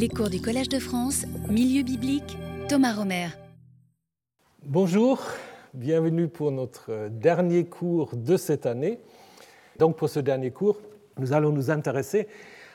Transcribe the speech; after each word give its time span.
Les 0.00 0.08
cours 0.08 0.30
du 0.30 0.40
Collège 0.40 0.70
de 0.70 0.78
France, 0.78 1.26
Milieu 1.50 1.82
biblique, 1.82 2.38
Thomas 2.70 2.94
Romer. 2.94 3.26
Bonjour, 4.64 5.20
bienvenue 5.74 6.26
pour 6.26 6.50
notre 6.52 7.08
dernier 7.10 7.66
cours 7.66 8.16
de 8.16 8.38
cette 8.38 8.64
année. 8.64 8.98
Donc 9.78 9.98
pour 9.98 10.08
ce 10.08 10.18
dernier 10.18 10.52
cours, 10.52 10.78
nous 11.18 11.34
allons 11.34 11.52
nous 11.52 11.70
intéresser 11.70 12.28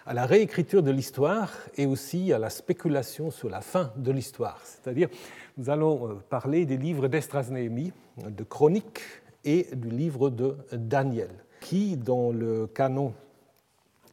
à 0.06 0.14
la 0.14 0.28
réécriture 0.28 0.84
de 0.84 0.92
l'histoire 0.92 1.52
et 1.78 1.88
aussi 1.88 2.32
à 2.32 2.38
la 2.38 2.52
spéculation 2.52 3.32
sur 3.32 3.50
la 3.50 3.62
fin 3.62 3.92
de 3.96 4.12
l'histoire. 4.12 4.62
C'est-à-dire, 4.64 5.10
nous 5.58 5.72
allons 5.72 6.08
euh, 6.08 6.14
parler 6.30 6.68
des 6.68 6.78
livres 6.78 7.08
d'Estras 7.08 7.50
Néhémie, 7.50 7.92
de 8.24 8.44
Chroniques 8.44 9.02
et 9.44 9.70
du 9.76 9.90
livre 9.90 10.30
de 10.30 10.58
Daniel, 10.74 11.32
qui, 11.60 11.98
dans 11.98 12.30
le 12.32 12.68
canon 12.68 13.16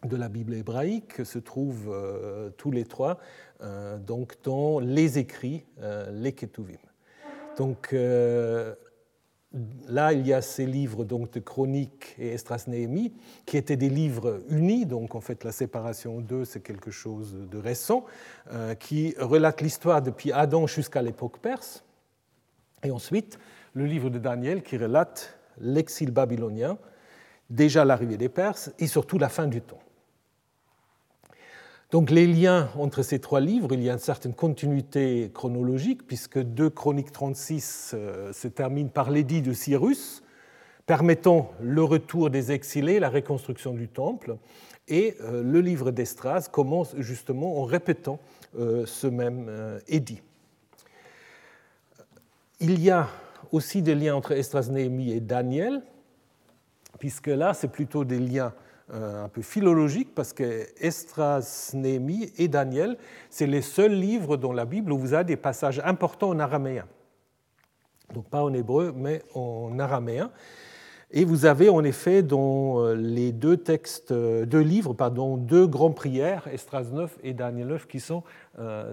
de 0.05 0.17
la 0.17 0.29
Bible 0.29 0.55
hébraïque 0.55 1.25
se 1.25 1.39
trouvent 1.39 1.91
euh, 1.91 2.51
tous 2.57 2.71
les 2.71 2.85
trois 2.85 3.19
euh, 3.63 3.99
donc 3.99 4.37
dans 4.43 4.81
les 4.81 5.19
écrits, 5.19 5.65
euh, 5.81 6.11
les 6.13 6.33
Ketuvim. 6.33 6.79
Donc 7.57 7.95
là, 9.87 10.15
il 10.15 10.27
y 10.27 10.33
a 10.33 10.41
ces 10.41 10.65
livres 10.65 11.05
donc, 11.05 11.33
de 11.33 11.41
Chroniques 11.41 12.15
et 12.19 12.31
Estras 12.31 12.65
Néhémie, 12.67 13.13
qui 13.45 13.59
étaient 13.59 13.77
des 13.77 13.91
livres 13.91 14.43
unis, 14.49 14.87
donc 14.87 15.15
en 15.15 15.21
fait 15.21 15.45
la 15.45 15.53
séparation 15.53 16.23
d'eux, 16.23 16.47
c'est 16.47 16.63
quelque 16.63 16.91
chose 16.91 17.37
de 17.51 17.59
récent, 17.59 18.07
qui 18.79 19.15
relate 19.19 19.61
l'histoire 19.61 20.01
depuis 20.01 20.33
Adam 20.33 20.67
jusqu'à 20.67 21.03
l'époque 21.03 21.41
perse. 21.41 21.85
Et 22.85 22.91
ensuite, 22.91 23.39
le 23.75 23.85
livre 23.85 24.09
de 24.09 24.19
Daniel 24.19 24.63
qui 24.63 24.79
relate 24.79 25.39
l'exil 25.59 26.11
babylonien, 26.11 26.79
déjà 27.51 27.85
l'arrivée 27.85 28.17
des 28.17 28.31
Perses 28.31 28.73
et 28.79 28.87
surtout 28.87 29.19
la 29.19 29.29
fin 29.29 29.47
du 29.47 29.61
temps. 29.61 29.83
Donc 31.93 32.11
les 32.11 32.27
liens 32.27 32.71
entre 32.79 33.03
ces 33.03 33.19
trois 33.19 33.41
livres, 33.41 33.75
il 33.75 33.83
y 33.83 33.91
a 33.91 33.93
une 33.93 33.99
certaine 33.99 34.33
continuité 34.33 35.31
chronologique, 35.35 36.07
puisque 36.07 36.39
2 36.39 36.71
Chroniques 36.71 37.13
36 37.13 37.93
euh, 37.93 38.33
se 38.33 38.49
termine 38.49 38.89
par 38.89 39.11
l'édit 39.11 39.43
de 39.43 39.53
Cyrus, 39.53 40.23
permettant 40.87 41.53
le 41.61 41.85
retour 41.85 42.31
des 42.31 42.51
exilés, 42.51 42.99
la 42.99 43.11
reconstruction 43.11 43.75
du 43.75 43.89
temple, 43.89 44.39
et 44.89 45.19
euh, 45.21 45.43
le 45.43 45.61
livre 45.61 45.91
d'Estras 45.91 46.49
commence 46.51 46.97
justement 46.97 47.61
en 47.61 47.65
répétant 47.65 48.21
euh, 48.59 48.87
ce 48.87 49.07
même 49.07 49.51
édit. 49.87 50.23
Il 52.59 52.83
y 52.83 52.89
a 52.89 53.07
aussi 53.51 53.83
des 53.83 53.95
liens 53.95 54.15
entre 54.15 54.33
Estras, 54.33 54.71
Néhémie 54.71 55.13
et 55.13 55.21
Daniel, 55.21 55.83
puisque 56.99 57.27
là, 57.27 57.53
c'est 57.53 57.69
plutôt 57.69 58.07
des 58.07 58.19
liens 58.19 58.55
un 58.93 59.29
peu 59.29 59.43
philologique 59.43 60.15
parce 60.15 60.33
que 60.33 60.67
Estras, 60.79 61.71
Néhémie 61.75 62.33
et 62.37 62.49
Daniel, 62.49 62.99
c'est 63.31 63.47
les 63.47 63.63
seuls 63.63 63.95
livres 63.95 64.37
dans 64.37 64.53
la 64.53 64.65
Bible 64.65 64.93
où 64.93 64.99
vous 64.99 65.15
avez 65.15 65.25
des 65.25 65.37
passages 65.37 65.81
importants 65.85 66.29
en 66.29 66.39
araméen. 66.39 66.87
Donc 68.13 68.29
pas 68.29 68.43
en 68.43 68.53
hébreu, 68.53 68.93
mais 68.95 69.23
en 69.35 69.79
araméen. 69.79 70.31
Et 71.13 71.25
vous 71.25 71.45
avez 71.45 71.69
en 71.69 71.85
effet 71.85 72.23
dans 72.23 72.81
euh, 72.81 72.95
les 72.95 73.33
deux 73.33 73.59
textes, 73.59 74.13
euh, 74.13 74.47
deux 74.47 74.61
livres, 74.61 74.95
pardon, 74.95 75.37
deux 75.37 75.67
grandes 75.67 75.95
prières, 75.95 76.49
Estras 76.51 76.85
9 76.91 77.19
et 77.23 77.35
Daniel 77.35 77.69
9, 77.69 77.87
qui 77.87 78.01
sont 78.01 78.23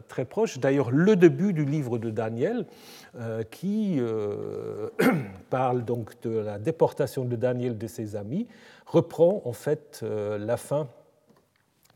très 0.08 0.24
proches. 0.24 0.58
D'ailleurs, 0.60 0.90
le 0.90 1.18
début 1.18 1.52
du 1.52 1.66
livre 1.66 1.98
de 1.98 2.10
Daniel, 2.10 2.66
qui 3.52 4.00
parle 5.50 5.84
donc 5.84 6.14
de 6.22 6.30
la 6.30 6.58
déportation 6.60 7.26
de 7.26 7.36
Daniel 7.36 7.78
de 7.78 7.88
ses 7.88 8.16
amis, 8.16 8.48
reprend 8.90 9.42
en 9.46 9.54
fait 9.54 10.02
euh, 10.04 10.38
la 10.38 10.58
fin 10.58 10.88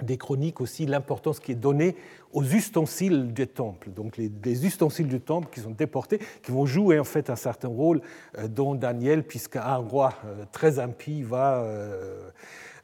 des 0.03 0.17
chroniques 0.17 0.61
aussi, 0.61 0.85
l'importance 0.85 1.39
qui 1.39 1.51
est 1.51 1.55
donnée 1.55 1.95
aux 2.31 2.43
ustensiles 2.43 3.33
du 3.33 3.47
temple, 3.47 3.89
donc 3.91 4.17
les, 4.17 4.65
ustensiles 4.65 5.07
du 5.07 5.21
temple 5.21 5.49
qui 5.51 5.59
sont 5.59 5.71
déportés, 5.71 6.19
qui 6.41 6.51
vont 6.51 6.65
jouer 6.65 6.99
en 6.99 7.03
fait 7.03 7.29
un 7.29 7.35
certain 7.35 7.67
rôle 7.67 8.01
euh, 8.37 8.47
dans 8.47 8.75
Daniel, 8.75 9.23
puisqu'un 9.23 9.75
roi 9.75 10.13
euh, 10.25 10.45
très 10.51 10.79
impie 10.79 11.23
va, 11.23 11.65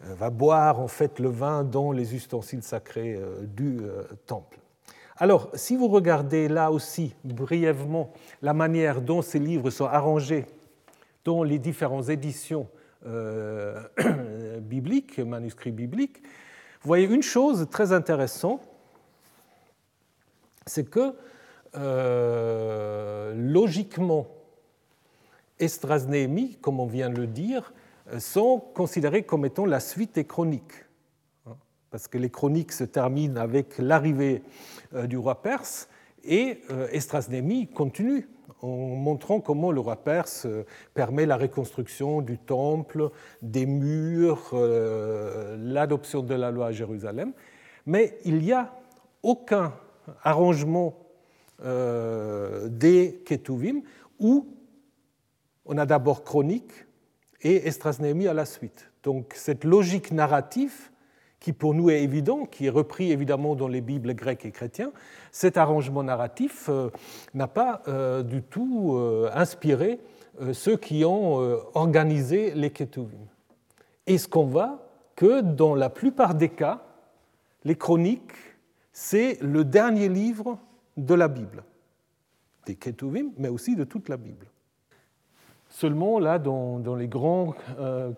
va 0.02 0.30
boire 0.30 0.80
en 0.80 0.88
fait 0.88 1.20
le 1.20 1.30
vin 1.30 1.64
dans 1.64 1.92
les 1.92 2.16
ustensiles 2.16 2.64
sacrés 2.64 3.20
du 3.56 3.80
temple. 4.26 4.60
Alors, 5.18 5.50
si 5.54 5.76
vous 5.76 5.90
regardez 5.90 6.48
là 6.48 6.72
aussi 6.72 7.14
brièvement 7.26 8.14
la 8.42 8.54
manière 8.54 9.02
dont 9.02 9.22
ces 9.22 9.40
livres 9.40 9.70
sont 9.70 9.86
arrangés 9.86 10.46
dans 11.26 11.44
les 11.44 11.60
différentes 11.60 12.08
éditions 12.08 12.68
euh, 13.06 13.82
biblique, 14.62 15.20
manuscrit 15.20 15.72
biblique, 15.72 16.22
vous 16.82 16.88
voyez 16.88 17.08
une 17.08 17.24
chose 17.24 17.68
très 17.70 17.92
intéressante, 17.92 18.62
c'est 20.66 20.90
que 20.90 21.14
euh, 21.76 23.34
logiquement, 23.36 24.28
Esdras 25.60 26.06
Néhémie, 26.08 26.58
comme 26.62 26.80
on 26.80 26.86
vient 26.86 27.10
de 27.10 27.18
le 27.20 27.28
dire, 27.28 27.74
sont 28.18 28.60
considérés 28.74 29.24
comme 29.24 29.46
étant 29.46 29.66
la 29.66 29.82
suite 29.82 30.16
des 30.16 30.26
chroniques. 30.26 30.86
Hein, 31.48 31.58
parce 31.92 32.08
que 32.08 32.18
les 32.18 32.30
chroniques 32.30 32.72
se 32.72 32.86
terminent 32.86 33.40
avec 33.40 33.78
l'arrivée 33.78 34.42
euh, 34.94 35.06
du 35.06 35.18
roi 35.18 35.42
perse 35.42 35.90
et 36.24 36.62
Esdras 36.92 37.28
Néhémie 37.30 37.68
continue 37.68 38.28
en 38.62 38.68
montrant 38.68 39.40
comment 39.40 39.72
le 39.72 39.80
roi 39.80 39.96
perse 39.96 40.48
permet 40.94 41.26
la 41.26 41.38
reconstruction 41.38 42.22
du 42.22 42.38
temple, 42.38 43.10
des 43.42 43.66
murs, 43.66 44.52
euh, 44.54 45.56
l'adoption 45.60 46.22
de 46.22 46.36
la 46.36 46.52
loi 46.52 46.68
à 46.68 46.72
Jérusalem. 46.72 47.34
Mais 47.86 48.18
il 48.26 48.40
n'y 48.40 48.52
a 48.52 48.74
aucun 49.24 49.74
arrangement 50.24 50.98
euh, 51.64 52.68
des 52.70 53.22
Ketuvim 53.26 53.82
où 54.20 54.48
on 55.66 55.78
a 55.78 55.86
d'abord 55.86 56.24
chronique 56.24 56.72
et 57.42 57.68
Estrasnémie 57.68 58.28
à 58.28 58.34
la 58.34 58.46
suite. 58.46 58.92
Donc 59.04 59.34
cette 59.36 59.64
logique 59.64 60.12
narrative 60.12 60.89
qui 61.40 61.54
pour 61.54 61.74
nous 61.74 61.90
est 61.90 62.04
évident, 62.04 62.46
qui 62.46 62.66
est 62.66 62.70
repris 62.70 63.12
évidemment 63.12 63.56
dans 63.56 63.68
les 63.68 63.82
Bibles 63.82 64.14
grecques 64.14 64.46
et 64.46 64.52
chrétiens, 64.52 64.92
cet 65.32 65.58
arrangement 65.58 66.04
narratif 66.04 66.68
euh, 66.70 66.90
n'a 67.34 67.48
pas 67.48 67.82
euh, 67.88 68.24
du 68.24 68.42
tout 68.42 68.94
euh, 68.96 69.30
inspiré 69.34 70.00
ceux 70.54 70.78
qui 70.78 71.04
ont 71.04 71.36
organisé 71.74 72.54
les 72.54 72.70
Ketuvim. 72.70 73.28
Et 74.08 74.18
ce 74.18 74.26
qu'on 74.26 74.46
voit 74.46 74.88
que 75.18 75.42
dans 75.42 75.76
la 75.76 75.90
plupart 75.90 76.34
des 76.34 76.48
cas, 76.48 76.82
les 77.66 77.76
chroniques, 77.76 78.32
c'est 78.94 79.38
le 79.42 79.66
dernier 79.66 80.08
livre 80.08 80.58
de 80.96 81.14
la 81.14 81.28
Bible, 81.28 81.66
des 82.66 82.76
Ketuvim, 82.76 83.32
mais 83.38 83.50
aussi 83.50 83.76
de 83.76 83.84
toute 83.84 84.08
la 84.08 84.16
Bible. 84.16 84.46
Seulement, 85.68 86.20
là, 86.20 86.40
dans, 86.40 86.80
dans 86.80 86.96
les 86.96 87.10
grands 87.10 87.54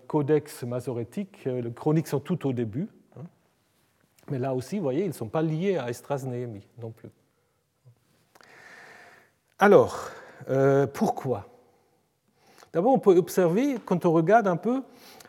codex 0.05 0.61
masorétiques, 0.61 1.45
les 1.45 1.73
chroniques 1.73 2.07
sont 2.07 2.19
tout 2.19 2.47
au 2.47 2.53
début, 2.53 2.87
mais 4.29 4.39
là 4.39 4.53
aussi, 4.53 4.77
vous 4.77 4.83
voyez, 4.83 5.03
ils 5.03 5.09
ne 5.09 5.13
sont 5.13 5.27
pas 5.27 5.41
liés 5.41 5.77
à 5.77 5.89
Estras 5.89 6.23
Néhémie 6.25 6.67
non 6.81 6.91
plus. 6.91 7.09
Alors, 9.59 10.09
euh, 10.49 10.87
pourquoi? 10.87 11.47
D'abord, 12.73 12.93
on 12.93 12.99
peut 12.99 13.15
observer, 13.15 13.75
quand 13.85 14.05
on 14.05 14.11
regarde 14.11 14.47
un 14.47 14.57
peu 14.57 14.81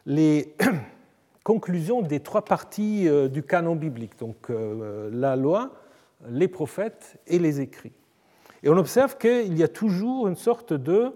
les 0.07 0.55
conclusions 1.45 2.03
des 2.03 2.21
trois 2.21 2.45
parties 2.45 3.09
euh, 3.09 3.29
du 3.29 3.43
canon 3.43 3.77
biblique, 3.77 4.19
donc 4.19 4.49
euh, 4.49 5.11
la 5.13 5.37
loi, 5.37 5.73
les 6.29 6.49
prophètes 6.49 7.19
et 7.27 7.39
les 7.39 7.61
écrits. 7.61 7.93
Et 8.63 8.69
on 8.69 8.77
observe 8.77 9.19
qu'il 9.19 9.59
y 9.59 9.63
a 9.63 9.69
toujours 9.69 10.29
une 10.29 10.37
sorte 10.37 10.73
de, 10.73 11.13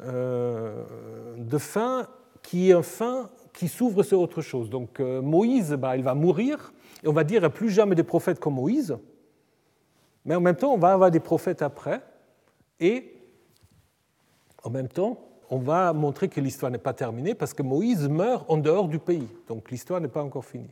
de 0.00 1.58
fin 1.58 2.08
qui 2.42 2.70
est 2.70 2.72
un 2.72 2.82
fin 2.82 3.30
qui 3.52 3.68
s'ouvre 3.68 4.02
sur 4.02 4.20
autre 4.20 4.42
chose. 4.42 4.68
Donc 4.68 4.98
Moïse, 4.98 5.74
bah, 5.74 5.96
il 5.96 6.02
va 6.02 6.14
mourir, 6.14 6.72
et 7.02 7.08
on 7.08 7.12
va 7.12 7.24
dire, 7.24 7.50
plus 7.50 7.70
jamais 7.70 7.94
des 7.94 8.02
prophètes 8.02 8.40
comme 8.40 8.54
Moïse, 8.54 8.96
mais 10.24 10.34
en 10.34 10.40
même 10.40 10.56
temps, 10.56 10.72
on 10.72 10.78
va 10.78 10.92
avoir 10.92 11.10
des 11.10 11.20
prophètes 11.20 11.62
après, 11.62 12.02
et 12.80 13.14
en 14.62 14.70
même 14.70 14.88
temps, 14.88 15.18
on 15.50 15.58
va 15.58 15.92
montrer 15.92 16.28
que 16.28 16.40
l'histoire 16.40 16.70
n'est 16.70 16.78
pas 16.78 16.92
terminée 16.92 17.34
parce 17.34 17.54
que 17.54 17.62
Moïse 17.62 18.08
meurt 18.08 18.44
en 18.50 18.58
dehors 18.58 18.88
du 18.88 18.98
pays. 18.98 19.28
Donc 19.48 19.70
l'histoire 19.70 20.00
n'est 20.00 20.08
pas 20.08 20.22
encore 20.22 20.44
finie. 20.44 20.70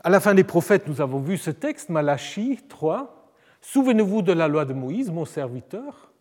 À 0.00 0.10
la 0.10 0.20
fin 0.20 0.34
des 0.34 0.44
prophètes, 0.44 0.86
nous 0.86 1.00
avons 1.00 1.18
vu 1.18 1.36
ce 1.36 1.50
texte, 1.50 1.88
Malachie 1.88 2.60
3. 2.68 3.30
Souvenez-vous 3.60 4.22
de 4.22 4.32
la 4.32 4.46
loi 4.46 4.64
de 4.64 4.72
Moïse, 4.72 5.10
mon 5.10 5.24
serviteur. 5.24 6.12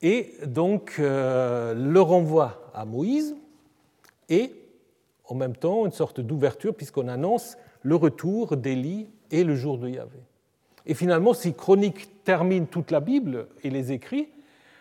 Et 0.00 0.34
donc 0.46 0.94
euh, 0.98 1.74
le 1.74 2.00
renvoi 2.00 2.70
à 2.74 2.86
Moïse 2.86 3.36
et 4.30 4.54
en 5.26 5.34
même 5.34 5.54
temps 5.54 5.84
une 5.84 5.92
sorte 5.92 6.20
d'ouverture 6.20 6.74
puisqu'on 6.74 7.08
annonce 7.08 7.58
le 7.82 7.96
retour 7.96 8.56
d'Élie 8.56 9.08
et 9.30 9.44
le 9.44 9.54
jour 9.54 9.78
de 9.78 9.88
Yahvé. 9.88 10.18
Et 10.86 10.94
finalement, 10.94 11.34
si 11.34 11.54
Chronique 11.54 12.24
termine 12.24 12.66
toute 12.66 12.90
la 12.90 13.00
Bible 13.00 13.48
et 13.62 13.70
les 13.70 13.92
écrits, 13.92 14.28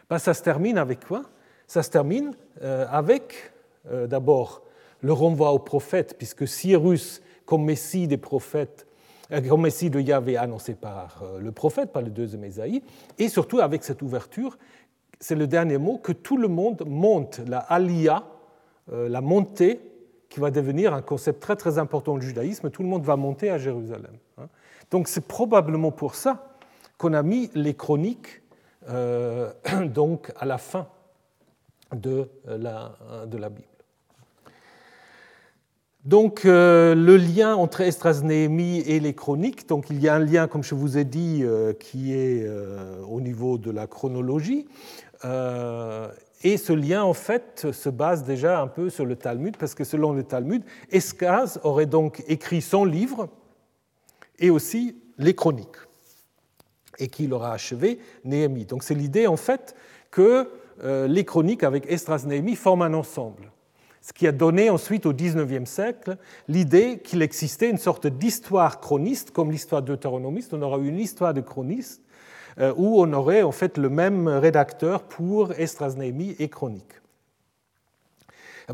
ben 0.10 0.18
ça 0.18 0.34
se 0.34 0.42
termine 0.42 0.78
avec 0.78 1.06
quoi? 1.06 1.24
Ça 1.68 1.84
se 1.84 1.90
termine 1.90 2.34
euh, 2.62 2.86
avec 2.90 3.52
euh, 3.92 4.08
d'abord 4.08 4.64
le 5.02 5.14
renvoi 5.14 5.52
aux 5.52 5.60
prophètes, 5.60 6.16
puisque 6.18 6.48
Cyrus, 6.48 7.22
comme 7.46 7.64
messie 7.64 8.08
des 8.08 8.18
prophètes, 8.18 8.86
comme 9.48 9.62
Messie 9.62 9.92
de 9.92 10.00
Yahvé 10.00 10.38
annoncé 10.38 10.74
par 10.74 11.24
le 11.40 11.52
prophète, 11.52 11.92
par 11.92 12.02
le 12.02 12.10
deuxième 12.10 12.44
Ésaïe, 12.44 12.82
et 13.20 13.30
surtout 13.30 13.60
avec 13.60 13.84
cette 13.84 14.02
ouverture, 14.02 14.58
c'est 15.20 15.36
le 15.36 15.46
dernier 15.46 15.78
mot, 15.78 16.00
que 16.00 16.12
tout 16.12 16.36
le 16.36 16.48
monde 16.48 16.84
monte, 16.88 17.40
la 17.48 17.60
aliyah, 17.60 18.24
la 18.92 19.22
montée, 19.22 19.89
qui 20.30 20.40
va 20.40 20.52
devenir 20.52 20.94
un 20.94 21.02
concept 21.02 21.42
très 21.42 21.56
très 21.56 21.78
important 21.78 22.18
du 22.18 22.28
judaïsme, 22.28 22.70
tout 22.70 22.84
le 22.84 22.90
monde 22.90 23.04
va 23.04 23.16
monter 23.16 23.50
à 23.50 23.58
Jérusalem. 23.58 24.14
Hein. 24.38 24.48
Donc 24.92 25.08
c'est 25.08 25.28
probablement 25.28 25.92
pour 25.92 26.16
ça 26.16 26.56
qu'on 26.98 27.14
a 27.14 27.24
mis 27.24 27.50
les 27.56 27.74
chroniques 27.74 28.42
donc 29.86 30.32
à 30.38 30.46
la 30.46 30.58
fin 30.58 30.88
de 31.94 32.30
la, 32.48 32.94
de 33.28 33.38
la 33.38 33.50
Bible. 33.50 33.68
Donc 36.06 36.46
euh, 36.46 36.96
le 36.96 37.18
lien 37.18 37.56
entre 37.56 37.82
Esdras 37.82 38.22
Néhémie 38.24 38.80
et 38.80 39.00
les 39.02 39.14
chroniques, 39.14 39.68
donc 39.68 39.90
il 39.90 40.00
y 40.00 40.08
a 40.08 40.16
un 40.16 40.20
lien, 40.20 40.48
comme 40.48 40.64
je 40.64 40.74
vous 40.74 40.98
ai 40.98 41.04
dit, 41.04 41.42
euh, 41.44 41.74
qui 41.74 42.14
est 42.14 42.44
euh, 42.46 43.02
au 43.08 43.20
niveau 43.20 43.58
de 43.58 43.70
la 43.70 43.86
chronologie. 43.86 44.66
Et 46.44 46.58
ce 46.58 46.74
lien, 46.74 47.04
en 47.04 47.14
fait, 47.14 47.72
se 47.72 47.90
base 47.90 48.24
déjà 48.24 48.62
un 48.62 48.68
peu 48.68 48.90
sur 48.90 49.06
le 49.06 49.16
Talmud, 49.16 49.58
parce 49.58 49.76
que 49.76 49.84
selon 49.84 50.14
le 50.14 50.24
Talmud, 50.24 50.64
Escaz 50.90 51.60
aurait 51.64 51.86
donc 51.86 52.24
écrit 52.28 52.62
son 52.62 52.86
livre 52.86 53.30
et 54.40 54.50
aussi 54.50 54.96
les 55.18 55.36
chroniques, 55.36 55.68
et 56.98 57.08
qu'il 57.10 57.34
aura 57.34 57.52
achevé 57.52 58.00
Néhémie. 58.24 58.66
Donc 58.66 58.84
c'est 58.84 58.94
l'idée, 58.94 59.28
en 59.28 59.38
fait, 59.38 59.76
que 60.12 60.50
les 60.82 61.26
chroniques 61.26 61.64
avec 61.64 61.92
Esdras 61.92 62.24
Néhémie 62.26 62.56
forment 62.56 62.84
un 62.84 62.94
ensemble 62.94 63.52
ce 64.02 64.14
qui 64.14 64.28
a 64.28 64.32
donné 64.32 64.70
ensuite 64.70 65.06
au 65.06 65.14
XIXe 65.14 65.70
siècle 65.70 66.18
l'idée 66.48 67.00
qu'il 67.00 67.22
existait 67.22 67.70
une 67.70 67.78
sorte 67.78 68.08
d'histoire 68.08 68.80
chroniste, 68.80 69.32
comme 69.32 69.52
l'histoire 69.52 69.82
deutéronomiste, 69.82 70.54
on 70.54 70.62
aura 70.62 70.78
une 70.78 71.00
histoire 71.00 71.34
de 71.34 71.42
chroniste, 71.42 72.02
euh, 72.02 72.09
où 72.60 73.02
on 73.02 73.14
aurait 73.14 73.42
en 73.42 73.52
fait 73.52 73.78
le 73.78 73.90
même 73.90 74.28
rédacteur 74.28 75.04
pour 75.04 75.54
Esdras 75.54 75.96
Néhémie 75.98 76.36
et 76.40 76.50
Chronique. 76.50 77.00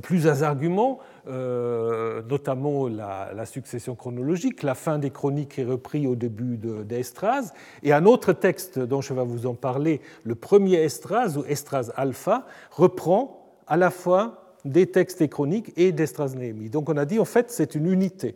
Plusieurs 0.02 0.44
arguments, 0.44 1.00
euh, 1.28 2.22
notamment 2.24 2.88
la, 2.90 3.46
succession 3.46 3.96
chronologique. 3.96 4.62
La 4.62 4.76
fin 4.76 5.00
des 5.00 5.10
chroniques 5.10 5.58
est 5.58 5.64
reprise 5.64 6.06
au 6.06 6.16
début 6.16 6.58
d'Estras. 6.58 7.54
et 7.82 7.94
un 7.94 8.06
autre 8.06 8.34
texte 8.34 8.78
dont 8.78 9.02
je 9.02 9.14
vais 9.14 9.24
vous 9.24 9.48
en 9.48 9.54
parler, 9.54 10.02
le 10.24 10.36
premier 10.36 10.76
Estras, 10.84 11.38
ou 11.38 11.46
Estras 11.46 11.92
Alpha, 11.96 12.46
reprend 12.72 13.56
à 13.68 13.78
la 13.78 13.90
fois 13.90 14.56
des 14.66 14.88
textes 14.88 15.22
et 15.22 15.30
chroniques 15.30 15.72
et 15.78 15.92
d'Estras-Néhémie. 15.92 16.70
Donc 16.70 16.90
on 16.90 16.98
a 16.98 17.06
dit 17.06 17.20
en 17.20 17.26
fait 17.26 17.50
c'est 17.52 17.76
une 17.76 17.88
unité. 17.88 18.36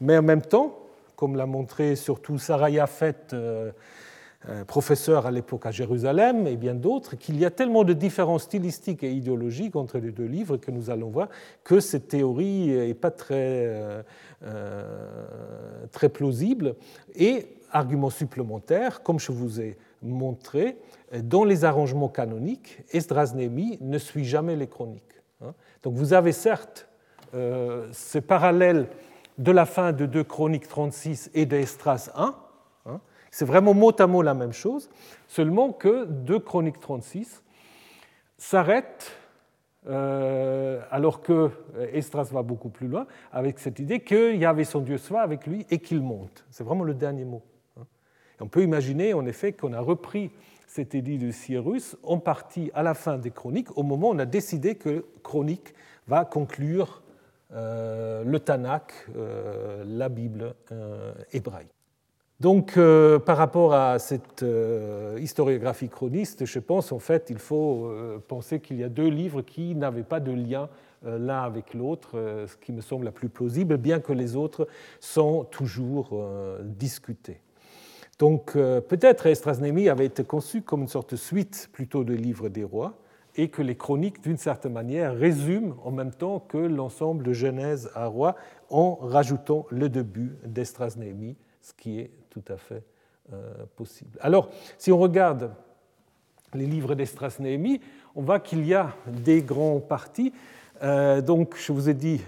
Mais 0.00 0.18
en 0.18 0.22
même 0.22 0.42
temps, 0.42 0.78
comme 1.16 1.36
l'a 1.36 1.46
montré 1.46 1.96
surtout 1.96 2.38
Sarah 2.38 2.70
Yafet, 2.70 3.14
euh, 3.32 3.34
euh, 3.34 3.72
professeur 4.66 5.26
à 5.26 5.30
l'époque 5.30 5.66
à 5.66 5.70
Jérusalem, 5.70 6.46
et 6.46 6.56
bien 6.56 6.74
d'autres, 6.74 7.16
qu'il 7.16 7.38
y 7.38 7.44
a 7.44 7.50
tellement 7.50 7.84
de 7.84 7.92
différences 7.92 8.42
stylistiques 8.42 9.04
et 9.04 9.12
idéologiques 9.12 9.76
entre 9.76 9.98
les 9.98 10.10
deux 10.10 10.26
livres 10.26 10.56
que 10.56 10.70
nous 10.70 10.90
allons 10.90 11.10
voir 11.10 11.28
que 11.62 11.80
cette 11.80 12.08
théorie 12.08 12.68
n'est 12.68 12.94
pas 12.94 13.10
très, 13.10 14.02
euh, 14.42 14.82
très 15.92 16.08
plausible. 16.08 16.74
Et 17.14 17.46
argument 17.72 18.10
supplémentaire, 18.10 19.02
comme 19.02 19.18
je 19.18 19.32
vous 19.32 19.60
ai 19.60 19.76
montré, 20.02 20.76
dans 21.22 21.44
les 21.44 21.64
arrangements 21.64 22.08
canoniques, 22.08 22.78
Esdras 22.92 23.32
Némi 23.34 23.78
ne 23.80 23.98
suit 23.98 24.24
jamais 24.24 24.56
les 24.56 24.66
chroniques. 24.66 25.02
Hein. 25.42 25.54
Donc 25.82 25.94
vous 25.94 26.12
avez 26.12 26.32
certes 26.32 26.88
euh, 27.34 27.88
ce 27.92 28.18
parallèle 28.18 28.88
de 29.38 29.50
la 29.50 29.64
fin 29.64 29.92
de 29.92 30.06
2 30.06 30.24
Chroniques 30.24 30.68
36 30.68 31.30
et 31.34 31.46
de 31.46 31.56
Estras 31.56 32.10
1. 32.14 32.34
C'est 33.32 33.44
vraiment 33.44 33.74
mot 33.74 33.92
à 33.98 34.06
mot 34.06 34.22
la 34.22 34.34
même 34.34 34.52
chose, 34.52 34.88
seulement 35.26 35.72
que 35.72 36.04
2 36.04 36.38
Chroniques 36.38 36.78
36 36.78 37.42
s'arrête 38.38 39.16
euh, 39.88 40.80
alors 40.92 41.22
que 41.22 41.50
Estras 41.92 42.28
va 42.30 42.42
beaucoup 42.42 42.68
plus 42.68 42.86
loin 42.86 43.06
avec 43.32 43.58
cette 43.58 43.80
idée 43.80 44.00
qu'il 44.00 44.36
y 44.36 44.44
avait 44.44 44.62
son 44.62 44.80
Dieu 44.80 44.98
soit 44.98 45.22
avec 45.22 45.46
lui 45.48 45.66
et 45.70 45.78
qu'il 45.78 46.02
monte. 46.02 46.44
C'est 46.50 46.62
vraiment 46.62 46.84
le 46.84 46.94
dernier 46.94 47.24
mot. 47.24 47.42
Hein. 47.80 47.84
on 48.38 48.46
peut 48.46 48.62
imaginer 48.62 49.14
en 49.14 49.26
effet 49.26 49.52
qu'on 49.52 49.72
a 49.72 49.80
repris 49.80 50.30
cet 50.66 50.94
édit 50.94 51.18
de 51.18 51.30
Cyrus 51.30 51.96
en 52.02 52.18
partie 52.18 52.70
à 52.74 52.82
la 52.82 52.94
fin 52.94 53.18
des 53.18 53.30
chroniques, 53.30 53.76
au 53.76 53.82
moment 53.82 54.08
où 54.08 54.14
on 54.14 54.18
a 54.18 54.24
décidé 54.24 54.74
que 54.74 55.04
Chronique 55.22 55.74
va 56.06 56.24
conclure 56.24 57.02
euh, 57.52 58.24
le 58.24 58.40
Tanakh, 58.40 58.92
euh, 59.16 59.84
la 59.86 60.08
Bible 60.08 60.54
euh, 60.70 61.12
hébraïque. 61.32 61.71
Donc, 62.42 62.76
par 63.24 63.36
rapport 63.36 63.72
à 63.72 64.00
cette 64.00 64.44
historiographie 65.20 65.88
chroniste, 65.88 66.44
je 66.44 66.58
pense 66.58 66.90
en 66.90 66.98
fait 66.98 67.30
il 67.30 67.38
faut 67.38 67.88
penser 68.26 68.58
qu'il 68.58 68.78
y 68.78 68.82
a 68.82 68.88
deux 68.88 69.06
livres 69.06 69.42
qui 69.42 69.76
n'avaient 69.76 70.02
pas 70.02 70.18
de 70.18 70.32
lien 70.32 70.68
l'un 71.04 71.42
avec 71.42 71.72
l'autre, 71.72 72.44
ce 72.48 72.56
qui 72.56 72.72
me 72.72 72.80
semble 72.80 73.04
la 73.04 73.12
plus 73.12 73.28
plausible, 73.28 73.76
bien 73.76 74.00
que 74.00 74.12
les 74.12 74.34
autres 74.34 74.66
sont 74.98 75.44
toujours 75.44 76.20
discutés. 76.62 77.40
Donc 78.18 78.56
euh, 78.56 78.80
peut-être 78.80 79.26
Esdras-Néhémie 79.26 79.88
avait 79.88 80.06
été 80.06 80.24
conçu 80.24 80.62
comme 80.62 80.82
une 80.82 80.88
sorte 80.88 81.12
de 81.12 81.16
suite 81.16 81.68
plutôt 81.72 82.04
de 82.04 82.14
livres 82.14 82.48
des 82.48 82.64
rois, 82.64 82.94
et 83.34 83.48
que 83.48 83.62
les 83.62 83.76
chroniques, 83.76 84.22
d'une 84.22 84.36
certaine 84.36 84.72
manière, 84.72 85.16
résument 85.16 85.76
en 85.84 85.90
même 85.90 86.12
temps 86.12 86.38
que 86.38 86.58
l'ensemble 86.58 87.24
de 87.24 87.32
Genèse 87.32 87.90
à 87.94 88.06
roi, 88.06 88.36
en 88.68 88.96
rajoutant 88.96 89.66
le 89.70 89.88
début 89.88 90.36
d'Esdras-Néhémie, 90.44 91.36
ce 91.60 91.72
qui 91.72 92.00
est 92.00 92.10
tout 92.32 92.52
à 92.52 92.56
fait 92.56 92.82
euh, 93.32 93.52
possible. 93.76 94.18
Alors, 94.20 94.50
si 94.78 94.90
on 94.90 94.98
regarde 94.98 95.52
les 96.54 96.66
livres 96.66 96.94
d'Esdras-Néhémie, 96.94 97.80
on 98.14 98.22
voit 98.22 98.40
qu'il 98.40 98.66
y 98.66 98.74
a 98.74 98.94
des 99.06 99.42
grands 99.42 99.80
partis. 99.80 100.32
Euh, 100.82 101.20
donc, 101.20 101.56
je 101.56 101.72
vous 101.72 101.88
ai 101.88 101.94
dit, 101.94 102.20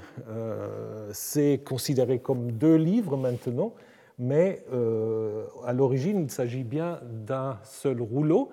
c'est 1.12 1.60
considéré 1.64 2.20
comme 2.20 2.52
deux 2.52 2.76
livres 2.76 3.16
maintenant 3.16 3.74
mais 4.18 4.64
euh, 4.72 5.44
à 5.64 5.72
l'origine, 5.72 6.22
il 6.22 6.30
s'agit 6.30 6.62
bien 6.62 7.00
d'un 7.26 7.58
seul 7.64 8.00
rouleau 8.00 8.50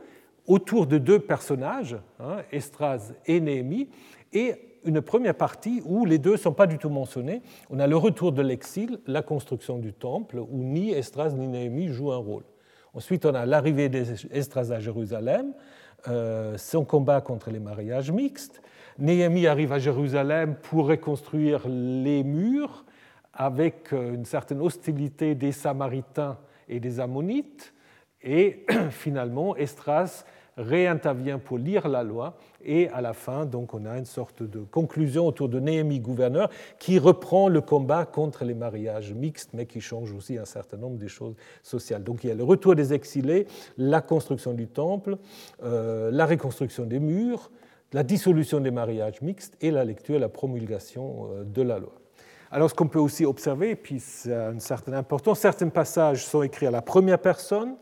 autour 0.48 0.88
de 0.88 0.98
deux 0.98 1.20
personnages, 1.20 1.98
hein, 2.20 2.38
Estras 2.52 3.14
et 3.26 3.40
Néhémie, 3.40 3.90
et 4.34 4.56
une 4.86 5.02
première 5.02 5.36
partie 5.36 5.82
où 5.86 6.06
les 6.06 6.18
deux 6.18 6.34
ne 6.34 6.38
sont 6.38 6.54
pas 6.54 6.68
du 6.68 6.78
tout 6.78 6.90
mentionnés. 6.90 7.42
On 7.70 7.80
a 7.80 7.88
le 7.88 7.98
retour 7.98 8.32
de 8.32 8.42
l'exil, 8.42 9.00
la 9.08 9.22
construction 9.22 9.78
du 9.78 9.94
temple, 9.94 10.40
où 10.40 10.64
ni 10.64 10.92
Estras 10.92 11.32
ni 11.32 11.48
Néhémie 11.48 11.90
jouent 11.90 12.12
un 12.12 12.18
rôle. 12.18 12.44
Ensuite, 12.94 13.26
on 13.26 13.34
a 13.34 13.46
l'arrivée 13.46 13.90
d'Estras 13.90 14.72
à 14.72 14.80
Jérusalem, 14.80 15.54
euh, 16.08 16.58
son 16.58 16.84
combat 16.84 17.22
contre 17.22 17.52
les 17.52 17.60
mariages 17.60 18.12
mixtes. 18.12 18.62
Néhémie 19.00 19.48
arrive 19.48 19.72
à 19.72 19.80
Jérusalem 19.80 20.56
pour 20.62 20.88
reconstruire 20.88 21.68
les 21.68 22.24
murs, 22.24 22.86
avec 23.34 23.94
euh, 23.94 24.14
une 24.14 24.26
certaine 24.26 24.62
hostilité 24.62 25.36
des 25.36 25.52
Samaritains 25.52 26.38
et 26.68 26.80
des 26.80 27.00
Ammonites. 27.00 27.74
Et 28.22 28.66
finalement, 28.90 29.56
Estras 29.56 30.26
réintervient 30.58 31.40
pour 31.40 31.58
lire 31.58 31.88
la 31.88 32.04
loi 32.04 32.38
et 32.64 32.90
à 32.90 33.02
la 33.02 33.14
fin, 33.14 33.46
donc, 33.46 33.74
on 33.74 33.86
a 33.86 33.98
une 33.98 34.06
sorte 34.06 34.44
de 34.44 34.60
conclusion 34.60 35.26
autour 35.28 35.50
de 35.50 35.60
Néhémie 35.60 36.00
gouverneur 36.00 36.50
qui 36.80 37.00
reprend 37.00 37.50
le 37.50 37.62
combat 37.62 38.06
contre 38.06 38.46
les 38.46 38.54
mariages 38.54 39.14
mixtes, 39.14 39.52
mais 39.54 39.66
qui 39.66 39.82
change 39.82 40.12
aussi 40.14 40.38
un 40.38 40.46
certain 40.46 40.78
nombre 40.78 40.98
de 40.98 41.08
choses 41.08 41.36
sociales. 41.64 42.04
Donc 42.04 42.24
il 42.24 42.28
y 42.28 42.32
a 42.32 42.36
le 42.36 42.44
retour 42.44 42.76
des 42.76 42.94
exilés, 42.94 43.48
la 43.78 44.02
construction 44.02 44.54
du 44.54 44.68
temple, 44.68 45.18
euh, 45.64 46.12
la 46.12 46.26
reconstruction 46.26 46.86
des 46.86 47.00
murs, 47.00 47.52
la 47.94 48.04
dissolution 48.04 48.60
des 48.60 48.72
mariages 48.72 49.22
mixtes 49.22 49.58
et 49.62 49.72
la 49.72 49.84
lecture 49.84 50.16
et 50.16 50.20
la 50.20 50.30
promulgation 50.30 51.30
euh, 51.32 51.44
de 51.44 51.62
la 51.62 51.80
loi. 51.80 51.94
Alors 52.52 52.70
ce 52.70 52.76
qu'on 52.76 52.88
peut 52.88 53.00
aussi 53.00 53.26
observer, 53.26 53.76
puis 53.76 54.00
c'est 54.00 54.34
une 54.34 54.60
certaine 54.60 54.94
importance, 54.94 55.40
certains 55.40 55.70
passages 55.70 56.26
sont 56.26 56.44
écrits 56.44 56.68
à 56.68 56.72
la 56.72 56.82
première 56.82 57.20
personne, 57.20 57.76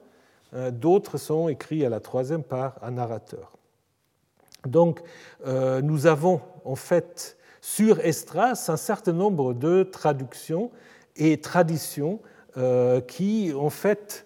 d'autres 0.72 1.18
sont 1.18 1.50
écrits 1.50 1.86
à 1.86 1.90
la 1.90 2.00
troisième 2.00 2.44
par 2.44 2.76
un 2.82 2.92
narrateur. 2.92 3.58
Donc 4.66 5.02
euh, 5.46 5.82
nous 5.82 6.08
avons 6.08 6.42
en 6.66 6.76
fait 6.76 7.38
sur 7.62 8.00
Estras 8.00 8.70
un 8.70 8.78
certain 8.78 9.14
nombre 9.14 9.54
de 9.54 9.84
traductions 9.84 10.72
et 11.16 11.40
traditions 11.40 12.20
euh, 12.58 13.00
qui 13.00 13.54
en 13.54 13.70
fait 13.70 14.26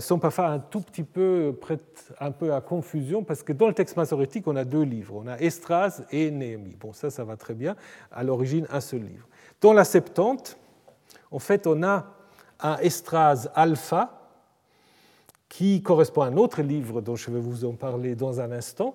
sont 0.00 0.18
parfois 0.18 0.48
un 0.48 0.58
tout 0.58 0.80
petit 0.80 1.04
peu 1.04 1.56
prêtes 1.60 2.12
un 2.18 2.32
peu 2.32 2.54
à 2.54 2.60
confusion 2.60 3.22
parce 3.22 3.42
que 3.42 3.52
dans 3.52 3.68
le 3.68 3.74
texte 3.74 3.96
masorétique 3.96 4.46
on 4.46 4.56
a 4.56 4.64
deux 4.64 4.82
livres, 4.82 5.22
on 5.22 5.28
a 5.28 5.38
Estras 5.38 6.02
et 6.10 6.30
Néhémie. 6.30 6.76
Bon 6.80 6.92
ça 6.92 7.10
ça 7.10 7.24
va 7.24 7.36
très 7.36 7.54
bien, 7.54 7.76
à 8.10 8.24
l'origine 8.24 8.66
un 8.70 8.80
seul 8.80 9.02
livre. 9.02 9.28
Dans 9.60 9.72
la 9.72 9.84
Septante, 9.84 10.56
en 11.30 11.38
fait, 11.38 11.66
on 11.66 11.82
a 11.82 12.06
un 12.60 12.76
estrase 12.78 13.50
alpha 13.54 14.19
qui 15.50 15.82
correspond 15.82 16.22
à 16.22 16.28
un 16.28 16.38
autre 16.38 16.62
livre 16.62 17.02
dont 17.02 17.16
je 17.16 17.30
vais 17.30 17.40
vous 17.40 17.66
en 17.66 17.72
parler 17.72 18.14
dans 18.14 18.40
un 18.40 18.50
instant. 18.52 18.94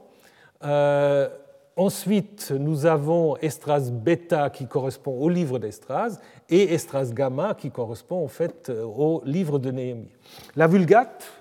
Euh, 0.63 1.29
ensuite, 1.75 2.49
nous 2.49 2.87
avons 2.87 3.37
Estras 3.37 3.91
bêta 3.91 4.49
qui 4.49 4.65
correspond 4.65 5.11
au 5.19 5.29
livre 5.29 5.59
d'Estras 5.59 6.17
et 6.49 6.73
Estras 6.73 7.11
gamma 7.13 7.53
qui 7.53 7.69
correspond 7.69 8.23
en 8.23 8.27
fait 8.27 8.71
au 8.71 9.21
livre 9.25 9.59
de 9.59 9.69
Néhémie. 9.69 10.09
La 10.55 10.65
Vulgate 10.65 11.31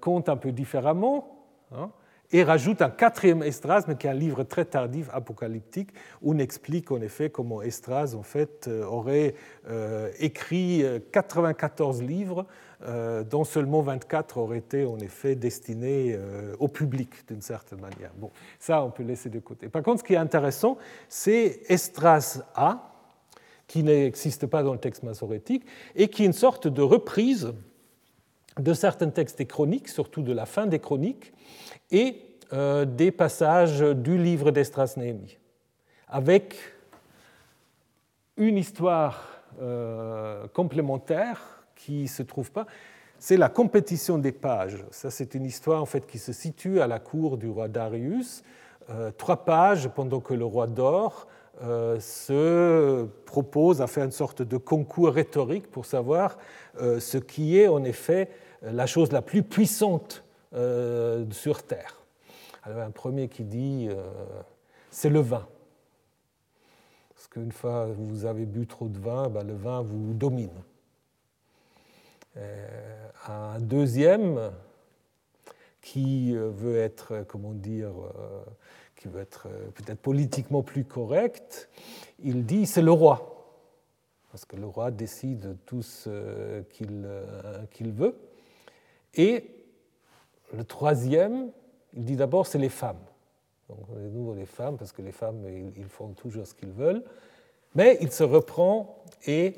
compte 0.00 0.28
un 0.28 0.36
peu 0.36 0.52
différemment. 0.52 1.26
Hein, 1.74 1.90
et 2.32 2.44
rajoute 2.44 2.80
un 2.80 2.90
quatrième 2.90 3.42
Estras, 3.42 3.84
mais 3.86 3.96
qui 3.96 4.06
est 4.06 4.10
un 4.10 4.14
livre 4.14 4.42
très 4.42 4.64
tardif, 4.64 5.08
apocalyptique, 5.12 5.90
où 6.22 6.32
on 6.32 6.38
explique 6.38 6.90
en 6.90 7.00
effet 7.02 7.30
comment 7.30 7.60
Estras 7.60 8.14
en 8.14 8.22
fait, 8.22 8.66
euh, 8.68 8.84
aurait 8.84 9.34
euh, 9.68 10.10
écrit 10.18 10.82
94 11.12 12.00
euh, 12.00 12.04
livres, 12.04 12.46
dont 13.30 13.44
seulement 13.44 13.80
24 13.80 14.38
auraient 14.38 14.58
été 14.58 14.84
en 14.84 14.98
effet 14.98 15.36
destinés 15.36 16.18
au 16.58 16.66
public 16.66 17.10
d'une 17.28 17.40
certaine 17.40 17.80
manière. 17.80 18.10
Bon, 18.16 18.32
ça 18.58 18.82
on 18.82 18.90
peut 18.90 19.04
laisser 19.04 19.30
de 19.30 19.38
côté. 19.38 19.68
Par 19.68 19.84
contre, 19.84 20.00
ce 20.00 20.04
qui 20.04 20.14
est 20.14 20.16
intéressant, 20.16 20.78
c'est 21.08 21.60
Estras 21.68 22.40
A, 22.56 22.92
qui 23.68 23.84
n'existe 23.84 24.46
pas 24.46 24.64
dans 24.64 24.72
le 24.72 24.80
texte 24.80 25.04
masorétique, 25.04 25.64
et 25.94 26.08
qui 26.08 26.24
est 26.24 26.26
une 26.26 26.32
sorte 26.32 26.66
de 26.66 26.82
reprise 26.82 27.52
de 28.58 28.74
certains 28.74 29.10
textes 29.10 29.38
des 29.38 29.46
chroniques, 29.46 29.88
surtout 29.88 30.22
de 30.22 30.32
la 30.32 30.46
fin 30.46 30.66
des 30.66 30.78
chroniques, 30.78 31.32
et 31.90 32.22
euh, 32.52 32.84
des 32.84 33.10
passages 33.10 33.80
du 33.80 34.18
livre 34.18 34.50
d'Estras 34.50 34.96
avec 36.08 36.56
une 38.36 38.58
histoire 38.58 39.26
euh, 39.60 40.46
complémentaire 40.48 41.64
qui 41.74 42.02
ne 42.02 42.06
se 42.06 42.22
trouve 42.22 42.52
pas. 42.52 42.66
C'est 43.18 43.36
la 43.36 43.48
compétition 43.48 44.18
des 44.18 44.32
pages. 44.32 44.84
Ça, 44.90 45.10
c'est 45.10 45.34
une 45.34 45.46
histoire 45.46 45.80
en 45.80 45.86
fait 45.86 46.06
qui 46.06 46.18
se 46.18 46.32
situe 46.32 46.80
à 46.80 46.86
la 46.86 46.98
cour 46.98 47.38
du 47.38 47.48
roi 47.48 47.68
Darius. 47.68 48.42
Euh, 48.90 49.10
trois 49.16 49.44
pages 49.44 49.88
pendant 49.88 50.20
que 50.20 50.34
le 50.34 50.44
roi 50.44 50.66
dort 50.66 51.28
se 51.60 53.06
propose 53.26 53.82
à 53.82 53.86
faire 53.86 54.04
une 54.04 54.10
sorte 54.10 54.42
de 54.42 54.56
concours 54.56 55.12
rhétorique 55.12 55.70
pour 55.70 55.86
savoir 55.86 56.38
ce 56.78 57.18
qui 57.18 57.58
est 57.58 57.68
en 57.68 57.84
effet 57.84 58.28
la 58.62 58.86
chose 58.86 59.12
la 59.12 59.22
plus 59.22 59.42
puissante 59.42 60.24
euh, 60.54 61.24
sur 61.30 61.62
Terre. 61.62 62.02
Alors 62.62 62.82
un 62.82 62.90
premier 62.90 63.28
qui 63.28 63.44
dit 63.44 63.88
euh, 63.90 64.02
c'est 64.90 65.08
le 65.08 65.20
vin. 65.20 65.46
Parce 67.14 67.26
qu'une 67.28 67.52
fois 67.52 67.86
vous 67.86 68.26
avez 68.26 68.44
bu 68.44 68.66
trop 68.66 68.88
de 68.88 68.98
vin, 68.98 69.28
ben, 69.28 69.44
le 69.44 69.54
vin 69.54 69.80
vous 69.80 70.12
domine. 70.12 70.50
Euh, 72.36 73.08
un 73.28 73.58
deuxième 73.60 74.52
qui 75.80 76.34
veut 76.34 76.76
être, 76.76 77.24
comment 77.26 77.52
dire, 77.52 77.92
qui 79.02 79.08
veut 79.08 79.20
être 79.20 79.48
peut-être 79.74 80.00
politiquement 80.00 80.62
plus 80.62 80.84
correct, 80.84 81.68
il 82.22 82.46
dit 82.46 82.66
c'est 82.66 82.82
le 82.82 82.92
roi. 82.92 83.28
Parce 84.30 84.44
que 84.44 84.56
le 84.56 84.66
roi 84.66 84.90
décide 84.90 85.56
tout 85.66 85.82
ce 85.82 86.62
qu'il 86.70 87.92
veut. 87.92 88.16
Et 89.14 89.44
le 90.54 90.64
troisième, 90.64 91.50
il 91.94 92.04
dit 92.04 92.16
d'abord 92.16 92.46
c'est 92.46 92.58
les 92.58 92.68
femmes. 92.68 93.02
Donc, 93.68 93.92
de 93.94 94.08
nouveau 94.08 94.34
les 94.34 94.46
femmes, 94.46 94.76
parce 94.76 94.92
que 94.92 95.02
les 95.02 95.12
femmes, 95.12 95.44
ils 95.76 95.88
font 95.88 96.08
toujours 96.12 96.46
ce 96.46 96.54
qu'ils 96.54 96.72
veulent. 96.72 97.02
Mais 97.74 97.98
il 98.00 98.12
se 98.12 98.22
reprend 98.22 99.02
et 99.26 99.54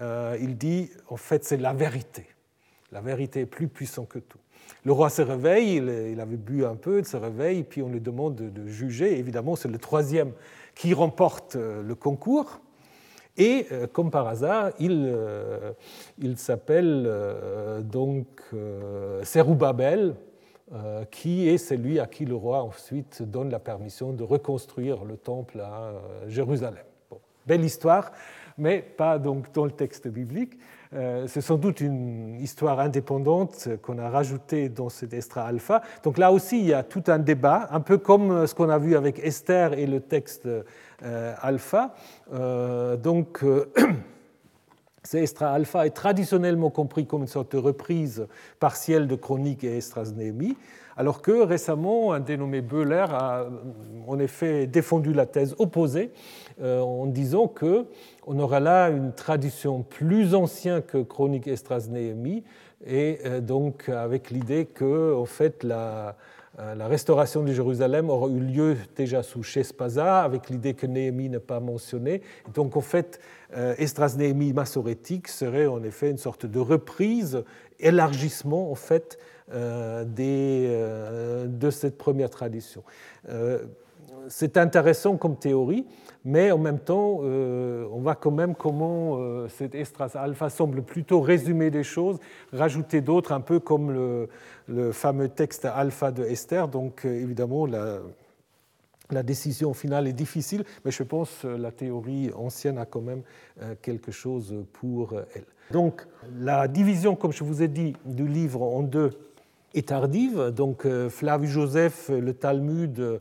euh, 0.00 0.36
il 0.40 0.56
dit 0.56 0.90
en 1.08 1.16
fait, 1.16 1.44
c'est 1.44 1.56
la 1.56 1.72
vérité. 1.72 2.26
La 2.92 3.00
vérité 3.00 3.40
est 3.40 3.46
plus 3.46 3.68
puissante 3.68 4.08
que 4.08 4.18
tout. 4.18 4.38
Le 4.84 4.92
roi 4.92 5.10
se 5.10 5.22
réveille, 5.22 5.76
il, 5.76 6.20
avait 6.20 6.36
bu 6.36 6.64
un 6.64 6.74
peu, 6.74 6.98
il 6.98 7.04
se 7.04 7.16
réveille, 7.16 7.64
puis 7.64 7.82
on 7.82 7.88
lui 7.88 8.00
demande 8.00 8.36
de, 8.36 8.66
juger. 8.66 9.18
Évidemment, 9.18 9.56
c'est 9.56 9.68
le 9.68 9.78
troisième 9.78 10.32
qui 10.74 10.94
remporte 10.94 11.56
euh, 11.56 11.82
le 11.82 11.94
concours. 11.94 12.60
Et 13.36 13.66
euh, 13.72 13.86
comme 13.86 14.10
par 14.10 14.26
hasard, 14.26 14.70
il, 14.78 15.14
il 16.18 16.36
s'appelle 16.38 17.08
donc 17.84 18.26
Serubabel, 19.22 20.14
euh, 20.74 21.06
qui 21.06 21.48
est 21.48 21.56
celui 21.56 21.98
à 21.98 22.06
qui 22.06 22.26
le 22.26 22.34
roi 22.34 22.62
ensuite 22.62 23.22
donne 23.22 23.48
la 23.48 23.58
permission 23.58 24.12
de 24.12 24.22
reconstruire 24.22 25.02
le 25.02 25.16
temple 25.16 25.60
à 25.60 25.84
euh, 25.84 26.28
Jérusalem. 26.28 26.84
belle 27.46 27.64
histoire, 27.64 28.12
mais 28.58 28.82
pas 28.82 29.18
donc 29.18 29.50
dans 29.54 29.64
le 29.64 29.70
texte 29.70 30.08
biblique. 30.08 30.58
Euh, 30.94 31.26
c'est 31.28 31.40
sans 31.40 31.56
doute 31.56 31.80
une 31.80 32.40
histoire 32.40 32.80
indépendante 32.80 33.68
qu'on 33.82 33.98
a 33.98 34.08
rajoutée 34.08 34.68
dans 34.68 34.88
cet 34.88 35.12
Estra 35.12 35.46
Alpha. 35.46 35.82
Donc 36.02 36.18
là 36.18 36.32
aussi, 36.32 36.58
il 36.58 36.66
y 36.66 36.72
a 36.72 36.82
tout 36.82 37.04
un 37.08 37.18
débat, 37.18 37.68
un 37.70 37.80
peu 37.80 37.98
comme 37.98 38.46
ce 38.46 38.54
qu'on 38.54 38.70
a 38.70 38.78
vu 38.78 38.96
avec 38.96 39.18
Esther 39.18 39.74
et 39.74 39.86
le 39.86 40.00
texte 40.00 40.48
Alpha. 41.02 41.94
donc 43.02 43.44
Estra 45.14 45.52
Alpha 45.52 45.86
est 45.86 45.90
traditionnellement 45.90 46.70
compris 46.70 47.06
comme 47.06 47.22
une 47.22 47.28
sorte 47.28 47.52
de 47.52 47.58
reprise 47.58 48.26
partielle 48.58 49.06
de 49.06 49.14
chronique 49.14 49.64
et 49.64 49.76
Estras 49.76 50.12
alors 50.98 51.22
que 51.22 51.30
récemment, 51.30 52.12
un 52.12 52.18
dénommé 52.18 52.60
Beuler 52.60 53.06
a 53.08 53.46
en 54.08 54.18
effet 54.18 54.66
défendu 54.66 55.12
la 55.12 55.26
thèse 55.26 55.54
opposée 55.58 56.10
euh, 56.60 56.80
en 56.80 57.06
disant 57.06 57.46
que 57.46 57.86
on 58.26 58.36
aura 58.40 58.58
là 58.58 58.90
une 58.90 59.12
tradition 59.12 59.84
plus 59.84 60.34
ancienne 60.34 60.82
que 60.82 60.98
chronique 60.98 61.46
Estras 61.46 61.86
Néhémie, 61.88 62.42
et 62.84 63.20
euh, 63.24 63.40
donc 63.40 63.88
avec 63.88 64.30
l'idée 64.30 64.66
que 64.66 65.14
en 65.14 65.24
fait 65.24 65.62
la, 65.62 66.16
euh, 66.60 66.74
restauration 66.88 67.44
de 67.44 67.52
Jérusalem 67.52 68.10
aura 68.10 68.28
eu 68.28 68.40
lieu 68.40 68.76
déjà 68.96 69.22
sous 69.22 69.44
Shespaza, 69.44 70.22
avec 70.22 70.50
l'idée 70.50 70.74
que 70.74 70.86
Néhémie 70.86 71.28
n'est 71.28 71.38
pas 71.38 71.60
mentionné. 71.60 72.20
Donc, 72.52 72.76
en 72.76 72.80
fait, 72.80 73.20
euh, 73.56 73.76
Estras 73.78 74.16
Néhémie 74.18 74.52
massorétique 74.52 75.28
serait 75.28 75.66
en 75.66 75.84
effet 75.84 76.10
une 76.10 76.18
sorte 76.18 76.46
de 76.46 76.58
reprise, 76.58 77.44
élargissement, 77.78 78.72
en 78.72 78.74
fait, 78.74 79.18
euh, 79.52 81.46
de 81.46 81.70
cette 81.70 81.98
première 81.98 82.30
tradition. 82.30 82.82
C'est 84.28 84.56
intéressant 84.56 85.16
comme 85.16 85.36
théorie, 85.38 85.86
mais 86.24 86.50
en 86.50 86.58
même 86.58 86.80
temps, 86.80 87.20
on 87.20 88.00
voit 88.00 88.16
quand 88.16 88.30
même 88.30 88.54
comment 88.54 89.18
cet 89.48 89.74
Estras 89.74 90.12
alpha 90.14 90.50
semble 90.50 90.82
plutôt 90.82 91.20
résumer 91.20 91.70
des 91.70 91.82
choses, 91.82 92.18
rajouter 92.52 93.00
d'autres, 93.00 93.32
un 93.32 93.40
peu 93.40 93.60
comme 93.60 93.90
le, 93.92 94.92
fameux 94.92 95.28
texte 95.28 95.64
alpha 95.64 96.10
de 96.10 96.24
Esther. 96.24 96.68
Donc 96.68 97.04
euh, 97.04 97.22
évidemment, 97.22 97.66
la, 97.66 97.98
la 99.10 99.22
décision 99.22 99.72
finale 99.74 100.06
est 100.06 100.12
difficile, 100.12 100.64
mais 100.84 100.90
je 100.90 101.02
pense 101.02 101.30
que 101.42 101.48
la 101.48 101.72
théorie 101.72 102.30
ancienne 102.34 102.78
a 102.78 102.86
quand 102.86 103.00
même 103.00 103.22
euh, 103.62 103.74
quelque 103.80 104.12
chose 104.12 104.54
pour 104.72 105.14
elle. 105.34 105.46
Donc 105.70 106.06
la 106.38 106.68
division, 106.68 107.16
comme 107.16 107.32
je 107.32 107.44
vous 107.44 107.62
ai 107.62 107.68
dit, 107.68 107.94
du 108.04 108.26
livre 108.26 108.62
en 108.62 108.82
deux 108.82 109.10
est 109.74 109.88
tardive. 109.88 110.50
Donc 110.54 110.86
euh, 110.86 111.08
Flavius 111.08 111.50
Joseph, 111.50 112.08
le 112.08 112.32
Talmud 112.34 113.20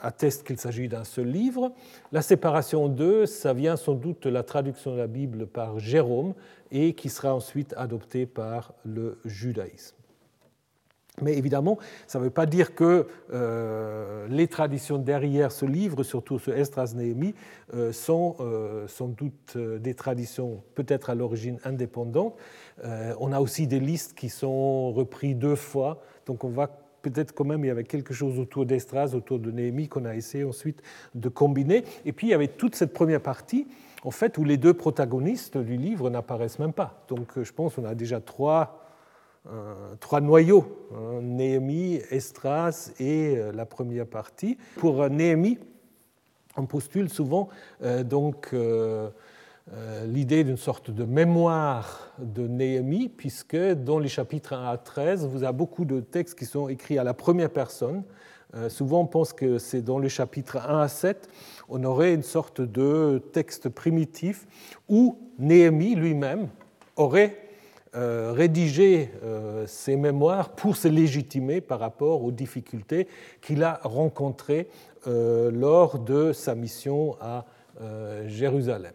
atteste 0.00 0.46
qu'il 0.46 0.58
s'agit 0.58 0.88
d'un 0.88 1.04
seul 1.04 1.28
livre. 1.28 1.72
La 2.12 2.22
séparation 2.22 2.88
deux, 2.88 3.26
ça 3.26 3.52
vient 3.52 3.76
sans 3.76 3.94
doute 3.94 4.22
de 4.22 4.30
la 4.30 4.42
traduction 4.42 4.92
de 4.92 4.98
la 4.98 5.06
Bible 5.06 5.46
par 5.46 5.78
Jérôme 5.78 6.34
et 6.70 6.94
qui 6.94 7.08
sera 7.08 7.34
ensuite 7.34 7.74
adoptée 7.76 8.26
par 8.26 8.72
le 8.84 9.18
judaïsme. 9.24 9.96
Mais 11.22 11.38
évidemment, 11.38 11.78
ça 12.08 12.18
ne 12.18 12.24
veut 12.24 12.30
pas 12.30 12.46
dire 12.46 12.74
que 12.74 13.06
euh, 13.32 14.26
les 14.28 14.48
traditions 14.48 14.98
derrière 14.98 15.52
ce 15.52 15.64
livre, 15.64 16.02
surtout 16.02 16.40
ce 16.40 16.50
Estras 16.50 16.92
Néhémie, 16.96 17.34
euh, 17.72 17.92
sont 17.92 18.34
euh, 18.40 18.88
sans 18.88 19.06
doute 19.06 19.56
des 19.56 19.94
traditions 19.94 20.62
peut-être 20.74 21.10
à 21.10 21.14
l'origine 21.14 21.58
indépendantes. 21.64 22.34
on 23.20 23.32
a 23.32 23.40
aussi 23.40 23.68
des 23.68 23.78
listes 23.78 24.14
qui 24.14 24.28
sont 24.28 24.92
reprises 24.92 25.36
deux 25.36 25.54
fois, 25.54 26.02
donc 26.26 26.42
on 26.42 26.48
voit 26.48 26.70
peut-être 27.02 27.32
quand 27.32 27.44
même 27.44 27.64
il 27.64 27.68
y 27.68 27.70
avait 27.70 27.84
quelque 27.84 28.12
chose 28.12 28.40
autour 28.40 28.66
d'Estras, 28.66 29.14
autour 29.14 29.38
de 29.38 29.52
Néhémie 29.52 29.88
qu'on 29.88 30.06
a 30.06 30.16
essayé 30.16 30.42
ensuite 30.42 30.82
de 31.14 31.28
combiner. 31.28 31.84
Et 32.04 32.12
puis 32.12 32.28
il 32.28 32.30
y 32.30 32.34
avait 32.34 32.48
toute 32.48 32.74
cette 32.74 32.92
première 32.92 33.20
partie, 33.20 33.68
en 34.02 34.10
fait, 34.10 34.36
où 34.38 34.44
les 34.44 34.56
deux 34.56 34.74
protagonistes 34.74 35.58
du 35.58 35.76
livre 35.76 36.10
n'apparaissent 36.10 36.58
même 36.58 36.72
pas. 36.72 37.04
Donc 37.08 37.40
je 37.40 37.52
pense 37.52 37.76
qu'on 37.76 37.84
a 37.84 37.94
déjà 37.94 38.20
trois 38.20 38.83
trois 40.00 40.20
noyaux, 40.20 40.88
hein, 40.94 41.20
Néhémie, 41.22 42.00
Estras 42.10 42.90
et 42.98 43.36
euh, 43.36 43.52
la 43.52 43.66
première 43.66 44.06
partie. 44.06 44.56
Pour 44.76 45.02
euh, 45.02 45.08
Néhémie, 45.08 45.58
on 46.56 46.66
postule 46.66 47.10
souvent 47.10 47.48
euh, 47.82 48.04
donc 48.04 48.54
l'idée 50.06 50.44
d'une 50.44 50.58
sorte 50.58 50.90
de 50.90 51.04
mémoire 51.04 52.12
de 52.18 52.46
Néhémie, 52.46 53.08
puisque 53.08 53.56
dans 53.56 53.98
les 53.98 54.08
chapitres 54.08 54.52
1 54.52 54.70
à 54.70 54.76
13, 54.76 55.26
vous 55.26 55.42
avez 55.42 55.56
beaucoup 55.56 55.86
de 55.86 56.00
textes 56.00 56.38
qui 56.38 56.44
sont 56.44 56.68
écrits 56.68 56.98
à 56.98 57.04
la 57.04 57.14
première 57.14 57.48
personne. 57.48 58.02
Souvent, 58.68 59.00
on 59.00 59.06
pense 59.06 59.32
que 59.32 59.56
c'est 59.58 59.80
dans 59.80 59.98
le 59.98 60.08
chapitre 60.08 60.58
1 60.58 60.82
à 60.82 60.88
7, 60.88 61.30
on 61.70 61.82
aurait 61.82 62.12
une 62.12 62.22
sorte 62.22 62.60
de 62.60 63.22
texte 63.32 63.70
primitif 63.70 64.46
où 64.86 65.18
Néhémie 65.38 65.94
lui-même 65.94 66.50
aurait 66.96 67.43
rédigé 67.94 69.10
ses 69.66 69.96
mémoires 69.96 70.50
pour 70.50 70.76
se 70.76 70.88
légitimer 70.88 71.60
par 71.60 71.80
rapport 71.80 72.24
aux 72.24 72.32
difficultés 72.32 73.08
qu'il 73.40 73.62
a 73.62 73.80
rencontrées 73.84 74.68
lors 75.06 75.98
de 75.98 76.32
sa 76.32 76.54
mission 76.54 77.16
à 77.20 77.44
Jérusalem. 78.26 78.92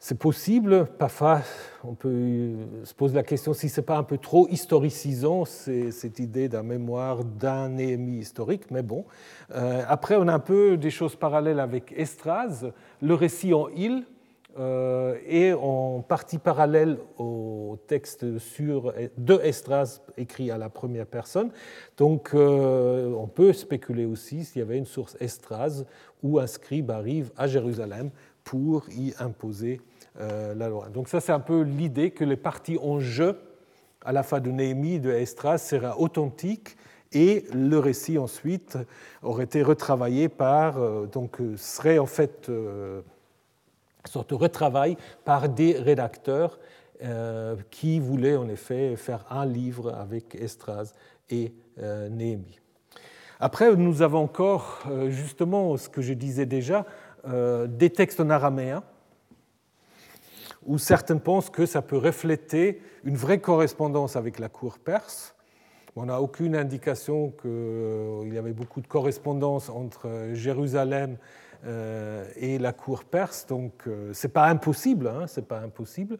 C'est 0.00 0.18
possible, 0.18 0.86
parfois 0.96 1.42
on 1.82 1.94
peut 1.94 2.54
se 2.84 2.94
poser 2.94 3.16
la 3.16 3.24
question 3.24 3.52
si 3.52 3.68
ce 3.68 3.80
n'est 3.80 3.84
pas 3.84 3.96
un 3.96 4.04
peu 4.04 4.16
trop 4.16 4.46
historicisant 4.48 5.44
cette 5.44 6.20
idée 6.20 6.48
d'un 6.48 6.62
mémoire 6.62 7.24
d'un 7.24 7.70
Néhémie 7.70 8.18
historique, 8.18 8.70
mais 8.70 8.82
bon. 8.82 9.04
Euh, 9.54 9.82
après, 9.88 10.14
on 10.14 10.28
a 10.28 10.32
un 10.32 10.38
peu 10.38 10.76
des 10.76 10.90
choses 10.90 11.16
parallèles 11.16 11.58
avec 11.58 11.92
Estras, 11.96 12.64
le 13.02 13.14
récit 13.14 13.52
en 13.52 13.68
île 13.70 14.04
euh, 14.58 15.16
est 15.24 15.52
en 15.52 16.00
partie 16.00 16.38
parallèle 16.38 16.98
au 17.16 17.78
texte 17.86 18.38
sur, 18.38 18.92
de 19.16 19.40
Estras 19.44 20.00
écrit 20.16 20.50
à 20.50 20.58
la 20.58 20.68
première 20.68 21.06
personne. 21.06 21.50
Donc 21.96 22.30
euh, 22.34 23.12
on 23.12 23.28
peut 23.28 23.52
spéculer 23.52 24.04
aussi 24.04 24.44
s'il 24.44 24.58
y 24.58 24.62
avait 24.62 24.78
une 24.78 24.86
source 24.86 25.16
Estras 25.20 25.84
où 26.24 26.40
un 26.40 26.48
scribe 26.48 26.90
arrive 26.90 27.30
à 27.36 27.46
Jérusalem 27.46 28.10
pour 28.42 28.88
y 28.90 29.14
imposer 29.20 29.80
euh, 30.18 30.54
la 30.54 30.68
loi. 30.68 30.88
Donc 30.88 31.08
ça, 31.08 31.20
c'est 31.20 31.32
un 31.32 31.40
peu 31.40 31.60
l'idée 31.60 32.10
que 32.10 32.24
les 32.24 32.36
parties 32.36 32.78
en 32.82 32.98
jeu 32.98 33.38
à 34.04 34.10
la 34.10 34.24
fin 34.24 34.40
de 34.40 34.50
Néhémie, 34.50 34.98
de 34.98 35.10
Estras, 35.10 35.58
sera 35.58 36.00
authentique 36.00 36.76
et 37.12 37.44
le 37.54 37.78
récit 37.78 38.18
ensuite 38.18 38.76
aurait 39.22 39.44
été 39.44 39.62
retravaillé 39.62 40.28
par, 40.28 40.80
donc 41.06 41.38
serait 41.56 41.98
en 41.98 42.06
fait 42.06 42.50
sorte 44.06 44.30
de 44.30 44.34
retravail 44.34 44.96
par 45.24 45.48
des 45.48 45.78
rédacteurs 45.78 46.58
qui 47.70 48.00
voulaient 48.00 48.36
en 48.36 48.48
effet 48.48 48.96
faire 48.96 49.24
un 49.30 49.46
livre 49.46 49.94
avec 49.94 50.34
Estras 50.34 50.94
et 51.30 51.52
Néhémie. 52.10 52.58
Après, 53.38 53.76
nous 53.76 54.02
avons 54.02 54.18
encore 54.24 54.82
justement 55.06 55.76
ce 55.76 55.88
que 55.88 56.02
je 56.02 56.12
disais 56.12 56.44
déjà, 56.44 56.84
euh, 57.26 57.66
des 57.66 57.90
textes 57.90 58.20
en 58.20 58.30
araméen, 58.30 58.82
où 60.64 60.78
certains 60.78 61.16
pensent 61.16 61.50
que 61.50 61.66
ça 61.66 61.82
peut 61.82 61.96
refléter 61.96 62.80
une 63.02 63.16
vraie 63.16 63.40
correspondance 63.40 64.14
avec 64.14 64.38
la 64.38 64.48
cour 64.48 64.78
perse. 64.78 65.34
On 65.96 66.06
n'a 66.06 66.22
aucune 66.22 66.54
indication 66.54 67.32
qu'il 67.42 68.32
y 68.32 68.38
avait 68.38 68.52
beaucoup 68.52 68.80
de 68.80 68.86
correspondance 68.86 69.68
entre 69.68 70.30
Jérusalem 70.34 71.16
euh, 71.16 71.47
et 71.64 72.58
la 72.58 72.72
cour 72.72 73.04
perse, 73.04 73.46
donc 73.46 73.86
euh, 73.86 74.10
c'est 74.12 74.28
pas 74.28 74.46
impossible, 74.46 75.08
hein, 75.08 75.26
c'est 75.26 75.46
pas 75.46 75.60
impossible, 75.60 76.18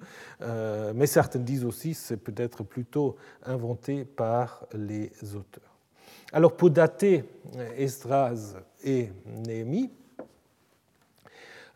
mais 0.95 1.07
certains 1.07 1.38
disent 1.38 1.64
aussi 1.64 1.92
que 1.92 1.99
c'est 1.99 2.16
peut-être 2.16 2.64
plutôt 2.64 3.16
inventé 3.45 4.04
par 4.04 4.66
les 4.73 5.12
auteurs. 5.35 5.78
Alors 6.33 6.57
pour 6.57 6.71
dater 6.71 7.25
Esdras 7.76 8.54
et 8.85 9.11
Néhémie, 9.26 9.90
euh, 9.90 9.98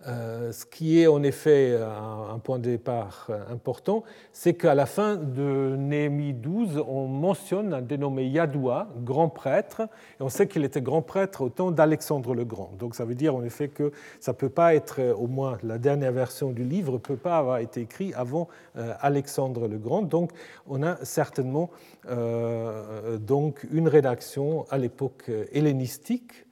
ce 0.05 0.65
qui 0.67 1.01
est 1.01 1.07
en 1.07 1.23
effet 1.23 1.79
un, 1.81 2.39
point 2.39 2.59
de 2.59 2.65
départ 2.65 3.31
important, 3.51 4.03
c'est 4.33 4.55
qu'à 4.55 4.75
la 4.75 4.87
fin 4.87 5.17
de 5.17 5.77
Néhémie 5.77 6.33
12, 6.33 6.83
on 6.89 7.07
mentionne 7.07 7.73
un 7.73 7.83
dénommé 7.83 8.27
Yadoua, 8.27 8.89
grand 9.05 9.29
prêtre, 9.29 9.83
et 9.83 10.23
on 10.23 10.29
sait 10.29 10.49
qu'il 10.49 10.65
était 10.65 10.81
grand 10.81 11.03
prêtre 11.03 11.43
au 11.43 11.49
temps 11.49 11.71
d'Alexandre 11.71 12.35
le 12.35 12.45
Grand. 12.45 12.73
Donc 12.79 12.95
ça 12.95 13.05
veut 13.05 13.15
dire 13.15 13.35
en 13.35 13.45
effet 13.45 13.69
que 13.69 13.93
ça 14.21 14.33
ne 14.33 14.37
peut 14.37 14.49
pas 14.49 14.75
être, 14.75 15.15
au 15.17 15.27
moins 15.27 15.59
la 15.63 15.79
dernière 15.79 16.13
version 16.13 16.51
du 16.51 16.65
livre, 16.65 16.93
ne 16.95 16.99
peut 16.99 17.17
pas 17.17 17.39
avoir 17.39 17.59
été 17.59 17.81
écrit 17.81 18.13
avant 18.15 18.49
euh, 18.77 18.95
Alexandre 19.01 19.69
le 19.69 19.79
Grand. 19.79 20.03
Donc 20.03 20.31
on 20.67 20.83
a 20.83 20.97
certainement 21.05 21.71
euh, 22.09 23.19
donc 23.19 23.67
une 23.71 23.89
rédaction 23.89 24.67
à 24.71 24.79
l'époque 24.79 25.31
hellénistique 25.53 26.47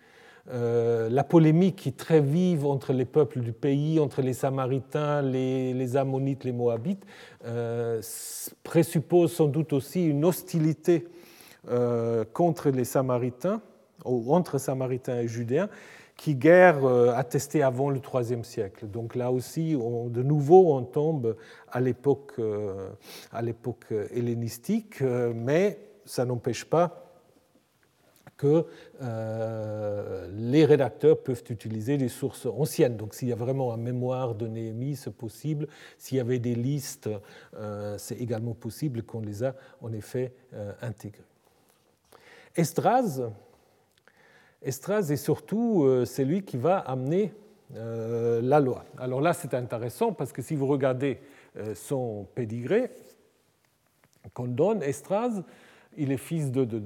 euh, 0.53 1.09
la 1.09 1.23
polémique 1.23 1.77
qui 1.77 1.91
est 1.91 1.97
très 1.97 2.21
vive 2.21 2.67
entre 2.67 2.93
les 2.93 3.05
peuples 3.05 3.41
du 3.41 3.53
pays, 3.53 4.01
entre 4.01 4.21
les 4.21 4.33
Samaritains, 4.33 5.23
les, 5.23 5.97
Ammonites, 5.97 6.45
les 6.45 6.53
Moabites, 6.53 7.05
euh, 7.45 8.03
présuppose 8.65 9.33
sans 9.33 9.47
doute 9.47 9.73
aussi 9.73 10.05
une 10.05 10.25
hostilité 10.25 11.07
euh, 11.69 12.25
contre 12.33 12.71
les 12.71 12.85
Samaritains, 12.85 13.61
ou 14.05 14.35
entre 14.35 14.59
Samaritains 14.59 15.21
et 15.21 15.29
Judéens, 15.29 15.69
qui 16.17 16.35
guère 16.35 16.85
attestée 17.17 17.63
avant 17.63 17.89
le 17.89 17.99
IIIe 17.99 18.45
siècle. 18.45 18.87
Donc 18.87 19.15
là 19.15 19.31
aussi, 19.31 19.73
de 19.73 20.23
nouveau, 20.23 20.75
on 20.75 20.83
tombe 20.83 21.35
à 21.73 21.81
l'époque 21.81 22.35
hellénistique, 24.15 25.01
mais 25.01 25.79
ça 26.05 26.27
n'empêche 26.27 26.67
pas 26.67 27.10
que 28.41 28.65
euh, 29.03 30.27
les 30.33 30.65
rédacteurs 30.65 31.23
peuvent 31.23 31.45
utiliser 31.51 31.99
des 31.99 32.09
sources 32.09 32.47
anciennes. 32.47 32.97
Donc 32.97 33.13
s'il 33.13 33.29
y 33.29 33.33
a 33.33 33.37
vraiment 33.37 33.75
un 33.75 33.77
mémoire 33.77 34.35
de 34.35 34.47
Néhémie, 34.47 34.97
c'est 34.97 35.15
possible. 35.15 35.69
S'il 35.99 36.17
y 36.17 36.21
avait 36.21 36.39
des 36.39 36.55
listes, 36.55 37.11
euh, 37.55 37.99
c'est 37.99 38.17
également 38.17 38.55
possible 38.55 39.03
qu'on 39.03 39.21
les 39.21 39.45
a 39.45 39.55
en 39.83 39.93
effet 39.93 40.33
euh, 40.55 40.73
intégrées. 40.81 41.23
Estras, 42.57 43.21
Estras 44.63 45.11
est 45.11 45.17
surtout 45.17 45.87
celui 46.05 46.43
qui 46.43 46.57
va 46.57 46.79
amener 46.79 47.33
la 47.73 48.59
loi. 48.59 48.85
Alors 48.99 49.21
là, 49.21 49.33
c'est 49.33 49.55
intéressant 49.55 50.13
parce 50.13 50.33
que 50.33 50.43
si 50.43 50.57
vous 50.57 50.67
regardez 50.67 51.21
son 51.75 52.27
pédigré 52.35 52.91
qu'on 54.35 54.49
donne, 54.49 54.83
Estras, 54.83 55.43
il 55.97 56.11
est 56.11 56.17
fils 56.17 56.51
de 56.51 56.65
deux 56.65 56.81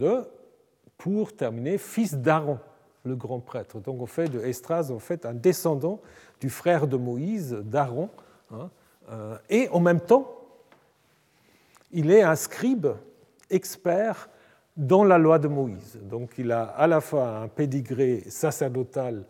pour 0.98 1.34
terminer, 1.34 1.78
fils 1.78 2.14
d'Aaron, 2.14 2.58
le 3.04 3.16
grand 3.16 3.40
prêtre. 3.40 3.80
Donc 3.80 4.00
on 4.00 4.06
fait 4.06 4.28
de 4.28 4.40
Estras 4.40 4.90
en 4.90 4.98
fait 4.98 5.26
un 5.26 5.34
descendant 5.34 6.00
du 6.40 6.50
frère 6.50 6.86
de 6.86 6.96
Moïse, 6.96 7.52
d'Aaron, 7.52 8.10
hein, 8.50 8.70
euh, 9.10 9.36
et 9.50 9.68
en 9.70 9.80
même 9.80 10.00
temps, 10.00 10.34
il 11.92 12.10
est 12.10 12.22
un 12.22 12.36
scribe 12.36 12.88
expert 13.50 14.28
dans 14.76 15.04
la 15.04 15.18
loi 15.18 15.38
de 15.38 15.48
Moïse. 15.48 15.98
Donc 16.02 16.32
il 16.38 16.50
a 16.50 16.64
à 16.64 16.86
la 16.86 17.00
fois 17.00 17.38
un 17.38 17.48
pédigré 17.48 18.24
sacerdotal 18.28 19.24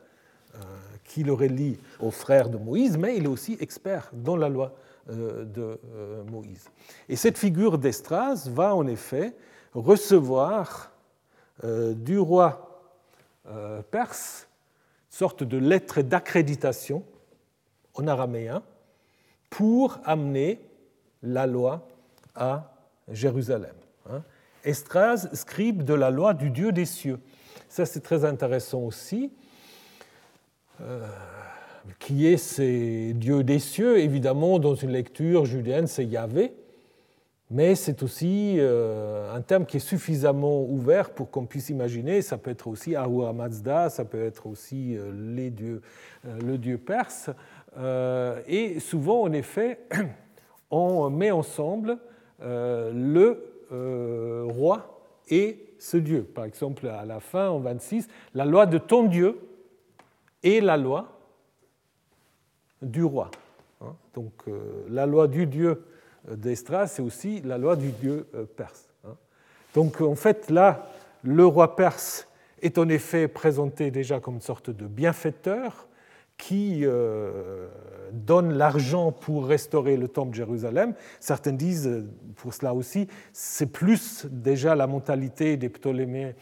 euh, 0.54 0.58
qui 1.02 1.22
le 1.24 1.32
relie 1.32 1.78
au 2.00 2.10
frère 2.10 2.48
de 2.48 2.56
Moïse, 2.56 2.96
mais 2.96 3.16
il 3.16 3.24
est 3.24 3.28
aussi 3.28 3.56
expert 3.60 4.10
dans 4.12 4.36
la 4.36 4.48
loi 4.48 4.72
euh, 5.10 5.44
de 5.44 5.78
Moïse. 6.30 6.70
Et 7.08 7.16
cette 7.16 7.36
figure 7.36 7.76
d'Estras 7.76 8.48
va 8.48 8.74
en 8.74 8.86
effet 8.86 9.34
recevoir 9.74 10.93
du 11.62 12.18
roi 12.18 12.74
euh, 13.46 13.82
perse, 13.90 14.48
sorte 15.10 15.44
de 15.44 15.58
lettre 15.58 16.00
d'accréditation 16.00 17.04
en 17.92 18.06
araméen 18.06 18.62
pour 19.50 19.98
amener 20.04 20.62
la 21.22 21.46
loi 21.46 21.86
à 22.34 22.74
Jérusalem. 23.10 23.74
Hein. 24.08 24.22
Estras, 24.64 25.28
scribe 25.34 25.82
de 25.82 25.92
la 25.92 26.10
loi 26.10 26.32
du 26.32 26.48
Dieu 26.48 26.72
des 26.72 26.86
cieux. 26.86 27.20
Ça, 27.68 27.84
c'est 27.84 28.00
très 28.00 28.24
intéressant 28.24 28.80
aussi. 28.80 29.30
Euh, 30.80 31.06
qui 31.98 32.26
est 32.26 32.38
ces 32.38 33.12
dieux 33.12 33.44
des 33.44 33.58
cieux 33.58 33.98
Évidemment, 33.98 34.58
dans 34.58 34.74
une 34.74 34.90
lecture 34.90 35.44
judéenne, 35.44 35.86
c'est 35.86 36.06
Yahvé 36.06 36.54
mais 37.50 37.74
c'est 37.74 38.02
aussi 38.02 38.56
euh, 38.58 39.34
un 39.34 39.42
terme 39.42 39.66
qui 39.66 39.76
est 39.76 39.80
suffisamment 39.80 40.62
ouvert 40.62 41.10
pour 41.10 41.30
qu'on 41.30 41.44
puisse 41.44 41.68
imaginer, 41.68 42.22
ça 42.22 42.38
peut 42.38 42.50
être 42.50 42.68
aussi 42.68 42.96
Ahura 42.96 43.32
Mazda, 43.32 43.90
ça 43.90 44.04
peut 44.04 44.24
être 44.24 44.46
aussi 44.46 44.96
euh, 44.96 45.10
euh, 45.10 45.80
le 46.42 46.58
dieu 46.58 46.78
perse, 46.78 47.30
et 48.46 48.78
souvent 48.78 49.22
en 49.22 49.32
effet, 49.32 49.80
on 50.70 51.10
met 51.10 51.32
ensemble 51.32 51.98
le 52.40 53.42
roi 54.48 55.02
et 55.28 55.74
ce 55.80 55.96
dieu. 55.96 56.22
Par 56.22 56.44
exemple, 56.44 56.86
à 56.86 57.04
la 57.04 57.18
fin, 57.18 57.48
en 57.48 57.58
26, 57.58 58.06
la 58.34 58.44
loi 58.44 58.66
de 58.66 58.78
ton 58.78 59.04
dieu 59.04 59.40
et 60.44 60.60
la 60.60 60.76
loi 60.76 61.18
du 62.80 63.02
roi. 63.02 63.32
Hein. 63.80 63.96
Donc 64.14 64.44
la 64.88 65.06
loi 65.06 65.26
du 65.26 65.46
dieu 65.46 65.84
d'Estras, 66.28 66.88
c'est 66.88 67.02
aussi 67.02 67.40
la 67.42 67.58
loi 67.58 67.76
du 67.76 67.90
dieu 67.90 68.26
euh, 68.34 68.44
perse. 68.44 68.88
Hein. 69.04 69.16
Donc 69.74 70.00
en 70.00 70.14
fait, 70.14 70.50
là, 70.50 70.88
le 71.22 71.46
roi 71.46 71.76
perse 71.76 72.28
est 72.62 72.78
en 72.78 72.88
effet 72.88 73.28
présenté 73.28 73.90
déjà 73.90 74.20
comme 74.20 74.34
une 74.34 74.40
sorte 74.40 74.70
de 74.70 74.86
bienfaiteur 74.86 75.86
qui 76.46 76.80
euh, 76.82 77.68
donne 78.12 78.52
l'argent 78.52 79.12
pour 79.12 79.46
restaurer 79.46 79.96
le 79.96 80.08
temple 80.08 80.32
de 80.32 80.34
Jérusalem. 80.34 80.92
Certains 81.18 81.54
disent, 81.54 82.04
pour 82.36 82.52
cela 82.52 82.74
aussi, 82.74 83.08
c'est 83.32 83.72
plus 83.72 84.26
déjà 84.26 84.74
la 84.74 84.86
mentalité 84.86 85.56
des 85.56 85.70
Ptolémées 85.70 86.34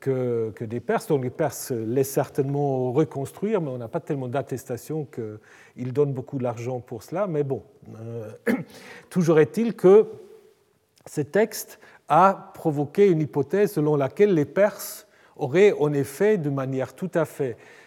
que, 0.00 0.52
que, 0.54 0.64
des 0.66 0.80
Perses. 0.80 1.06
Donc 1.06 1.24
les 1.24 1.30
Perses 1.30 1.70
laissent 1.70 2.10
certainement 2.10 2.92
reconstruire, 2.92 3.62
mais 3.62 3.70
on 3.70 3.78
n'a 3.78 3.88
pas 3.88 4.00
tellement 4.00 4.28
d'attestation 4.28 5.06
qu'ils 5.06 5.94
donnent 5.94 6.12
beaucoup 6.12 6.38
d'argent 6.38 6.80
pour 6.80 7.02
cela. 7.02 7.26
Mais 7.26 7.42
bon, 7.42 7.62
euh, 7.98 8.30
toujours 9.08 9.40
est-il 9.40 9.74
que 9.74 10.06
ce 11.06 11.22
texte 11.22 11.80
a 12.08 12.52
provoqué 12.52 13.08
une 13.08 13.22
hypothèse 13.22 13.72
selon 13.72 13.96
laquelle 13.96 14.34
les 14.34 14.44
Perses 14.44 15.06
auraient 15.36 15.72
en 15.72 15.94
effet, 15.94 16.36
de 16.36 16.50
manière 16.50 16.94
tout 16.94 17.10
à 17.14 17.24
fait 17.24 17.56
euh, 17.56 17.79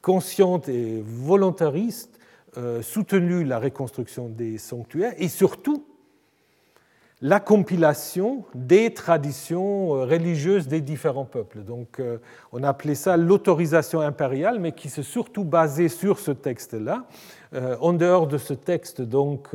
consciente 0.00 0.68
et 0.68 1.02
volontariste, 1.04 2.20
euh, 2.56 2.82
soutenu 2.82 3.44
la 3.44 3.60
reconstruction 3.60 4.28
des 4.28 4.58
sanctuaires 4.58 5.14
et 5.18 5.28
surtout 5.28 5.86
la 7.22 7.38
compilation 7.38 8.44
des 8.54 8.94
traditions 8.94 9.94
euh, 9.94 10.04
religieuses 10.04 10.68
des 10.68 10.80
différents 10.80 11.24
peuples. 11.24 11.60
Donc 11.60 12.00
on 12.52 12.62
a 12.62 12.68
appelé 12.68 12.94
ça 12.94 13.16
l'autorisation 13.16 14.00
impériale, 14.00 14.58
mais 14.58 14.72
qui 14.72 14.88
s'est 14.88 15.02
surtout 15.02 15.44
basée 15.44 15.88
sur 15.88 16.18
ce 16.18 16.30
texte-là. 16.30 17.04
En 17.80 17.92
dehors 17.92 18.28
de 18.28 18.38
ce 18.38 18.54
texte 18.54 19.02
donc 19.02 19.48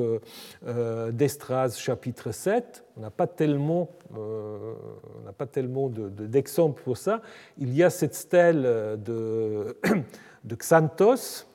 d'Estras 1.13 1.78
chapitre 1.78 2.34
7, 2.34 2.84
on 2.97 3.01
n'a 3.01 3.10
pas 3.10 3.25
tellement, 3.25 3.89
on 4.13 5.32
pas 5.38 5.45
tellement 5.45 5.89
d'exemples 5.89 6.84
pour 6.84 6.97
ça. 6.97 7.21
Il 7.58 7.73
y 7.73 7.84
a 7.84 7.89
cette 7.89 8.15
stèle 8.15 8.63
de, 8.97 9.78
de 10.43 10.56
Xanthos, 10.56 11.45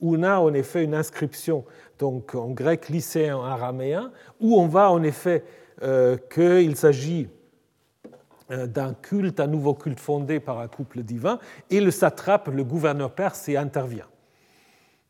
où 0.00 0.16
on 0.16 0.22
a 0.22 0.38
en 0.38 0.54
effet 0.54 0.84
une 0.84 0.94
inscription 0.94 1.64
donc 1.98 2.34
en 2.34 2.48
grec 2.50 2.88
lycéen 2.88 3.38
araméen, 3.40 4.12
où 4.40 4.58
on 4.58 4.66
voit 4.66 4.90
en 4.90 5.02
effet 5.02 5.44
euh, 5.82 6.16
qu'il 6.16 6.76
s'agit 6.76 7.28
euh, 8.50 8.66
d'un 8.66 8.94
culte, 8.94 9.40
un 9.40 9.46
nouveau 9.46 9.74
culte 9.74 10.00
fondé 10.00 10.40
par 10.40 10.58
un 10.60 10.68
couple 10.68 11.02
divin, 11.02 11.38
et 11.70 11.80
le 11.80 11.90
satrape, 11.90 12.48
le 12.48 12.64
gouverneur 12.64 13.12
perse, 13.12 13.48
y 13.48 13.56
intervient. 13.56 14.08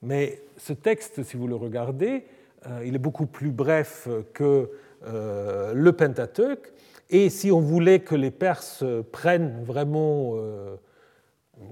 Mais 0.03 0.43
ce 0.57 0.73
texte, 0.73 1.23
si 1.23 1.37
vous 1.37 1.47
le 1.47 1.57
regardez, 1.57 2.25
euh, 2.67 2.83
il 2.85 2.95
est 2.95 3.01
beaucoup 3.01 3.27
plus 3.27 3.51
bref 3.51 4.09
que 4.33 4.71
le 5.01 5.91
Pentateuque, 5.93 6.73
et 7.09 7.31
si 7.31 7.53
on 7.53 7.61
voulait 7.61 8.01
que 8.01 8.17
les 8.17 8.33
Perses 8.33 8.83
prennent 9.13 9.63
vraiment 9.63 10.35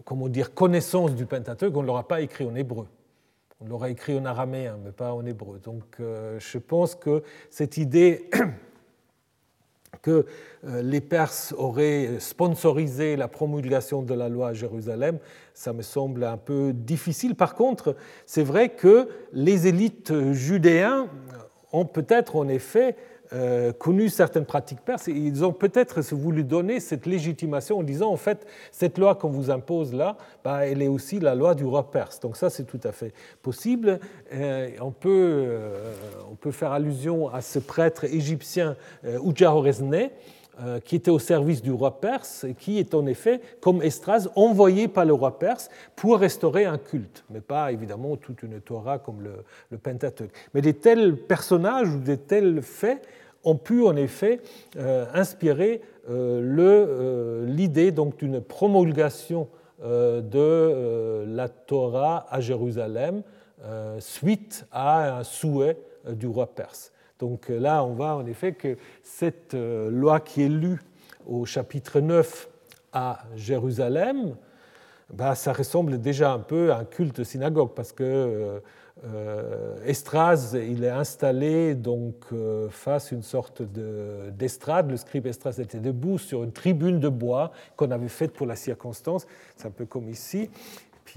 comment 0.05 0.29
dire, 0.29 0.55
connaissance 0.55 1.15
du 1.15 1.27
Pentateuque, 1.27 1.77
on 1.77 1.83
ne 1.83 1.87
l'aura 1.87 2.07
pas 2.07 2.21
écrit 2.21 2.45
en 2.45 2.55
hébreu. 2.55 2.87
On 3.61 3.69
l'aurait 3.69 3.93
écrit 3.93 4.19
en 4.19 4.27
araméen, 4.27 4.79
mais 4.85 4.93
pas 4.93 5.15
en 5.15 5.25
hébreu. 5.25 5.59
Donc 5.59 5.97
euh, 6.01 6.39
je 6.39 6.59
pense 6.59 6.95
que 6.95 7.23
cette 7.49 7.79
idée 7.79 8.29
que 10.03 10.27
euh, 10.67 10.83
les 10.83 11.01
Perses 11.01 11.55
auraient 11.57 12.21
sponsorisé 12.21 13.17
la 13.17 13.29
promulgation 13.29 14.03
de 14.03 14.13
la 14.13 14.29
loi 14.29 14.49
à 14.49 14.53
Jérusalem, 14.53 15.19
ça 15.55 15.73
me 15.73 15.81
semble 15.81 16.25
un 16.25 16.37
peu 16.37 16.75
difficile. 16.75 17.35
Par 17.35 17.55
contre, 17.55 17.97
c'est 18.27 18.43
vrai 18.43 18.69
que 18.69 19.09
les 19.33 19.67
élites 19.67 20.33
judéens 20.33 21.09
ont 21.73 21.87
peut-être 21.87 22.37
en 22.37 22.49
effet 22.49 22.95
euh, 23.33 23.73
connu 23.73 24.09
certaines 24.09 24.45
pratiques 24.45 24.81
perses, 24.81 25.09
et 25.09 25.13
ils 25.13 25.45
ont 25.45 25.53
peut-être 25.53 26.01
voulu 26.15 26.45
donner 26.45 26.81
cette 26.81 27.07
légitimation 27.07 27.79
en 27.79 27.83
disant 27.83 28.11
en 28.11 28.17
fait 28.17 28.47
cette 28.73 28.99
loi 28.99 29.15
qu'on 29.15 29.31
vous 29.31 29.51
impose 29.51 29.93
là, 29.93 30.17
bah, 30.45 30.67
elle 30.67 30.83
est 30.83 30.89
aussi 30.89 31.21
la 31.21 31.35
loi 31.35 31.55
du 31.55 31.65
roi 31.65 31.91
perse. 31.91 32.21
Donc 32.21 32.37
ça 32.37 32.51
c'est 32.51 32.65
tout 32.65 32.81
à 32.85 32.93
fait 32.93 33.13
possible. 33.43 34.01
Euh, 34.33 34.71
on, 34.81 34.91
peut, 34.91 35.45
euh, 35.47 35.93
on 36.31 36.35
peut 36.35 36.53
faire 36.53 36.73
allusion 36.73 37.29
à 37.33 37.41
ce 37.41 37.59
prêtre 37.59 38.05
égyptien 38.05 38.77
euh, 39.05 39.19
qui 40.85 40.97
était 40.97 41.11
au 41.11 41.19
service 41.19 41.61
du 41.61 41.71
roi 41.71 42.01
perse 42.01 42.45
et 42.45 42.55
qui 42.55 42.79
est 42.79 42.95
en 42.95 43.07
effet, 43.07 43.41
comme 43.61 43.83
Estras, 43.83 44.29
envoyé 44.37 44.89
par 44.89 45.05
le 45.05 45.13
roi 45.13 45.39
perse 45.39 45.69
pour 45.97 46.19
restaurer 46.19 46.65
un 46.65 46.79
culte, 46.79 47.25
mais 47.29 47.41
pas 47.41 47.73
évidemment 47.73 48.17
toute 48.17 48.43
une 48.43 48.61
Torah 48.61 48.99
comme 48.99 49.21
le, 49.23 49.45
le 49.71 49.77
Pentateuque. 49.77 50.33
Mais 50.55 50.63
des 50.63 50.75
tels 50.75 51.17
personnages 51.17 51.89
ou 51.89 51.99
des 51.99 52.17
tels 52.17 52.63
faits 52.63 53.03
ont 53.47 53.55
pu 53.55 53.87
en 53.87 53.97
effet 53.97 54.41
euh, 54.77 55.07
inspirer 55.15 55.81
euh, 56.11 56.43
euh, 56.59 57.47
l'idée 57.47 57.93
d'une 57.93 58.43
promulgation 58.43 59.49
de 59.79 61.27
la 61.27 61.51
Torah 61.51 62.27
à 62.31 62.41
Jérusalem 62.41 63.23
suite 63.99 64.65
à 64.73 65.19
un 65.19 65.23
souhait 65.23 65.77
du 66.09 66.27
roi 66.27 66.47
perse. 66.47 66.93
Donc 67.19 67.49
là, 67.49 67.83
on 67.85 67.95
voit 67.95 68.15
en 68.15 68.27
effet 68.27 68.53
que 68.53 68.77
cette 69.03 69.55
euh, 69.55 69.91
loi 69.91 70.21
qui 70.21 70.43
est 70.43 70.49
lue 70.49 70.81
au 71.27 71.45
chapitre 71.45 72.01
9 72.01 72.49
à 72.93 73.21
Jérusalem, 73.35 74.37
bah, 75.13 75.35
ça 75.35 75.53
ressemble 75.53 76.01
déjà 76.01 76.33
un 76.33 76.39
peu 76.39 76.73
à 76.73 76.79
un 76.79 76.85
culte 76.85 77.25
synagogue 77.25 77.71
parce 77.75 77.93
que 77.93 78.05
euh, 78.05 78.61
euh, 79.05 79.77
Estras, 79.85 80.55
il 80.55 80.85
est 80.85 80.91
installé 80.91 81.75
donc 81.75 82.25
face 82.71 83.13
à 83.13 83.15
une 83.15 83.23
sorte 83.23 83.63
d'estrade. 83.63 84.91
le 84.91 84.97
scribe 84.97 85.27
Estras 85.27 85.59
était 85.59 85.81
debout 85.81 86.19
sur 86.19 86.43
une 86.45 86.53
tribune 86.53 86.99
de 86.99 87.09
bois 87.09 87.53
qu'on 87.77 87.91
avait 87.91 88.09
faite 88.09 88.33
pour 88.33 88.47
la 88.47 88.57
circonstance. 88.57 89.27
C'est 89.57 89.69
un 89.69 89.71
peu 89.71 89.85
comme 89.85 90.09
ici 90.09 90.51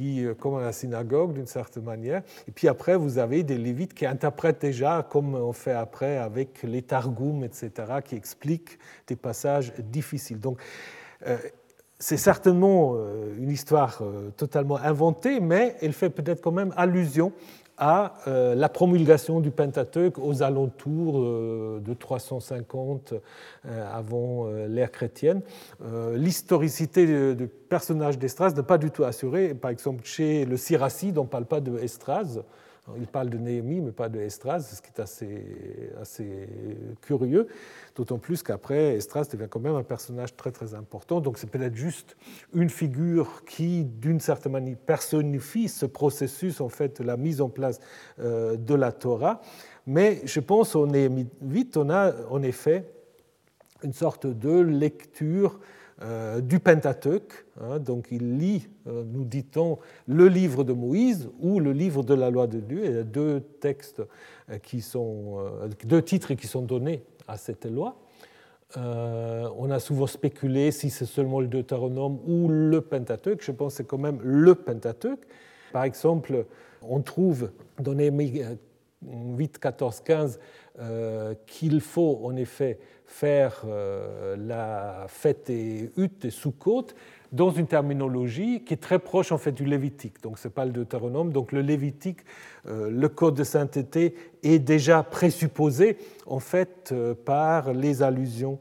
euh, 0.01 0.33
comme 0.33 0.55
à 0.55 0.61
la 0.61 0.71
synagogue 0.71 1.33
d'une 1.33 1.47
certaine 1.47 1.83
manière. 1.83 2.23
Et 2.47 2.51
puis 2.51 2.67
après, 2.67 2.95
vous 2.95 3.17
avez 3.17 3.43
des 3.43 3.57
lévites 3.57 3.93
qui 3.93 4.05
interprètent 4.05 4.61
déjà, 4.61 5.07
comme 5.09 5.35
on 5.35 5.53
fait 5.53 5.73
après 5.73 6.17
avec 6.17 6.63
les 6.63 6.81
targums, 6.81 7.43
etc., 7.43 7.71
qui 8.03 8.15
expliquent 8.15 8.79
des 9.07 9.15
passages 9.15 9.73
difficiles. 9.77 10.39
Donc, 10.39 10.59
euh, 11.27 11.37
c'est 11.97 12.17
certainement 12.17 12.93
euh, 12.95 13.35
une 13.37 13.49
histoire 13.49 14.01
totalement 14.37 14.77
inventée, 14.77 15.39
mais 15.39 15.75
elle 15.81 15.93
fait 15.93 16.09
peut-être 16.09 16.41
quand 16.41 16.51
même 16.51 16.73
allusion 16.77 17.33
à 17.79 18.13
euh, 18.27 18.55
la 18.55 18.67
promulgation 18.67 19.39
du 19.39 19.51
Pentateuque 19.51 20.19
aux 20.19 20.43
alentours 20.43 21.19
euh, 21.19 21.81
de 21.83 21.93
350 21.93 23.13
euh, 23.13 23.97
avant 23.97 24.47
l'ère 24.67 24.91
chrétienne. 24.91 25.41
L'historicité 26.13 27.35
du 27.35 27.47
personnage 27.47 28.19
d'Estras 28.19 28.51
n'est 28.51 28.63
pas 28.63 28.77
du 28.77 28.91
tout 28.91 29.03
assurée. 29.03 29.53
Par 29.53 29.71
exemple, 29.71 30.01
chez 30.03 30.45
le 30.45 30.57
Siracide, 30.57 31.17
on 31.17 31.23
ne 31.23 31.27
parle 31.27 31.45
pas 31.45 31.61
de 31.61 31.77
il 32.97 33.07
parle 33.07 33.29
de 33.29 33.37
Néhémie, 33.37 33.81
mais 33.81 33.91
pas 33.91 34.09
de 34.09 34.19
Estras, 34.19 34.59
ce 34.59 34.81
qui 34.81 34.89
est 34.89 34.99
assez, 34.99 35.91
assez 36.01 36.47
curieux, 37.01 37.47
d'autant 37.95 38.17
plus 38.17 38.43
qu'après, 38.43 38.95
Estras 38.95 39.27
devient 39.31 39.47
quand 39.49 39.59
même 39.59 39.75
un 39.75 39.83
personnage 39.83 40.35
très 40.35 40.51
très 40.51 40.73
important. 40.73 41.21
Donc 41.21 41.37
c'est 41.37 41.49
peut-être 41.49 41.75
juste 41.75 42.17
une 42.53 42.69
figure 42.69 43.43
qui, 43.45 43.85
d'une 43.85 44.19
certaine 44.19 44.53
manière, 44.53 44.77
personnifie 44.77 45.69
ce 45.69 45.85
processus 45.85 46.61
en 46.61 46.69
fait 46.69 46.99
la 46.99 47.17
mise 47.17 47.41
en 47.41 47.49
place 47.49 47.79
euh, 48.19 48.55
de 48.55 48.75
la 48.75 48.91
Torah. 48.91 49.41
Mais 49.85 50.21
je 50.25 50.39
pense 50.39 50.75
au 50.75 50.85
Néhémie 50.85 51.27
vite, 51.41 51.77
on 51.77 51.89
a 51.89 52.13
en 52.29 52.41
effet 52.43 52.85
une 53.83 53.93
sorte 53.93 54.27
de 54.27 54.59
lecture 54.59 55.59
du 56.41 56.59
Pentateuque. 56.59 57.45
Hein, 57.61 57.79
donc 57.79 58.07
il 58.11 58.37
lit, 58.37 58.69
euh, 58.87 59.03
nous 59.05 59.25
dit-on, 59.25 59.79
le 60.07 60.27
livre 60.27 60.63
de 60.63 60.71
Moïse 60.71 61.29
ou 61.39 61.59
le 61.59 61.73
livre 61.73 62.03
de 62.03 62.13
la 62.13 62.29
loi 62.29 62.47
de 62.47 62.59
Dieu. 62.59 62.85
Il 62.85 62.91
y 62.95 62.97
a 62.97 63.03
deux 63.03 63.41
textes 63.59 64.01
euh, 64.49 64.57
qui 64.59 64.81
sont, 64.81 65.37
deux 65.83 66.01
titres 66.01 66.33
qui 66.35 66.47
sont 66.47 66.61
donnés 66.61 67.03
à 67.27 67.37
cette 67.37 67.65
loi. 67.65 67.97
on 68.75 69.69
a 69.71 69.79
souvent 69.79 70.07
spéculé 70.07 70.71
si 70.71 70.89
c'est 70.89 71.05
seulement 71.05 71.41
le 71.41 71.47
Deutéronome 71.47 72.19
ou 72.25 72.47
le 72.47 72.81
Pentateuque. 72.81 73.43
Je 73.43 73.51
pense 73.51 73.73
que 73.73 73.77
c'est 73.77 73.87
quand 73.87 73.97
même 73.97 74.19
le 74.23 74.55
Pentateuque. 74.55 75.27
Par 75.73 75.83
exemple, 75.83 76.45
on 76.81 77.01
trouve 77.01 77.51
dans 77.77 77.93
Néhémie 77.93 78.41
8, 79.05 79.59
14, 79.59 79.99
15 79.99 80.39
qu'il 81.45 81.81
faut 81.81 82.21
en 82.23 82.35
effet 82.35 82.79
faire 83.09 83.63
euh, 83.67 84.35
la 84.37 85.07
fête 85.07 85.47
des 85.47 85.91
huttes 85.97 86.25
et 86.25 86.29
sous-côtes 86.29 86.95
dans 87.31 87.49
une 87.49 87.65
terminologie 87.65 88.63
qui 88.63 88.75
est 88.75 88.77
très 88.77 88.99
proche 88.99 89.31
en 89.31 89.39
fait 89.39 89.51
du 89.51 89.65
Lévitique. 89.65 90.21
Donc 90.21 90.37
ce 90.37 90.47
n'est 90.47 90.53
pas 90.53 90.63
le 90.63 90.71
Deutéronome. 90.71 91.31
Donc 91.31 91.51
le 91.51 91.61
Lévitique, 91.61 92.19
euh, 92.67 92.89
le 92.91 93.09
code 93.09 93.33
de 93.33 93.43
sainteté 93.43 94.13
est 94.43 94.59
déjà 94.59 95.01
présupposé 95.01 95.97
en 96.27 96.39
fait 96.39 96.91
euh, 96.91 97.15
par 97.15 97.73
les 97.73 98.03
allusions 98.03 98.59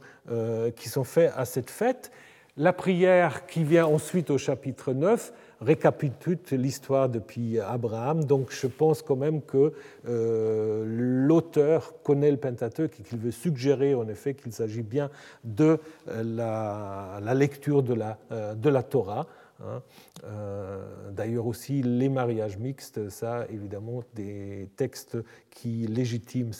qui 0.76 0.90
sont 0.90 1.04
faites 1.04 1.32
à 1.36 1.46
cette 1.46 1.70
fête. 1.70 2.12
La 2.58 2.74
prière 2.74 3.46
qui 3.46 3.64
vient 3.64 3.86
ensuite 3.86 4.28
au 4.28 4.36
chapitre 4.36 4.92
9 4.92 5.32
récapitule 5.60 6.38
l'histoire 6.52 7.08
depuis 7.08 7.58
Abraham. 7.58 8.24
Donc 8.24 8.48
je 8.50 8.66
pense 8.66 9.02
quand 9.02 9.16
même 9.16 9.42
que 9.42 9.72
euh, 10.08 10.84
l'auteur 11.26 11.94
connaît 12.02 12.30
le 12.30 12.36
Pentateuque 12.36 13.00
et 13.00 13.02
qu'il 13.02 13.18
veut 13.18 13.30
suggérer 13.30 13.94
en 13.94 14.08
effet 14.08 14.34
qu'il 14.34 14.52
s'agit 14.52 14.82
bien 14.82 15.10
de 15.44 15.78
euh, 16.08 16.22
la, 16.22 17.34
lecture 17.34 17.82
de 17.82 17.94
la, 17.94 18.18
euh, 18.32 18.54
de 18.54 18.68
la 18.68 18.82
Torah. 18.82 19.26
Hein. 19.60 19.82
Euh, 20.24 21.10
d'ailleurs 21.10 21.46
aussi 21.46 21.82
les 21.82 22.08
mariages 22.08 22.58
mixtes, 22.58 23.08
ça 23.08 23.46
évidemment 23.50 24.02
des 24.14 24.68
textes 24.76 25.18
qui 25.50 25.86
légitiment 25.86 26.52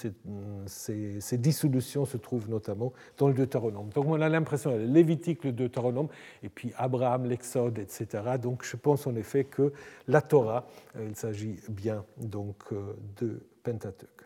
ces, 0.67 1.39
dissolutions 1.39 2.05
se 2.05 2.17
trouvent 2.17 2.51
notamment 2.51 2.93
dans 3.17 3.29
le 3.29 3.35
Deutéronome. 3.35 3.91
Donc 3.91 4.07
on 4.07 4.21
a 4.21 4.29
l'impression, 4.29 4.77
le 4.77 4.85
Lévitique, 4.85 5.45
le 5.45 5.53
Deutéronome, 5.53 6.09
et 6.43 6.49
puis 6.49 6.73
Abraham, 6.77 7.27
l'Exode, 7.27 7.79
etc. 7.79 8.07
Donc 8.41 8.65
je 8.65 8.77
pense 8.77 9.07
en 9.07 9.15
effet 9.15 9.45
que 9.45 9.73
la 10.09 10.21
Torah, 10.21 10.67
euh, 10.97 11.07
il 11.09 11.17
s'agit 11.17 11.57
bien 11.69 12.05
donc 12.17 12.57
euh, 12.73 12.95
de 13.21 13.41
Pentateuque. 13.63 14.18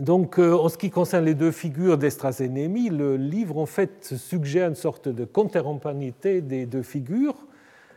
Donc, 0.00 0.38
en 0.38 0.68
ce 0.68 0.78
qui 0.78 0.90
concerne 0.90 1.24
les 1.24 1.34
deux 1.34 1.52
figures 1.52 1.98
d'Estras 1.98 2.38
et 2.40 2.48
Néhémie, 2.48 2.88
le 2.88 3.16
livre 3.16 3.58
en 3.58 3.66
fait 3.66 4.14
suggère 4.16 4.68
une 4.68 4.74
sorte 4.74 5.08
de 5.08 5.24
contemporanéité 5.24 6.40
des 6.40 6.66
deux 6.66 6.82
figures 6.82 7.36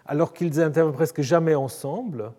alors 0.05 0.33
qu'ils 0.33 0.61
interviennent 0.61 0.93
presque 0.93 1.21
jamais 1.21 1.55
ensemble. 1.55 2.31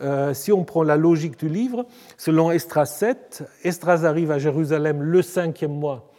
Euh, 0.00 0.34
si 0.34 0.52
on 0.52 0.64
prend 0.64 0.82
la 0.82 0.96
logique 0.96 1.38
du 1.38 1.48
livre, 1.48 1.86
selon 2.18 2.50
Estras 2.50 2.86
7, 2.86 3.44
Estras 3.64 4.04
arrive 4.04 4.30
à 4.30 4.38
Jérusalem 4.38 5.02
le 5.02 5.22
cinquième 5.22 5.72
mois 5.72 6.12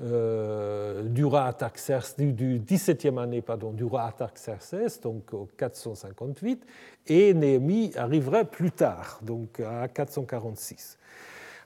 euh, 0.00 1.02
du 1.02 1.22
du, 1.22 2.60
17e 2.60 3.20
année 3.20 3.42
pardon, 3.42 3.72
du 3.72 3.84
roi 3.84 4.02
Artaxerxès, 4.02 5.00
donc 5.00 5.32
au 5.32 5.48
458, 5.56 6.64
et 7.06 7.34
Néhémie 7.34 7.92
arriverait 7.96 8.44
plus 8.44 8.70
tard, 8.70 9.18
donc 9.22 9.60
à 9.60 9.88
446. 9.88 10.98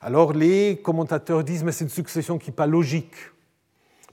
Alors 0.00 0.32
les 0.32 0.80
commentateurs 0.82 1.44
disent 1.44 1.64
mais 1.64 1.72
c'est 1.72 1.84
une 1.84 1.90
succession 1.90 2.38
qui 2.38 2.50
n'est 2.50 2.56
pas 2.56 2.66
logique, 2.66 3.14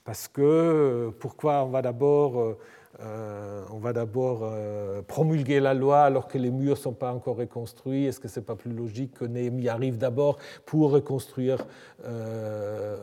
parce 0.04 0.28
que 0.28 0.42
euh, 0.42 1.12
pourquoi 1.20 1.64
on 1.64 1.70
va 1.70 1.82
d'abord 1.82 2.58
euh, 3.02 3.62
on 3.74 3.78
va 3.78 3.92
d'abord 3.92 4.40
euh, 4.44 5.02
promulguer 5.02 5.60
la 5.60 5.74
loi 5.74 6.04
alors 6.04 6.30
que 6.30 6.38
les 6.38 6.50
murs 6.50 6.76
ne 6.76 6.80
sont 6.80 6.94
pas 6.94 7.12
encore 7.12 7.36
reconstruits? 7.36 8.06
Est-ce 8.06 8.22
que 8.22 8.30
ce 8.30 8.40
n'est 8.40 8.46
pas 8.46 8.56
plus 8.56 8.72
logique 8.72 9.16
que 9.16 9.26
Néhémie 9.26 9.68
arrive 9.68 9.98
d'abord 9.98 10.38
pour 10.66 10.92
reconstruire 10.92 11.66
euh, 12.06 12.96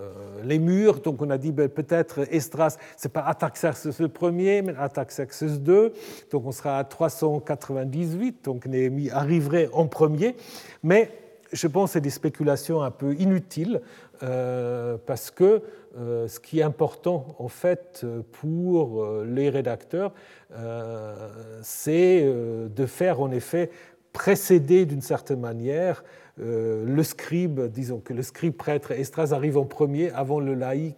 les 0.44 0.58
murs? 0.58 1.00
Donc 1.00 1.20
on 1.20 1.28
a 1.28 1.36
dit 1.36 1.52
ben, 1.52 1.68
peut-être 1.68 2.20
Esdras, 2.32 2.78
ce 2.96 3.06
n'est 3.06 3.12
pas 3.12 3.20
Ataxerxes 3.20 4.00
le 4.00 4.08
premier, 4.08 4.62
mais 4.62 4.74
Ataxerxes 4.78 5.42
II. 5.42 5.90
Donc 6.30 6.46
on 6.46 6.52
sera 6.52 6.78
à 6.78 6.84
398, 6.84 8.44
donc 8.44 8.64
Néhémie 8.64 9.10
arriverait 9.10 9.68
en 9.74 9.88
premier. 9.88 10.36
Mais 10.82 11.10
je 11.52 11.66
pense 11.66 11.90
que 11.90 11.92
c'est 11.94 12.00
des 12.00 12.10
spéculations 12.10 12.82
un 12.82 12.90
peu 12.90 13.14
inutiles 13.14 13.80
parce 14.20 15.30
que 15.30 15.62
euh, 15.98 16.26
ce 16.26 16.40
qui 16.40 16.60
est 16.60 16.62
important 16.62 17.26
en 17.38 17.48
fait 17.48 18.06
pour 18.40 19.04
euh, 19.04 19.26
les 19.28 19.50
rédacteurs, 19.50 20.14
euh, 20.54 21.28
c'est 21.62 22.24
de 22.24 22.86
faire 22.86 23.20
en 23.20 23.30
effet 23.30 23.70
précéder 24.14 24.86
d'une 24.86 25.02
certaine 25.02 25.40
manière 25.40 26.02
le 26.38 27.02
scribe, 27.02 27.60
disons 27.60 28.00
que 28.00 28.14
le 28.14 28.22
scribe 28.22 28.54
prêtre 28.54 28.92
Estras 28.92 29.32
arrive 29.32 29.58
en 29.58 29.64
premier 29.64 30.10
avant 30.10 30.40
le 30.40 30.54
laïc 30.54 30.96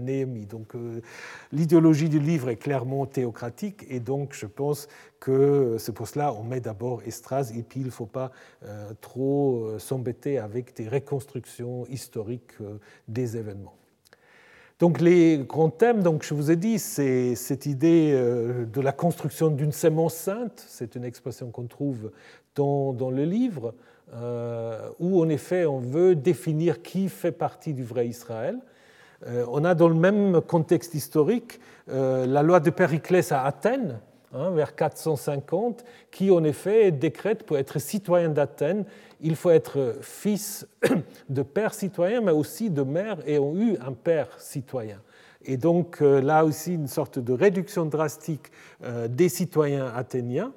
Néhémie. 0.00 0.46
Donc 0.46 0.72
l'idéologie 1.52 2.08
du 2.08 2.18
livre 2.18 2.48
est 2.48 2.56
clairement 2.56 3.06
théocratique 3.06 3.86
et 3.88 4.00
donc 4.00 4.34
je 4.34 4.46
pense 4.46 4.88
que 5.20 5.76
c'est 5.78 5.92
pour 5.92 6.08
cela 6.08 6.34
on 6.34 6.42
met 6.42 6.60
d'abord 6.60 7.02
Estras 7.06 7.52
et 7.56 7.62
puis 7.62 7.80
il 7.80 7.86
ne 7.86 7.90
faut 7.90 8.06
pas 8.06 8.32
trop 9.00 9.78
s'embêter 9.78 10.38
avec 10.38 10.74
des 10.74 10.88
reconstructions 10.88 11.86
historiques 11.86 12.56
des 13.06 13.36
événements. 13.36 13.74
Donc 14.80 14.98
les 15.02 15.36
grands 15.46 15.68
thèmes, 15.68 16.02
donc 16.02 16.24
je 16.24 16.32
vous 16.32 16.50
ai 16.50 16.56
dit, 16.56 16.78
c'est 16.78 17.34
cette 17.34 17.66
idée 17.66 18.12
euh, 18.14 18.64
de 18.64 18.80
la 18.80 18.92
construction 18.92 19.50
d'une 19.50 19.72
sémence 19.72 20.14
sainte, 20.14 20.64
c'est 20.66 20.94
une 20.94 21.04
expression 21.04 21.50
qu'on 21.50 21.66
trouve 21.66 22.10
dans, 22.54 23.10
le 23.10 23.24
livre, 23.24 23.68
euh, 23.68 23.72
où 24.98 25.22
en 25.22 25.28
effet 25.28 25.66
on 25.66 25.78
veut 25.78 26.14
définir 26.14 26.82
qui 26.82 27.08
fait 27.08 27.32
partie 27.32 27.74
du 27.74 27.84
vrai 27.84 28.08
Israël. 28.08 28.58
Euh, 29.26 29.44
on 29.48 29.64
a 29.64 29.74
dans 29.74 29.88
le 29.88 29.94
même 29.94 30.40
contexte 30.40 30.94
historique 30.94 31.60
la 31.86 32.42
loi 32.42 32.60
de 32.60 32.70
Périclès 32.70 33.32
à 33.32 33.42
Athènes, 33.42 33.98
hein, 34.32 34.50
vers 34.50 34.76
450, 34.76 35.84
qui 36.12 36.30
en 36.30 36.44
effet 36.44 36.92
décrète 36.92 37.42
pour 37.44 37.58
être 37.58 37.80
citoyen 37.80 38.28
d'Athènes, 38.28 38.84
il 39.20 39.34
faut 39.34 39.50
être 39.50 39.96
fils 40.00 40.68
de 41.28 41.42
père 41.42 41.74
citoyen, 41.74 42.20
mais 42.20 42.30
aussi 42.30 42.70
de 42.70 42.82
mère 42.82 43.18
ayant 43.26 43.54
eu 43.56 43.76
un 43.84 43.92
père 43.92 44.28
citoyen. 44.38 45.00
Et 45.44 45.56
donc 45.56 46.02
euh, 46.02 46.20
là 46.20 46.44
aussi 46.44 46.74
une 46.74 46.86
sorte 46.86 47.18
de 47.18 47.32
réduction 47.32 47.86
drastique 47.86 48.52
euh, 48.84 49.08
des 49.08 49.28
citoyens 49.28 49.92
athéniens 49.94 50.52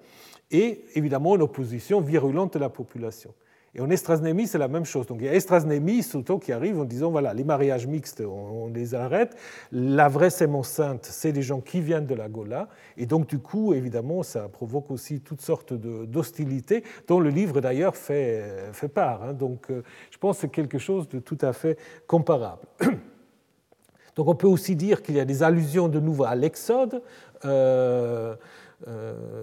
et 0.51 0.85
évidemment 0.95 1.35
une 1.35 1.41
opposition 1.41 2.01
virulente 2.01 2.53
de 2.53 2.59
la 2.59 2.69
population. 2.69 3.33
Et 3.75 3.81
en 3.81 3.89
Estrasnémie, 3.89 4.45
c'est 4.47 4.59
la 4.59 4.67
même 4.67 4.85
chose. 4.85 5.07
Donc 5.07 5.17
il 5.21 5.25
y 5.25 5.29
a 5.29 5.33
Estrasnémie, 5.33 6.03
surtout, 6.03 6.37
qui 6.37 6.51
arrive 6.51 6.79
en 6.79 6.85
disant 6.85 7.09
voilà, 7.09 7.33
les 7.33 7.43
mariages 7.43 7.87
mixtes, 7.87 8.21
on, 8.21 8.67
les 8.67 8.93
arrête. 8.93 9.35
La 9.71 10.09
vraie 10.09 10.29
sémence 10.29 10.69
sainte, 10.69 11.05
c'est 11.05 11.31
des 11.31 11.41
gens 11.41 11.59
qui 11.59 11.81
viennent 11.81 12.05
de 12.05 12.13
la 12.13 12.29
Gola. 12.29 12.69
Et 12.97 13.07
donc, 13.07 13.27
du 13.27 13.39
coup, 13.39 13.73
évidemment, 13.73 14.21
ça 14.21 14.47
provoque 14.47 14.91
aussi 14.91 15.21
toutes 15.21 15.41
sortes 15.41 15.73
d'hostilités, 15.73 16.83
dont 17.07 17.19
le 17.19 17.29
livre 17.29 17.61
d'ailleurs 17.61 17.95
fait, 17.95 18.43
fait 18.73 18.89
part. 18.89 19.23
Hein. 19.23 19.33
Donc, 19.33 19.71
euh, 19.71 19.81
je 20.11 20.17
pense 20.19 20.37
que 20.37 20.41
c'est 20.41 20.49
quelque 20.49 20.77
chose 20.77 21.09
de 21.09 21.19
tout 21.19 21.37
à 21.41 21.53
fait 21.53 21.77
comparable. 22.05 22.61
Donc, 24.15 24.27
on 24.27 24.35
peut 24.35 24.47
aussi 24.47 24.75
dire 24.75 25.01
qu'il 25.01 25.15
y 25.15 25.19
a 25.19 25.25
des 25.25 25.41
allusions 25.41 25.87
de 25.87 25.99
nouveau 25.99 26.25
à 26.25 26.35
l'Exode. 26.35 27.01
Euh, 27.45 28.35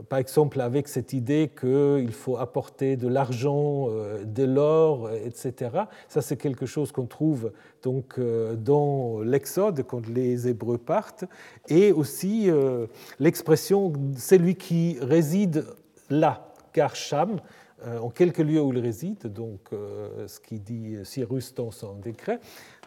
par 0.08 0.18
exemple 0.18 0.60
avec 0.60 0.88
cette 0.88 1.12
idée 1.12 1.50
qu'il 1.58 2.12
faut 2.12 2.36
apporter 2.36 2.96
de 2.96 3.08
l'argent, 3.08 3.86
euh, 3.88 4.22
de 4.24 4.44
l'or, 4.44 5.10
etc. 5.10 5.70
Ça, 6.08 6.20
c'est 6.20 6.36
quelque 6.36 6.66
chose 6.66 6.92
qu'on 6.92 7.06
trouve 7.06 7.52
donc 7.82 8.18
euh, 8.18 8.54
dans 8.54 9.20
l'Exode 9.20 9.82
quand 9.86 10.06
les 10.08 10.48
Hébreux 10.48 10.78
partent, 10.78 11.24
et 11.68 11.92
aussi 11.92 12.50
l'expression 13.18 13.92
c'est 14.16 14.38
lui 14.38 14.56
qui 14.56 14.98
réside 15.00 15.64
là, 16.10 16.52
car 16.72 16.94
Cham, 16.94 17.40
en 18.02 18.10
quelques 18.10 18.38
lieux 18.38 18.60
où 18.60 18.72
il 18.72 18.78
réside, 18.78 19.32
donc 19.32 19.70
ce 19.70 20.40
qui 20.40 20.58
dit 20.58 20.98
Cyrus 21.04 21.54
dans 21.54 21.70
son 21.70 21.94
décret, 21.94 22.40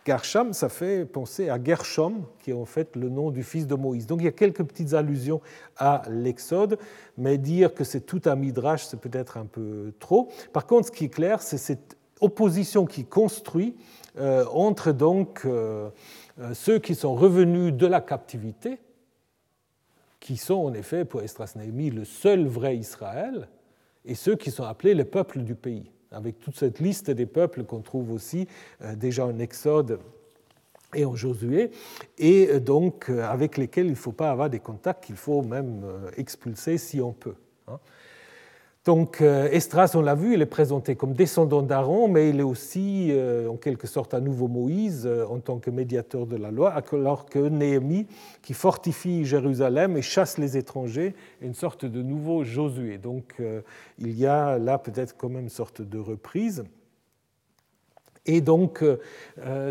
Gersham, 0.05 0.51
ça 0.51 0.67
fait 0.67 1.05
penser 1.05 1.49
à 1.49 1.63
Gershom, 1.63 2.25
qui 2.39 2.51
est 2.51 2.53
en 2.53 2.65
fait 2.65 2.95
le 2.95 3.09
nom 3.09 3.31
du 3.31 3.43
fils 3.43 3.67
de 3.67 3.75
Moïse. 3.75 4.05
Donc 4.05 4.19
il 4.19 4.25
y 4.25 4.27
a 4.27 4.33
quelques 4.33 4.63
petites 4.63 4.93
allusions 4.93 5.41
à 5.77 6.01
l'Exode, 6.09 6.77
mais 7.17 7.37
dire 7.37 7.73
que 7.73 7.83
c'est 7.83 8.01
tout 8.01 8.21
un 8.25 8.35
midrash, 8.35 8.83
c'est 8.85 8.99
peut-être 8.99 9.37
un 9.37 9.45
peu 9.45 9.93
trop. 9.99 10.29
Par 10.51 10.67
contre, 10.67 10.87
ce 10.87 10.91
qui 10.91 11.05
est 11.05 11.09
clair, 11.09 11.41
c'est 11.41 11.57
cette 11.57 11.97
opposition 12.19 12.85
qui 12.85 13.05
construit 13.05 13.75
euh, 14.17 14.45
entre 14.51 14.91
donc 14.91 15.41
euh, 15.45 15.89
euh, 16.39 16.53
ceux 16.53 16.79
qui 16.79 16.95
sont 16.95 17.15
revenus 17.15 17.73
de 17.73 17.87
la 17.87 18.01
captivité, 18.01 18.79
qui 20.19 20.35
sont 20.35 20.55
en 20.55 20.73
effet 20.73 21.05
pour 21.05 21.21
Estras 21.21 21.55
le 21.55 22.03
seul 22.03 22.45
vrai 22.45 22.75
Israël, 22.75 23.47
et 24.05 24.15
ceux 24.15 24.35
qui 24.35 24.51
sont 24.51 24.63
appelés 24.63 24.95
les 24.95 25.05
peuples 25.05 25.43
du 25.43 25.55
pays 25.55 25.92
avec 26.13 26.39
toute 26.39 26.55
cette 26.55 26.79
liste 26.79 27.11
des 27.11 27.25
peuples 27.25 27.63
qu'on 27.63 27.81
trouve 27.81 28.11
aussi 28.11 28.47
euh, 28.81 28.95
déjà 28.95 29.25
en 29.25 29.39
Exode 29.39 29.99
et 30.95 31.05
en 31.05 31.15
Josué, 31.15 31.71
et 32.17 32.49
euh, 32.49 32.59
donc 32.59 33.09
euh, 33.09 33.27
avec 33.27 33.57
lesquels 33.57 33.87
il 33.87 33.91
ne 33.91 33.95
faut 33.95 34.11
pas 34.11 34.29
avoir 34.29 34.49
des 34.49 34.59
contacts, 34.59 35.05
qu'il 35.05 35.15
faut 35.15 35.41
même 35.41 35.83
expulser 36.17 36.77
si 36.77 37.01
on 37.01 37.13
peut. 37.13 37.35
Donc 38.85 39.21
euh, 39.21 39.47
Estras, 39.49 39.93
on 39.95 40.01
l'a 40.01 40.13
vu, 40.13 40.33
il 40.33 40.41
est 40.41 40.45
présenté 40.45 40.97
comme 40.97 41.13
descendant 41.13 41.61
d'Aaron, 41.61 42.09
mais 42.09 42.31
il 42.31 42.41
est 42.41 42.43
aussi 42.43 43.11
euh, 43.11 43.47
en 43.47 43.55
quelque 43.55 43.87
sorte 43.87 44.13
un 44.13 44.19
nouveau 44.19 44.49
Moïse 44.49 45.03
euh, 45.05 45.25
en 45.25 45.39
tant 45.39 45.57
que 45.57 45.69
médiateur 45.69 46.25
de 46.25 46.35
la 46.35 46.51
loi, 46.51 46.73
alors 46.91 47.25
que 47.25 47.39
Néhémie, 47.39 48.07
qui 48.41 48.53
fortifie 48.53 49.23
Jérusalem 49.23 49.95
et 49.95 50.01
chasse 50.01 50.37
les 50.37 50.57
étrangers, 50.57 51.15
est 51.41 51.45
une 51.45 51.53
sorte 51.53 51.85
de 51.85 52.01
nouveau 52.01 52.43
Josué. 52.43 52.97
Donc 52.97 53.41
il 53.99 54.11
y 54.19 54.25
a 54.25 54.57
là 54.57 54.77
peut-être 54.77 55.15
quand 55.15 55.29
même 55.29 55.43
une 55.43 55.49
sorte 55.49 55.81
de 55.81 55.99
reprise. 55.99 56.65
Et 58.25 58.41
donc, 58.41 58.83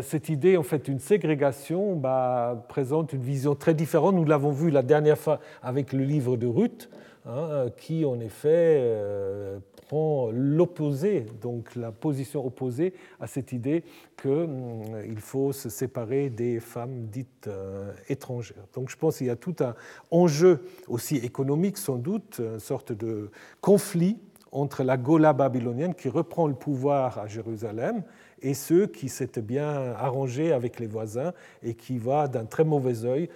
cette 0.01 0.29
idée, 0.29 0.57
en 0.57 0.63
fait, 0.63 0.87
une 0.87 0.99
ségrégation 0.99 1.95
bah, 1.95 2.65
présente 2.69 3.13
une 3.13 3.21
vision 3.21 3.55
très 3.55 3.73
différente. 3.73 4.15
Nous 4.15 4.25
l'avons 4.25 4.51
vu 4.51 4.69
la 4.69 4.83
dernière 4.83 5.17
fois 5.17 5.39
avec 5.63 5.91
le 5.91 6.03
livre 6.03 6.37
de 6.37 6.45
Ruth, 6.45 6.89
Hein, 7.25 7.67
qui 7.77 8.03
en 8.03 8.19
effet 8.19 8.79
euh, 8.81 9.57
prend 9.87 10.29
l'opposé, 10.33 11.25
donc 11.41 11.73
la 11.77 11.93
position 11.93 12.45
opposée 12.45 12.93
à 13.21 13.27
cette 13.27 13.53
idée 13.53 13.85
qu'il 14.21 14.29
hum, 14.29 15.17
faut 15.19 15.53
se 15.53 15.69
séparer 15.69 16.29
des 16.29 16.59
femmes 16.59 17.05
dites 17.05 17.47
euh, 17.47 17.93
étrangères. 18.09 18.65
Donc 18.73 18.89
je 18.89 18.97
pense 18.97 19.19
qu'il 19.19 19.27
y 19.27 19.29
a 19.29 19.37
tout 19.37 19.55
un 19.61 19.73
enjeu 20.11 20.65
aussi 20.89 21.15
économique 21.15 21.77
sans 21.77 21.95
doute, 21.95 22.41
une 22.43 22.59
sorte 22.59 22.91
de 22.91 23.31
conflit 23.61 24.17
entre 24.51 24.83
la 24.83 24.97
Gola 24.97 25.31
babylonienne 25.31 25.95
qui 25.95 26.09
reprend 26.09 26.47
le 26.47 26.55
pouvoir 26.55 27.19
à 27.19 27.27
Jérusalem 27.27 28.03
et 28.41 28.53
ceux 28.53 28.85
qui 28.85 29.07
s'étaient 29.07 29.41
bien 29.41 29.93
arrangés 29.93 30.51
avec 30.51 30.77
les 30.81 30.87
voisins 30.87 31.31
et 31.63 31.73
qui 31.73 31.97
va 31.97 32.27
d'un 32.27 32.43
très 32.43 32.65
mauvais 32.65 33.05
œil 33.05 33.29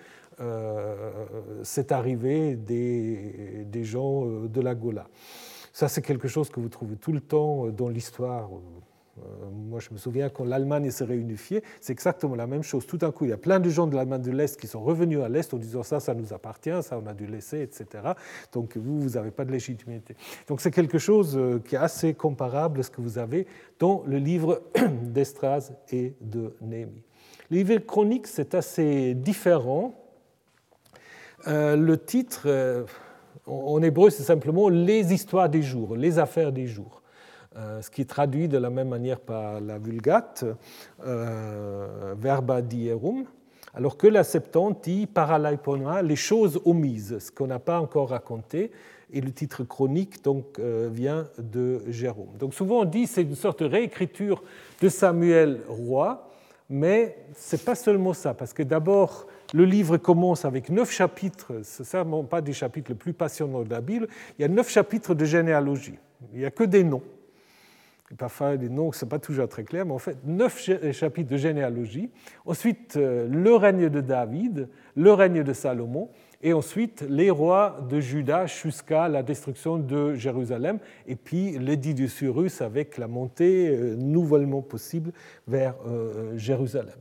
cette 1.63 1.91
arrivée 1.91 2.55
des, 2.55 3.83
gens 3.83 4.25
de 4.25 4.61
la 4.61 4.75
Gola. 4.75 5.07
Ça, 5.73 5.87
c'est 5.87 6.01
quelque 6.01 6.27
chose 6.27 6.49
que 6.49 6.59
vous 6.59 6.69
trouvez 6.69 6.95
tout 6.95 7.11
le 7.11 7.21
temps 7.21 7.67
dans 7.67 7.89
l'histoire 7.89 8.49
euh, 9.19 9.49
moi, 9.51 9.79
je 9.79 9.89
me 9.91 9.97
souviens 9.97 10.29
quand 10.29 10.45
l'Allemagne 10.45 10.89
s'est 10.91 11.05
réunifiée, 11.05 11.63
c'est 11.81 11.93
exactement 11.93 12.35
la 12.35 12.47
même 12.47 12.63
chose. 12.63 12.85
Tout 12.85 12.97
d'un 12.97 13.11
coup, 13.11 13.25
il 13.25 13.29
y 13.29 13.33
a 13.33 13.37
plein 13.37 13.59
de 13.59 13.69
gens 13.69 13.87
de 13.87 13.95
l'Allemagne 13.95 14.21
de 14.21 14.31
l'Est 14.31 14.59
qui 14.59 14.67
sont 14.67 14.81
revenus 14.81 15.19
à 15.21 15.29
l'Est 15.29 15.53
en 15.53 15.57
disant 15.57 15.83
ça, 15.83 15.99
ça 15.99 16.13
nous 16.13 16.33
appartient, 16.33 16.81
ça, 16.81 16.99
on 17.03 17.07
a 17.07 17.13
dû 17.13 17.25
laisser, 17.25 17.61
etc. 17.61 18.13
Donc, 18.53 18.77
vous, 18.77 18.99
vous 18.99 19.09
n'avez 19.11 19.31
pas 19.31 19.45
de 19.45 19.51
légitimité. 19.51 20.15
Donc, 20.47 20.61
c'est 20.61 20.71
quelque 20.71 20.97
chose 20.97 21.35
euh, 21.37 21.59
qui 21.59 21.75
est 21.75 21.79
assez 21.79 22.13
comparable 22.13 22.81
à 22.81 22.83
ce 22.83 22.91
que 22.91 23.01
vous 23.01 23.17
avez 23.17 23.47
dans 23.79 24.03
le 24.05 24.17
livre 24.17 24.61
d'Estras 25.03 25.71
et 25.91 26.13
de 26.21 26.55
Néhémie. 26.61 27.03
Le 27.49 27.57
livre 27.57 27.77
chronique, 27.79 28.27
c'est 28.27 28.55
assez 28.55 29.13
différent. 29.13 29.93
Euh, 31.45 31.75
le 31.75 31.97
titre, 31.97 32.47
en 33.45 33.81
hébreu, 33.81 34.09
c'est 34.09 34.23
simplement 34.23 34.69
les 34.69 35.13
histoires 35.13 35.49
des 35.49 35.61
jours, 35.61 35.95
les 35.95 36.17
affaires 36.17 36.51
des 36.51 36.67
jours. 36.67 37.01
Euh, 37.57 37.81
ce 37.81 37.89
qui 37.89 38.01
est 38.01 38.05
traduit 38.05 38.47
de 38.47 38.57
la 38.59 38.69
même 38.69 38.89
manière 38.89 39.19
par 39.19 39.59
la 39.59 39.79
Vulgate, 39.79 40.45
euh, 41.03 42.13
verba 42.15 42.61
dierum, 42.61 43.25
alors 43.73 43.97
que 43.97 44.05
la 44.05 44.23
Septante 44.23 44.83
dit 44.83 45.07
paralaipona, 45.07 46.03
les 46.03 46.15
choses 46.15 46.61
omises, 46.65 47.17
ce 47.17 47.31
qu'on 47.31 47.47
n'a 47.47 47.57
pas 47.57 47.79
encore 47.79 48.09
raconté, 48.09 48.71
et 49.11 49.21
le 49.21 49.31
titre 49.31 49.63
chronique 49.63 50.23
donc, 50.23 50.59
euh, 50.59 50.87
vient 50.91 51.27
de 51.39 51.81
Jérôme. 51.87 52.37
Donc 52.37 52.53
souvent 52.53 52.81
on 52.81 52.85
dit 52.85 53.07
c'est 53.07 53.23
une 53.23 53.35
sorte 53.35 53.63
de 53.63 53.69
réécriture 53.69 54.43
de 54.79 54.89
Samuel 54.89 55.61
roi, 55.67 56.29
mais 56.69 57.17
ce 57.35 57.55
n'est 57.55 57.63
pas 57.63 57.75
seulement 57.75 58.13
ça, 58.13 58.35
parce 58.35 58.53
que 58.53 58.61
d'abord 58.61 59.25
le 59.53 59.65
livre 59.65 59.97
commence 59.97 60.45
avec 60.45 60.69
neuf 60.69 60.91
chapitres, 60.91 61.61
ce 61.63 61.81
n'est 61.81 61.87
certainement 61.87 62.23
pas 62.23 62.41
des 62.41 62.53
chapitres 62.53 62.91
les 62.91 62.97
plus 62.97 63.13
passionnants 63.13 63.63
de 63.63 63.69
la 63.69 63.81
Bible, 63.81 64.07
il 64.37 64.41
y 64.41 64.45
a 64.45 64.47
neuf 64.47 64.69
chapitres 64.69 65.15
de 65.15 65.25
généalogie, 65.25 65.97
il 66.33 66.39
n'y 66.39 66.45
a 66.45 66.51
que 66.51 66.63
des 66.63 66.83
noms. 66.83 67.03
Parfois 68.17 68.55
les 68.55 68.69
noms 68.69 68.87
ne 68.87 68.93
sont 68.93 69.05
pas 69.05 69.19
toujours 69.19 69.49
très 69.49 69.65
clairs, 69.65 69.85
mais 69.85 69.91
en 69.91 69.99
fait, 69.99 70.17
neuf 70.25 70.69
chapitres 70.93 71.29
de 71.29 71.35
généalogie. 71.35 72.09
Ensuite, 72.45 72.95
euh, 72.95 73.27
le 73.29 73.53
règne 73.55 73.89
de 73.89 73.99
David, 73.99 74.69
le 74.95 75.11
règne 75.11 75.43
de 75.43 75.51
Salomon, 75.51 76.09
et 76.41 76.53
ensuite 76.53 77.03
les 77.09 77.29
rois 77.29 77.79
de 77.89 77.99
Juda 77.99 78.45
jusqu'à 78.45 79.09
la 79.09 79.23
destruction 79.23 79.77
de 79.77 80.13
Jérusalem, 80.13 80.79
et 81.05 81.17
puis 81.17 81.57
l'édit 81.59 81.93
de 81.93 82.07
Cyrus 82.07 82.61
avec 82.61 82.97
la 82.97 83.07
montée 83.07 83.69
euh, 83.69 83.95
nouvellement 83.95 84.61
possible 84.61 85.11
vers 85.45 85.75
euh, 85.85 86.37
Jérusalem. 86.37 86.95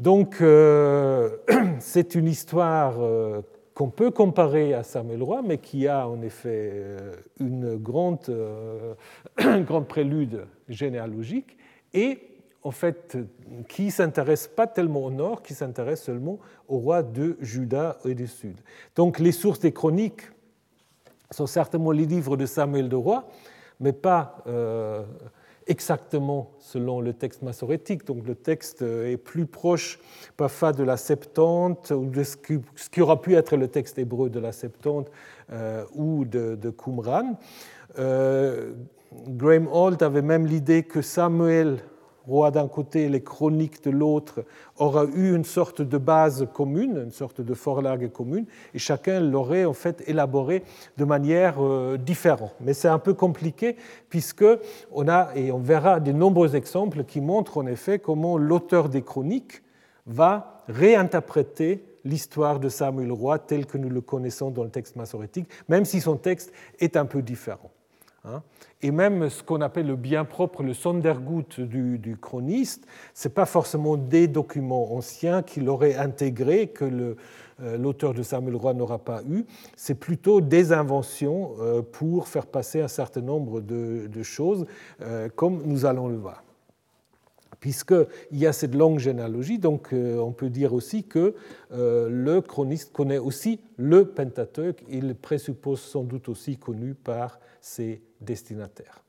Donc, 0.00 0.36
c'est 1.78 2.14
une 2.16 2.26
histoire 2.26 2.94
qu'on 3.80 3.88
peut 3.88 4.10
comparer 4.10 4.74
à 4.74 4.82
Samuel 4.82 5.22
Roi, 5.22 5.40
mais 5.42 5.56
qui 5.56 5.88
a 5.88 6.06
en 6.06 6.20
effet 6.20 6.70
euh, 6.74 7.14
une 7.38 7.76
grande, 7.76 8.18
euh, 8.28 8.94
grande 9.62 9.88
prélude 9.88 10.44
généalogique 10.68 11.56
et 11.94 12.18
en 12.62 12.72
fait 12.72 13.16
qui 13.68 13.90
s'intéresse 13.90 14.48
pas 14.48 14.66
tellement 14.66 15.04
au 15.04 15.10
nord, 15.10 15.42
qui 15.42 15.54
s'intéresse 15.54 16.02
seulement 16.02 16.40
au 16.68 16.76
roi 16.76 17.02
de 17.02 17.38
Juda 17.40 17.96
et 18.04 18.14
du 18.14 18.26
sud. 18.26 18.60
Donc 18.96 19.18
les 19.18 19.32
sources 19.32 19.60
des 19.60 19.72
chroniques 19.72 20.30
sont 21.30 21.46
certainement 21.46 21.92
les 21.92 22.04
livres 22.04 22.36
de 22.36 22.44
Samuel 22.44 22.90
de 22.90 22.96
Roi, 22.96 23.28
mais 23.80 23.94
pas 23.94 24.42
euh, 24.46 25.04
exactement 25.70 26.50
selon 26.58 27.00
le 27.00 27.12
texte 27.12 27.42
massorétique. 27.42 28.04
Donc 28.04 28.26
le 28.26 28.34
texte 28.34 28.82
est 28.82 29.16
plus 29.16 29.46
proche 29.46 30.00
parfois 30.36 30.72
de 30.72 30.82
la 30.82 30.96
Septante 30.96 31.92
ou 31.92 32.06
de 32.06 32.24
ce 32.24 32.36
qui, 32.36 33.00
aura 33.00 33.22
pu 33.22 33.36
être 33.36 33.56
le 33.56 33.68
texte 33.68 33.98
hébreu 33.98 34.28
de 34.28 34.40
la 34.40 34.52
Septante 34.52 35.10
euh, 35.52 35.84
ou 35.94 36.24
de, 36.24 36.56
de 36.56 36.70
Qumran. 36.70 37.38
Euh, 37.98 38.72
Graham 39.28 39.68
Holt 39.70 40.02
avait 40.02 40.22
même 40.22 40.46
l'idée 40.46 40.82
que 40.82 41.02
Samuel 41.02 41.78
roi 42.30 42.50
d'un 42.52 42.68
côté 42.68 43.08
les 43.08 43.22
chroniques 43.22 43.82
de 43.82 43.90
l'autre, 43.90 44.44
aura 44.76 45.04
eu 45.04 45.34
une 45.34 45.44
sorte 45.44 45.82
de 45.82 45.98
base 45.98 46.46
commune, 46.54 47.02
une 47.04 47.10
sorte 47.10 47.40
de 47.40 47.54
forlag 47.54 48.10
commune, 48.12 48.46
et 48.72 48.78
chacun 48.78 49.18
l'aurait 49.18 49.64
en 49.64 49.72
fait 49.72 50.04
élaboré 50.06 50.62
de 50.96 51.04
manière 51.04 51.56
euh, 51.58 51.96
différente. 51.98 52.54
Mais 52.60 52.72
c'est 52.72 52.88
un 52.88 53.00
peu 53.00 53.14
compliqué 53.14 53.76
puisque 54.08 54.44
on 54.92 55.08
a, 55.08 55.30
et 55.34 55.50
on 55.50 55.58
verra 55.58 55.98
de 55.98 56.12
nombreux 56.12 56.54
exemples 56.54 57.04
qui 57.04 57.20
montrent 57.20 57.58
en 57.58 57.66
effet 57.66 57.98
comment 57.98 58.38
l'auteur 58.38 58.88
des 58.88 59.02
chroniques 59.02 59.62
va 60.06 60.62
réinterpréter 60.68 61.84
l'histoire 62.04 62.60
de 62.60 62.68
Samuel 62.68 63.12
Roi 63.12 63.38
tel 63.38 63.66
que 63.66 63.76
nous 63.76 63.90
le 63.90 64.00
connaissons 64.00 64.50
dans 64.50 64.64
le 64.64 64.70
texte 64.70 64.96
massorétique, 64.96 65.48
même 65.68 65.84
si 65.84 66.00
son 66.00 66.16
texte 66.16 66.52
est 66.78 66.96
un 66.96 67.06
peu 67.06 67.22
différent. 67.22 67.70
Hein. 68.24 68.42
Et 68.82 68.90
même 68.90 69.30
ce 69.30 69.42
qu'on 69.42 69.60
appelle 69.60 69.86
le 69.86 69.96
bien 69.96 70.24
propre, 70.24 70.62
le 70.62 70.74
Sondergut 70.74 71.58
du, 71.58 72.16
chroniste, 72.20 72.86
ce 73.14 73.28
n'est 73.28 73.34
pas 73.34 73.46
forcément 73.46 73.96
des 73.96 74.28
documents 74.28 74.94
anciens 74.94 75.42
qu'il 75.42 75.68
aurait 75.68 75.96
intégrés, 75.96 76.68
que 76.68 77.16
euh, 77.62 77.78
l'auteur 77.78 78.12
de 78.14 78.22
Samuel 78.22 78.56
Roy 78.56 78.74
n'aura 78.74 78.98
pas 78.98 79.22
eu, 79.28 79.44
c'est 79.76 79.94
plutôt 79.94 80.40
des 80.40 80.72
inventions 80.72 81.52
euh, 81.60 81.82
pour 81.82 82.28
faire 82.28 82.46
passer 82.46 82.80
un 82.80 82.88
certain 82.88 83.22
nombre 83.22 83.60
de, 83.60 84.22
choses, 84.22 84.66
euh, 85.00 85.28
comme 85.34 85.62
nous 85.64 85.86
allons 85.86 86.08
le 86.08 86.16
voir 86.16 86.42
puisqu'il 87.60 88.38
y 88.38 88.46
a 88.46 88.52
cette 88.52 88.74
longue 88.74 88.98
généalogie, 88.98 89.58
donc 89.58 89.90
on 89.92 90.32
peut 90.32 90.50
dire 90.50 90.72
aussi 90.72 91.04
que 91.04 91.34
le 91.70 92.40
chroniste 92.40 92.92
connaît 92.92 93.18
aussi 93.18 93.60
le 93.76 94.06
Pentateuque, 94.06 94.82
il 94.88 95.14
présuppose 95.14 95.80
sans 95.80 96.02
doute 96.02 96.28
aussi 96.28 96.56
connu 96.56 96.94
par 96.94 97.38
ses 97.60 98.02
destinataires. 98.20 99.04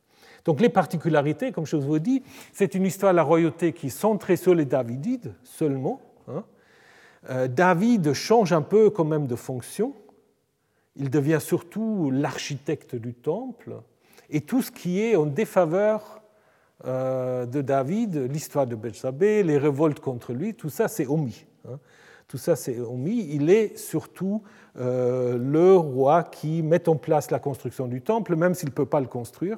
Donc 0.45 0.59
les 0.59 0.69
particularités, 0.69 1.51
comme 1.51 1.65
je 1.65 1.75
vous 1.75 1.99
dit, 1.99 2.23
c'est 2.51 2.73
une 2.75 2.85
histoire 2.85 3.13
de 3.13 3.17
la 3.17 3.23
royauté 3.23 3.73
qui 3.73 3.87
est 3.87 3.89
centrée 3.89 4.35
sur 4.35 4.55
les 4.55 4.65
Davidides 4.65 5.33
seulement. 5.43 6.01
Hein. 6.27 6.43
Euh, 7.29 7.47
David 7.47 8.13
change 8.13 8.51
un 8.51 8.61
peu 8.61 8.89
quand 8.89 9.05
même 9.05 9.27
de 9.27 9.35
fonction. 9.35 9.93
Il 10.95 11.09
devient 11.09 11.39
surtout 11.39 12.09
l'architecte 12.11 12.95
du 12.95 13.13
temple. 13.13 13.81
Et 14.29 14.41
tout 14.41 14.61
ce 14.61 14.71
qui 14.71 14.99
est 14.99 15.15
en 15.15 15.25
défaveur 15.25 16.01
euh, 16.15 16.20
de 16.83 17.61
David, 17.61 18.15
l'histoire 18.31 18.65
de 18.65 18.75
Bethsabée, 18.75 19.43
les 19.43 19.57
révoltes 19.57 19.99
contre 19.99 20.33
lui, 20.33 20.55
tout 20.55 20.69
ça 20.69 20.87
c'est 20.87 21.07
omis. 21.07 21.45
Hein. 21.67 21.77
Tout 22.27 22.37
ça 22.37 22.55
c'est 22.55 22.79
omis. 22.79 23.27
Il 23.31 23.49
est 23.49 23.77
surtout 23.77 24.41
euh, 24.79 25.37
le 25.37 25.75
roi 25.75 26.23
qui 26.23 26.63
met 26.63 26.87
en 26.87 26.95
place 26.95 27.29
la 27.29 27.39
construction 27.39 27.87
du 27.87 28.01
temple, 28.01 28.37
même 28.37 28.53
s'il 28.53 28.69
ne 28.69 28.73
peut 28.73 28.85
pas 28.85 29.01
le 29.01 29.07
construire, 29.07 29.57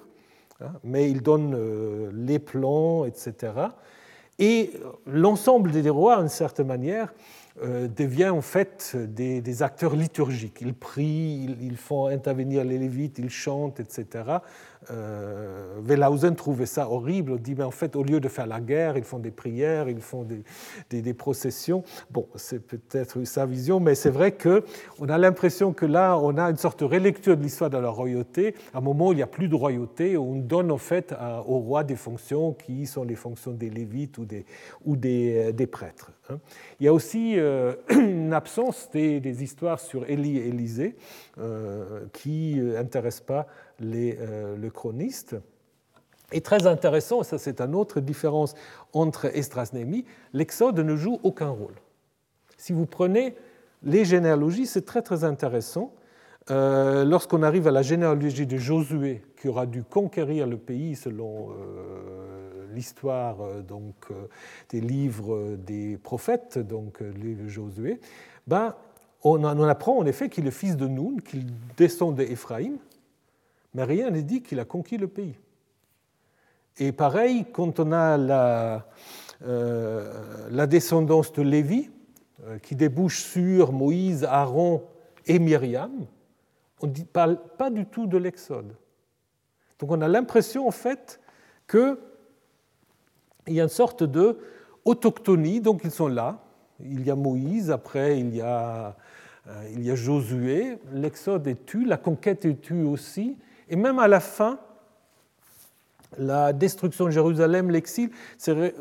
hein, 0.60 0.72
mais 0.84 1.10
il 1.10 1.22
donne 1.22 1.54
euh, 1.56 2.10
les 2.16 2.40
plans, 2.40 3.06
etc. 3.06 3.54
Et 4.40 4.72
l'ensemble 5.06 5.72
des 5.72 5.88
rois, 5.90 6.18
d'une 6.18 6.30
certaine 6.30 6.66
manière, 6.66 7.14
euh, 7.62 7.88
devient 7.88 8.30
en 8.30 8.42
fait 8.42 8.96
des, 8.96 9.62
acteurs 9.62 9.96
liturgiques. 9.96 10.58
Ils 10.62 10.74
prient, 10.74 11.56
ils, 11.62 11.78
font 11.78 12.08
intervenir 12.08 12.64
les 12.64 12.80
Lévites, 12.80 13.20
ils 13.20 13.30
chantent, 13.30 13.80
etc. 13.80 14.24
Euh, 14.92 16.34
trouvait 16.36 16.66
ça 16.66 16.90
horrible. 16.90 17.34
Il 17.36 17.42
dit, 17.42 17.56
mais 17.56 17.64
en 17.64 17.72
fait, 17.72 17.96
au 17.96 18.04
lieu 18.04 18.20
de 18.20 18.28
faire 18.28 18.48
la 18.48 18.60
guerre, 18.60 18.98
ils 18.98 19.04
font 19.04 19.20
des 19.20 19.32
prières, 19.32 19.90
ils 19.90 20.02
font 20.02 20.26
des, 20.90 21.14
processions. 21.14 21.84
Bon, 22.10 22.28
c'est 22.36 22.60
peut-être 22.60 23.24
sa 23.24 23.46
vision, 23.46 23.80
mais 23.80 23.96
c'est 23.96 24.10
vrai 24.10 24.32
qu'on 24.32 25.10
a 25.10 25.18
l'impression 25.18 25.74
que 25.74 25.86
là, 25.86 26.18
on 26.18 26.38
a 26.38 26.50
une 26.50 26.58
sorte 26.58 26.80
de 26.80 26.86
relecture 26.86 27.38
de 27.38 27.44
l'histoire 27.44 27.70
de 27.70 27.78
la 27.78 27.90
royauté, 27.90 28.56
à 28.74 28.80
un 28.80 28.82
moment 28.82 29.10
où 29.10 29.14
il 29.14 29.18
n'y 29.18 29.22
a 29.22 29.28
plus 29.28 29.48
de 29.48 29.56
royauté, 29.56 30.18
on 30.18 30.36
donne 30.36 30.72
en 30.72 30.78
fait 30.78 31.14
au 31.48 31.60
roi 31.60 31.84
des 31.84 31.96
fonctions 31.96 32.54
qui 32.54 32.88
sont 32.88 33.04
les 33.04 33.16
fonctions 33.16 33.52
des 33.52 33.70
Lévites 33.70 34.18
ou 34.18 34.26
des, 34.26 34.46
ou 34.86 34.96
des, 34.96 35.54
euh, 35.60 35.68
prêtres. 35.68 36.12
Hein. 36.30 36.40
Il 36.80 36.86
y 36.86 36.90
a 36.90 36.94
aussi 36.94 37.36
euh, 37.38 37.76
une 37.90 38.34
absence 38.34 38.90
des, 38.92 39.44
histoires 39.44 39.80
sur 39.80 40.10
Élie 40.10 40.38
et 40.38 40.48
Élisée 40.48 40.96
qui 42.14 42.56
n'intéressent 42.56 43.26
pas 43.26 43.48
euh, 43.82 44.56
le 44.56 44.70
chroniste. 44.70 45.36
Et 46.32 46.42
très 46.42 46.66
intéressant, 46.68 47.24
ça 47.24 47.38
c'est 47.38 47.62
une 47.62 47.76
autre 47.76 48.00
différence 48.00 48.56
entre 48.92 49.30
Néhémie, 49.74 50.06
l'Exode 50.34 50.80
ne 50.80 50.96
joue 50.96 51.20
aucun 51.24 51.50
rôle. 51.50 51.76
Si 52.58 52.74
vous 52.74 52.86
prenez 52.86 53.36
les 53.84 54.06
généalogies, 54.06 54.66
c'est 54.66 54.86
très 54.86 55.02
très 55.02 55.24
intéressant. 55.24 55.94
Euh, 56.50 57.06
lorsqu'on 57.06 57.44
arrive 57.44 57.68
à 57.68 57.72
la 57.72 57.84
généalogie 57.84 58.48
de 58.48 58.58
Josué, 58.58 59.22
qui 59.40 59.48
aura 59.48 59.66
dû 59.66 59.84
conquérir 59.84 60.48
le 60.48 60.58
pays 60.58 60.96
selon 60.96 61.52
euh, 61.52 62.66
l'histoire 62.74 63.38
des 64.70 64.82
livres 64.82 65.56
des 65.58 65.98
prophètes, 65.98 66.58
donc 66.58 67.00
le 67.00 67.12
livre 67.12 67.44
de 67.44 67.48
Josué, 67.48 68.00
ben, 68.48 68.76
on, 69.24 69.44
en 69.44 69.64
apprend 69.64 69.98
en 69.98 70.06
effet 70.06 70.30
qu'il 70.30 70.48
est 70.48 70.52
fils 70.52 70.76
de 70.76 70.88
Noun, 70.88 71.22
qu'il 71.22 71.46
descend 71.78 72.16
d'Éphraïm, 72.16 72.78
mais 73.74 73.84
rien 73.84 74.10
n'est 74.10 74.24
dit 74.24 74.42
qu'il 74.42 74.60
a 74.60 74.66
conquis 74.66 74.98
le 74.98 75.08
pays. 75.08 75.36
Et 76.78 76.92
pareil, 76.92 77.46
quand 77.52 77.80
on 77.80 77.92
a 77.92 78.18
la, 78.18 78.88
euh, 79.46 80.66
descendance 80.68 81.32
de 81.34 81.42
Lévi, 81.42 81.90
qui 82.62 82.76
débouche 82.76 83.24
sur 83.24 83.72
Moïse, 83.72 84.26
Aaron 84.26 84.84
et 85.26 85.40
Myriam, 85.40 86.06
on 86.82 86.88
ne 86.88 86.94
parle 86.94 87.40
pas 87.58 87.70
du 87.70 87.86
tout 87.86 88.08
de 88.08 88.18
l'Exode. 88.18 88.76
Donc 89.80 89.92
on 89.92 90.02
a 90.02 90.08
l'impression 90.08 90.68
en 90.68 90.72
fait 90.72 91.20
qu'il 91.70 91.98
y 93.48 93.60
a 93.60 93.64
une 93.64 93.70
sorte 93.70 94.04
de 94.04 94.38
autochtonie, 94.86 95.62
donc 95.62 95.82
ils 95.84 95.92
sont 95.92 96.08
là. 96.08 96.40
Il 96.82 97.06
y 97.06 97.12
a 97.12 97.16
Moïse, 97.16 97.72
après 97.72 98.20
il 98.20 98.36
y 98.36 98.42
a, 98.42 98.98
euh, 99.48 99.70
il 99.74 99.84
y 99.84 99.92
a 99.92 99.96
Josué, 99.96 100.78
l'Exode 100.92 101.48
est 101.48 101.66
tu, 101.66 101.86
la 101.86 101.98
conquête 101.98 102.44
est 102.46 102.62
tue 102.62 102.84
aussi, 102.84 103.38
et 103.70 103.76
même 103.76 104.00
à 104.00 104.08
la 104.08 104.20
fin, 104.20 104.60
la 106.18 106.54
destruction 106.54 107.06
de 107.06 107.12
Jérusalem, 107.12 107.72
l'exil, 107.72 108.12
c'est 108.38 108.74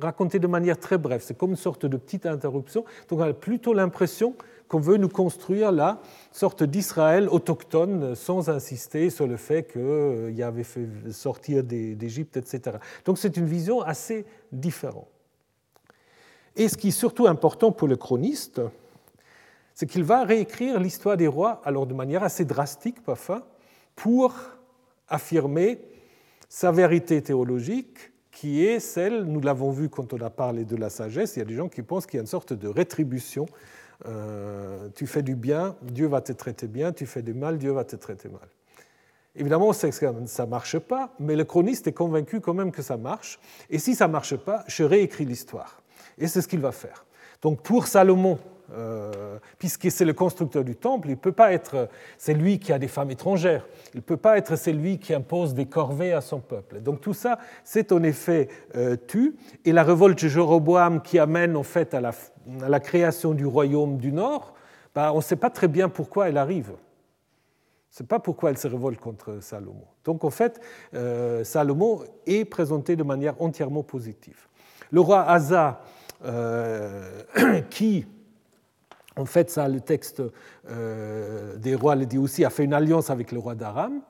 raconté 0.00 0.38
de 0.38 0.46
manière 0.46 0.78
très 0.78 0.98
brève. 0.98 1.22
C'est 1.24 1.36
comme 1.36 1.50
une 1.50 1.56
sorte 1.56 1.86
de 1.86 1.96
petite 1.96 2.26
interruption. 2.26 2.84
Donc 3.08 3.20
on 3.20 3.22
a 3.22 3.32
plutôt 3.32 3.72
l'impression 3.72 4.34
qu'on 4.68 4.80
veut 4.80 4.96
nous 4.96 5.08
construire 5.08 5.70
la 5.70 6.00
sorte 6.32 6.62
d'Israël 6.62 7.28
autochtone 7.28 8.14
sans 8.14 8.48
insister 8.48 9.10
sur 9.10 9.26
le 9.26 9.36
fait 9.36 9.64
qu'il 9.64 10.34
y 10.34 10.42
avait 10.42 10.64
fait 10.64 10.88
sortir 11.10 11.62
d'Égypte, 11.62 12.36
etc. 12.36 12.78
Donc 13.04 13.18
c'est 13.18 13.36
une 13.36 13.46
vision 13.46 13.82
assez 13.82 14.24
différente. 14.50 15.08
Et 16.56 16.68
ce 16.68 16.76
qui 16.76 16.88
est 16.88 16.90
surtout 16.90 17.26
important 17.26 17.72
pour 17.72 17.88
le 17.88 17.96
chroniste, 17.96 18.60
c'est 19.74 19.86
qu'il 19.86 20.04
va 20.04 20.24
réécrire 20.24 20.78
l'histoire 20.78 21.16
des 21.16 21.28
rois, 21.28 21.62
alors 21.64 21.86
de 21.86 21.94
manière 21.94 22.22
assez 22.22 22.44
drastique 22.44 23.02
parfois, 23.02 23.46
pour 23.94 24.34
affirmer 25.08 25.80
sa 26.48 26.72
vérité 26.72 27.22
théologique, 27.22 28.12
qui 28.30 28.64
est 28.64 28.80
celle, 28.80 29.24
nous 29.24 29.40
l'avons 29.40 29.70
vu 29.70 29.88
quand 29.88 30.12
on 30.12 30.20
a 30.20 30.30
parlé 30.30 30.64
de 30.64 30.76
la 30.76 30.90
sagesse, 30.90 31.36
il 31.36 31.40
y 31.40 31.42
a 31.42 31.46
des 31.46 31.54
gens 31.54 31.68
qui 31.68 31.82
pensent 31.82 32.06
qu'il 32.06 32.16
y 32.16 32.18
a 32.18 32.22
une 32.22 32.26
sorte 32.26 32.52
de 32.52 32.68
rétribution 32.68 33.46
euh, 34.06 34.88
tu 34.94 35.06
fais 35.06 35.22
du 35.22 35.36
bien, 35.36 35.76
Dieu 35.82 36.06
va 36.06 36.20
te 36.20 36.32
traiter 36.32 36.66
bien, 36.66 36.92
tu 36.92 37.06
fais 37.06 37.22
du 37.22 37.34
mal, 37.34 37.58
Dieu 37.58 37.70
va 37.70 37.84
te 37.84 37.96
traiter 37.96 38.28
mal. 38.28 38.48
Évidemment, 39.34 39.68
on 39.68 39.72
sait 39.72 39.90
que 39.90 39.96
ça 40.26 40.44
ne 40.44 40.50
marche 40.50 40.78
pas, 40.78 41.14
mais 41.18 41.36
le 41.36 41.44
chroniste 41.44 41.86
est 41.86 41.92
convaincu 41.92 42.40
quand 42.40 42.52
même 42.52 42.72
que 42.72 42.82
ça 42.82 42.96
marche. 42.96 43.38
Et 43.70 43.78
si 43.78 43.94
ça 43.94 44.06
ne 44.06 44.12
marche 44.12 44.36
pas, 44.36 44.64
je 44.66 44.84
réécris 44.84 45.24
l'histoire. 45.24 45.82
Et 46.18 46.26
c'est 46.26 46.42
ce 46.42 46.48
qu'il 46.48 46.60
va 46.60 46.72
faire. 46.72 47.06
Donc 47.40 47.62
pour 47.62 47.86
Salomon, 47.86 48.38
euh, 48.74 49.38
puisque 49.58 49.90
c'est 49.90 50.04
le 50.04 50.12
constructeur 50.12 50.64
du 50.64 50.76
temple, 50.76 51.08
il 51.08 51.12
ne 51.12 51.16
peut 51.16 51.32
pas 51.32 51.52
être 51.52 51.88
c'est 52.16 52.34
lui 52.34 52.58
qui 52.58 52.72
a 52.72 52.78
des 52.78 52.88
femmes 52.88 53.10
étrangères, 53.10 53.66
il 53.94 53.98
ne 53.98 54.02
peut 54.02 54.16
pas 54.16 54.38
être 54.38 54.56
celui 54.56 54.98
qui 54.98 55.12
impose 55.12 55.54
des 55.54 55.66
corvées 55.66 56.12
à 56.12 56.20
son 56.20 56.40
peuple. 56.40 56.80
Donc 56.80 57.00
tout 57.00 57.12
ça, 57.12 57.38
c'est 57.64 57.92
en 57.92 58.02
effet 58.02 58.48
euh, 58.76 58.96
tu. 59.08 59.36
Et 59.64 59.72
la 59.72 59.82
révolte 59.82 60.22
de 60.22 60.28
Jéroboam 60.28 61.02
qui 61.02 61.18
amène 61.18 61.56
en 61.56 61.62
fait 61.62 61.92
à 61.94 62.00
la, 62.00 62.80
création 62.80 63.32
du 63.32 63.44
royaume 63.44 63.98
du 63.98 64.12
Nord, 64.12 64.54
bah, 64.94 65.12
on 65.12 65.18
ne 65.18 65.22
sait 65.22 65.36
pas 65.36 65.50
très 65.50 65.68
bien 65.68 65.88
pourquoi 65.88 66.28
elle 66.28 66.38
arrive. 66.38 66.72
Ce 67.90 68.02
n'est 68.02 68.06
pas 68.06 68.20
pourquoi 68.20 68.50
elle 68.50 68.58
se 68.58 68.68
révolte 68.68 69.00
contre 69.00 69.42
Salomon. 69.42 69.84
Donc 70.04 70.24
en 70.24 70.30
fait, 70.30 70.60
euh, 70.94 71.44
Salomon 71.44 72.04
est 72.26 72.46
présenté 72.46 72.96
de 72.96 73.02
manière 73.02 73.40
entièrement 73.42 73.82
positive. 73.82 74.46
Le 74.90 75.00
roi 75.00 75.22
Asa, 75.22 75.82
qui 77.70 78.06
en 79.16 79.24
fait, 79.24 79.50
ça, 79.50 79.68
le 79.68 79.80
texte 79.80 80.22
euh, 80.70 81.56
des 81.56 81.74
rois 81.74 81.94
le 81.94 82.06
dit 82.06 82.18
aussi, 82.18 82.44
a 82.44 82.50
fait 82.50 82.64
une 82.64 82.74
alliance 82.74 83.10
avec 83.10 83.32
le 83.32 83.38
roi 83.38 83.54
d'Aram, 83.54 84.00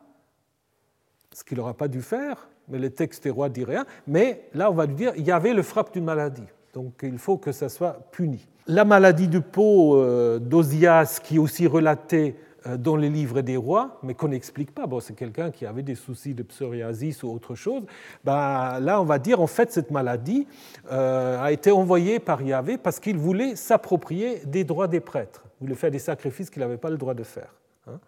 ce 1.32 1.44
qu'il 1.44 1.58
n'aura 1.58 1.74
pas 1.74 1.88
dû 1.88 2.02
faire, 2.02 2.48
mais 2.68 2.78
le 2.78 2.90
texte 2.90 3.24
des 3.24 3.30
rois 3.30 3.48
dit 3.48 3.64
rien. 3.64 3.84
Mais 4.06 4.48
là, 4.54 4.70
on 4.70 4.74
va 4.74 4.86
lui 4.86 4.94
dire, 4.94 5.12
il 5.16 5.24
y 5.24 5.32
avait 5.32 5.54
le 5.54 5.62
frappe 5.62 5.92
d'une 5.92 6.04
maladie, 6.04 6.46
donc 6.74 7.00
il 7.02 7.18
faut 7.18 7.36
que 7.36 7.52
ça 7.52 7.68
soit 7.68 8.10
puni. 8.12 8.46
La 8.68 8.84
maladie 8.84 9.26
du 9.26 9.40
pot 9.40 9.96
euh, 9.96 10.38
d'Ozias, 10.38 11.20
qui 11.22 11.36
est 11.36 11.38
aussi 11.38 11.66
relatée 11.66 12.36
dans 12.78 12.96
les 12.96 13.10
livres 13.10 13.40
des 13.40 13.56
rois, 13.56 13.98
mais 14.02 14.14
qu'on 14.14 14.28
n'explique 14.28 14.72
pas. 14.72 14.86
Bon, 14.86 15.00
c'est 15.00 15.14
quelqu'un 15.14 15.50
qui 15.50 15.66
avait 15.66 15.82
des 15.82 15.94
soucis 15.94 16.34
de 16.34 16.42
psoriasis 16.42 17.22
ou 17.22 17.30
autre 17.30 17.54
chose. 17.54 17.82
Ben, 18.24 18.78
là, 18.80 19.00
on 19.00 19.04
va 19.04 19.18
dire, 19.18 19.40
en 19.40 19.46
fait, 19.46 19.72
cette 19.72 19.90
maladie 19.90 20.46
euh, 20.90 21.42
a 21.42 21.52
été 21.52 21.70
envoyée 21.70 22.18
par 22.18 22.42
Yahvé 22.42 22.78
parce 22.78 23.00
qu'il 23.00 23.18
voulait 23.18 23.56
s'approprier 23.56 24.40
des 24.46 24.64
droits 24.64 24.88
des 24.88 25.00
prêtres. 25.00 25.44
Il 25.60 25.64
voulait 25.64 25.76
faire 25.76 25.90
des 25.90 25.98
sacrifices 25.98 26.50
qu'il 26.50 26.60
n'avait 26.60 26.76
pas 26.76 26.90
le 26.90 26.96
droit 26.96 27.14
de 27.14 27.22
faire. 27.22 27.54
Hein. 27.88 27.98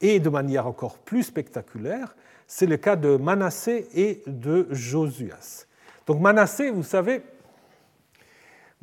Et 0.00 0.20
de 0.20 0.28
manière 0.28 0.66
encore 0.66 0.98
plus 0.98 1.24
spectaculaire, 1.24 2.14
c'est 2.46 2.66
le 2.66 2.76
cas 2.76 2.96
de 2.96 3.16
Manassé 3.16 3.88
et 3.94 4.22
de 4.26 4.66
Josuas. 4.70 5.66
Donc 6.06 6.20
Manassé, 6.20 6.70
vous 6.70 6.82
savez, 6.82 7.22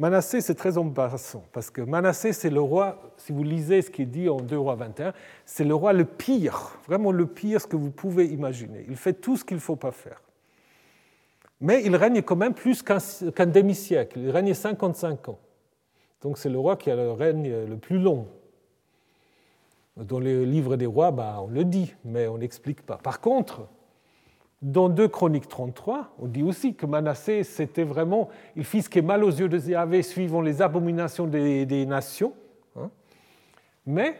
Manassé, 0.01 0.41
c'est 0.41 0.55
très 0.55 0.79
embarrassant, 0.79 1.43
parce 1.53 1.69
que 1.69 1.79
Manassé, 1.79 2.33
c'est 2.33 2.49
le 2.49 2.59
roi, 2.59 3.13
si 3.17 3.31
vous 3.31 3.43
lisez 3.43 3.83
ce 3.83 3.91
qui 3.91 4.01
est 4.01 4.07
dit 4.07 4.29
en 4.29 4.37
2 4.37 4.57
rois 4.57 4.73
21, 4.73 5.13
c'est 5.45 5.63
le 5.63 5.75
roi 5.75 5.93
le 5.93 6.05
pire, 6.05 6.75
vraiment 6.87 7.11
le 7.11 7.27
pire, 7.27 7.61
ce 7.61 7.67
que 7.67 7.75
vous 7.75 7.91
pouvez 7.91 8.25
imaginer. 8.25 8.83
Il 8.89 8.95
fait 8.95 9.13
tout 9.13 9.37
ce 9.37 9.45
qu'il 9.45 9.57
ne 9.57 9.61
faut 9.61 9.75
pas 9.75 9.91
faire. 9.91 10.19
Mais 11.59 11.83
il 11.83 11.95
règne 11.95 12.23
quand 12.23 12.35
même 12.35 12.55
plus 12.55 12.81
qu'un 12.81 13.45
demi-siècle, 13.45 14.17
il 14.17 14.31
règne 14.31 14.55
55 14.55 15.29
ans. 15.29 15.39
Donc 16.23 16.39
c'est 16.39 16.49
le 16.49 16.57
roi 16.57 16.77
qui 16.77 16.89
a 16.89 16.95
le 16.95 17.11
règne 17.11 17.65
le 17.67 17.77
plus 17.77 17.99
long. 17.99 18.27
Dans 19.97 20.19
les 20.19 20.47
livres 20.47 20.77
des 20.77 20.87
rois, 20.87 21.11
bah, 21.11 21.37
on 21.43 21.47
le 21.47 21.63
dit, 21.63 21.93
mais 22.05 22.25
on 22.25 22.39
n'explique 22.39 22.81
pas. 22.81 22.97
Par 22.97 23.21
contre, 23.21 23.67
dans 24.62 24.89
2 24.89 25.07
Chroniques 25.07 25.47
33, 25.47 26.14
on 26.20 26.28
dit 26.28 26.43
aussi 26.43 26.76
que 26.76 26.86
Manassé, 26.86 27.43
c'était 27.43 27.84
vraiment, 27.84 28.30
il 28.55 28.64
fit 28.64 28.82
ce 28.82 28.89
qui 28.89 28.99
est 28.99 29.03
mal 29.03 29.24
aux 29.24 29.32
yeux 29.32 29.49
de 29.49 29.57
Yahvé, 29.57 30.03
suivant 30.03 30.41
les 30.41 30.62
abominations 30.62 31.26
des, 31.26 31.86
nations. 31.88 32.34
Hein. 32.76 32.91
Mais 33.88 34.20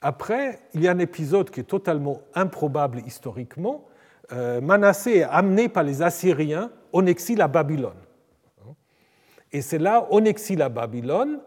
après, 0.00 0.58
il 0.74 0.82
y 0.82 0.88
a 0.88 0.90
un 0.90 0.98
épisode 0.98 1.50
qui 1.50 1.60
est 1.60 1.64
totalement 1.64 2.22
improbable 2.34 3.02
historiquement. 3.06 3.84
Euh, 4.32 4.60
Manassé 4.60 5.18
est 5.18 5.22
amené 5.22 5.68
par 5.68 5.84
les 5.84 6.02
Assyriens 6.02 6.72
en 6.92 7.06
exil 7.06 7.40
à 7.40 7.46
Babylone. 7.46 7.92
Hein. 8.62 8.72
Et 9.52 9.62
c'est 9.62 9.78
là, 9.78 10.08
en 10.10 10.24
exil 10.24 10.60
à 10.60 10.68
Babylone, 10.70 11.38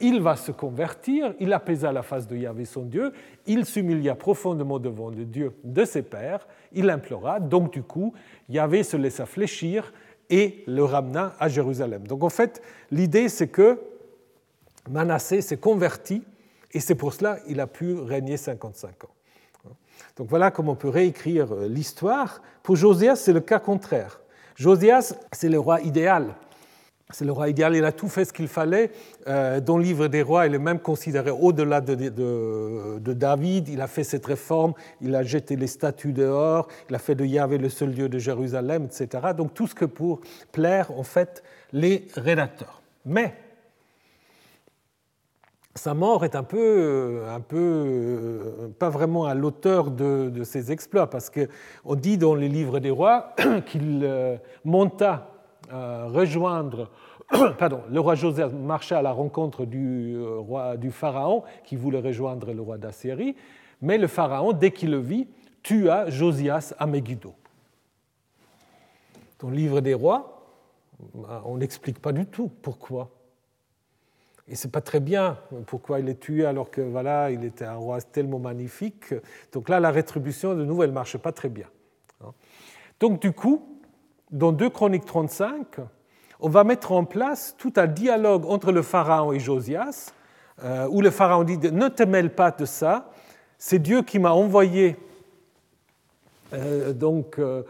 il 0.00 0.20
va 0.20 0.36
se 0.36 0.52
convertir, 0.52 1.34
il 1.38 1.52
apaisa 1.52 1.92
la 1.92 2.02
face 2.02 2.26
de 2.26 2.36
Yahvé 2.36 2.64
son 2.64 2.82
Dieu, 2.82 3.12
il 3.46 3.64
s'humilia 3.64 4.14
profondément 4.14 4.78
devant 4.78 5.10
le 5.10 5.24
Dieu 5.24 5.52
de 5.64 5.84
ses 5.84 6.02
pères, 6.02 6.46
il 6.72 6.90
implora, 6.90 7.40
donc 7.40 7.72
du 7.72 7.82
coup, 7.82 8.12
Yahvé 8.48 8.82
se 8.82 8.96
laissa 8.96 9.26
fléchir 9.26 9.92
et 10.30 10.64
le 10.66 10.82
ramena 10.84 11.34
à 11.38 11.48
Jérusalem. 11.48 12.06
Donc 12.06 12.24
en 12.24 12.30
fait, 12.30 12.62
l'idée 12.90 13.28
c'est 13.28 13.48
que 13.48 13.80
Manassé 14.90 15.42
s'est 15.42 15.58
converti 15.58 16.24
et 16.72 16.80
c'est 16.80 16.94
pour 16.94 17.12
cela 17.12 17.38
qu'il 17.40 17.60
a 17.60 17.66
pu 17.66 17.94
régner 17.94 18.36
55 18.36 19.04
ans. 19.04 19.08
Donc 20.16 20.28
voilà 20.28 20.50
comment 20.50 20.72
on 20.72 20.76
peut 20.76 20.88
réécrire 20.88 21.54
l'histoire. 21.54 22.42
Pour 22.62 22.76
Josias, 22.76 23.16
c'est 23.16 23.32
le 23.32 23.40
cas 23.40 23.58
contraire. 23.58 24.20
Josias, 24.56 25.14
c'est 25.32 25.48
le 25.48 25.58
roi 25.58 25.80
idéal 25.80 26.34
c'est 27.12 27.24
le 27.24 27.32
roi 27.32 27.48
idéal, 27.48 27.76
il 27.76 27.84
a 27.84 27.92
tout 27.92 28.08
fait 28.08 28.24
ce 28.24 28.32
qu'il 28.32 28.48
fallait. 28.48 28.90
Euh, 29.28 29.60
dans 29.60 29.76
le 29.76 29.84
livre 29.84 30.08
des 30.08 30.22
rois, 30.22 30.46
il 30.46 30.54
est 30.54 30.58
même 30.58 30.80
considéré 30.80 31.30
au-delà 31.30 31.80
de, 31.80 33.12
David. 33.12 33.68
Il 33.68 33.80
a 33.80 33.86
fait 33.86 34.04
cette 34.04 34.26
réforme, 34.26 34.72
il 35.00 35.14
a 35.14 35.22
jeté 35.22 35.56
les 35.56 35.66
statues 35.66 36.12
dehors, 36.12 36.68
il 36.88 36.94
a 36.94 36.98
fait 36.98 37.14
de 37.14 37.24
Yahvé 37.24 37.58
le 37.58 37.68
seul 37.68 37.92
Dieu 37.92 38.08
de 38.08 38.18
Jérusalem, 38.18 38.86
etc. 38.86 39.28
Donc 39.36 39.54
tout 39.54 39.66
ce 39.66 39.74
que 39.74 39.84
pour 39.84 40.20
plaire, 40.52 40.90
en 40.96 41.02
fait, 41.02 41.42
les 41.72 42.06
rédacteurs. 42.16 42.82
Mais 43.04 43.34
sa 45.74 45.94
mort 45.94 46.24
est 46.24 46.36
un 46.36 46.42
peu, 46.42 47.22
un 47.28 47.40
peu 47.40 47.56
euh, 47.58 48.68
pas 48.78 48.90
vraiment 48.90 49.24
à 49.24 49.34
l'auteur 49.34 49.90
de, 49.90 50.44
ses 50.44 50.70
exploits, 50.70 51.08
parce 51.08 51.30
qu'on 51.30 51.94
dit 51.94 52.18
dans 52.18 52.34
les 52.34 52.48
livres 52.48 52.78
des 52.78 52.90
rois 52.90 53.34
qu'il 53.66 54.02
euh, 54.04 54.36
monta 54.64 55.31
rejoindre 55.70 56.88
pardon, 57.58 57.82
le 57.90 58.00
roi 58.00 58.14
Joseph 58.14 58.52
marcha 58.52 58.98
à 58.98 59.02
la 59.02 59.12
rencontre 59.12 59.64
du, 59.64 60.14
euh, 60.16 60.38
roi, 60.38 60.76
du 60.76 60.90
pharaon 60.90 61.44
qui 61.64 61.76
voulait 61.76 62.00
rejoindre 62.00 62.52
le 62.52 62.60
roi 62.60 62.78
d'Assyrie, 62.78 63.36
mais 63.80 63.98
le 63.98 64.06
pharaon, 64.06 64.52
dès 64.52 64.70
qu'il 64.70 64.90
le 64.90 64.98
vit, 64.98 65.28
tua 65.62 66.10
Josias 66.10 66.74
à 66.78 66.86
Megiddo. 66.86 67.34
Dans 69.40 69.48
le 69.48 69.56
livre 69.56 69.80
des 69.80 69.94
rois, 69.94 70.46
bah, 71.14 71.42
on 71.46 71.56
n'explique 71.56 72.00
pas 72.00 72.12
du 72.12 72.26
tout 72.26 72.50
pourquoi. 72.62 73.10
Et 74.48 74.54
c'est 74.54 74.70
pas 74.70 74.80
très 74.80 75.00
bien 75.00 75.38
pourquoi 75.66 76.00
il 76.00 76.08
est 76.08 76.20
tué 76.20 76.44
alors 76.44 76.70
que 76.70 76.80
voilà, 76.80 77.30
il 77.30 77.44
était 77.44 77.64
un 77.64 77.76
roi 77.76 78.00
tellement 78.02 78.40
magnifique. 78.40 79.14
Donc 79.52 79.68
là, 79.68 79.80
la 79.80 79.90
rétribution, 79.90 80.54
de 80.54 80.64
nouveau, 80.64 80.82
elle 80.82 80.92
marche 80.92 81.16
pas 81.16 81.32
très 81.32 81.48
bien. 81.48 81.66
Donc 83.00 83.20
du 83.22 83.32
coup, 83.32 83.71
dans 84.32 84.50
2 84.52 84.70
Chroniques 84.70 85.04
35, 85.04 85.76
on 86.40 86.48
va 86.48 86.64
mettre 86.64 86.90
en 86.92 87.04
place 87.04 87.54
tout 87.58 87.74
un 87.76 87.86
dialogue 87.86 88.46
entre 88.46 88.72
le 88.72 88.82
pharaon 88.82 89.32
et 89.32 89.38
Josias, 89.38 90.12
euh, 90.64 90.88
où 90.90 91.00
le 91.02 91.10
pharaon 91.10 91.44
dit 91.44 91.58
Ne 91.58 91.88
te 91.88 92.02
mêle 92.02 92.34
pas 92.34 92.50
de 92.50 92.64
ça, 92.64 93.10
c'est 93.58 93.78
Dieu 93.78 94.02
qui 94.02 94.18
m'a 94.18 94.32
envoyé 94.32 94.96
euh, 96.54 96.92
donc, 96.92 97.38
euh, 97.38 97.62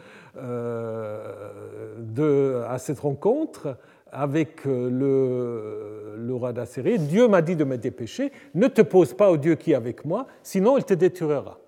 à 2.69 2.79
cette 2.79 3.01
rencontre. 3.01 3.77
avec 4.15 4.67
le, 4.67 6.29
roi 6.33 6.53
d'Assyrée, 6.53 6.99
Dieu 6.99 7.29
m'a 7.29 7.41
dit 7.41 7.57
de 7.57 7.65
me 7.65 7.79
dépêcher, 7.79 8.31
ne 8.55 8.69
te 8.69 8.83
pose 8.83 9.15
pas 9.15 9.31
au 9.31 9.39
Dieu 9.39 9.55
qui 9.55 9.73
est 9.73 9.75
avec 9.75 10.05
moi, 10.05 10.27
sinon 10.43 10.77
il 10.77 10.85
te 10.85 10.93
détruira. 10.95 11.59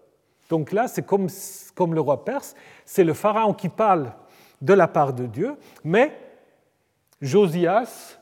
Donc 0.50 0.72
là, 0.72 0.86
c'est 0.86 1.06
comme, 1.06 1.28
comme 1.74 1.94
le 1.94 2.00
roi 2.00 2.24
perse, 2.24 2.54
c'est 2.84 3.04
le 3.04 3.14
pharaon 3.14 3.54
qui 3.54 3.70
parle 3.70 4.12
de 4.64 4.72
la 4.72 4.88
part 4.88 5.12
de 5.12 5.26
Dieu, 5.26 5.56
mais 5.84 6.16
Josias 7.20 8.18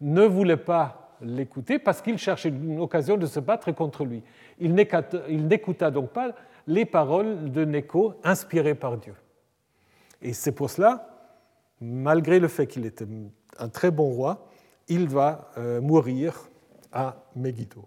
ne 0.00 0.24
voulait 0.24 0.56
pas 0.56 1.16
l'écouter 1.20 1.78
parce 1.78 2.00
qu'il 2.00 2.18
cherchait 2.18 2.48
une 2.48 2.80
occasion 2.80 3.16
de 3.16 3.26
se 3.26 3.40
battre 3.40 3.72
contre 3.72 4.04
lui. 4.04 4.22
Il 4.58 4.74
n'écouta 4.74 5.90
donc 5.90 6.10
pas 6.10 6.34
les 6.66 6.84
paroles 6.84 7.52
de 7.52 7.64
Néco 7.64 8.14
inspirées 8.24 8.74
par 8.74 8.96
Dieu. 8.96 9.14
Et 10.22 10.32
c'est 10.32 10.52
pour 10.52 10.70
cela, 10.70 11.08
malgré 11.80 12.40
le 12.40 12.48
fait 12.48 12.66
qu'il 12.66 12.86
était 12.86 13.06
un 13.58 13.68
très 13.68 13.90
bon 13.90 14.08
roi, 14.10 14.48
il 14.88 15.08
va 15.08 15.50
euh, 15.58 15.80
mourir 15.80 16.48
à 16.92 17.16
Megiddo. 17.34 17.86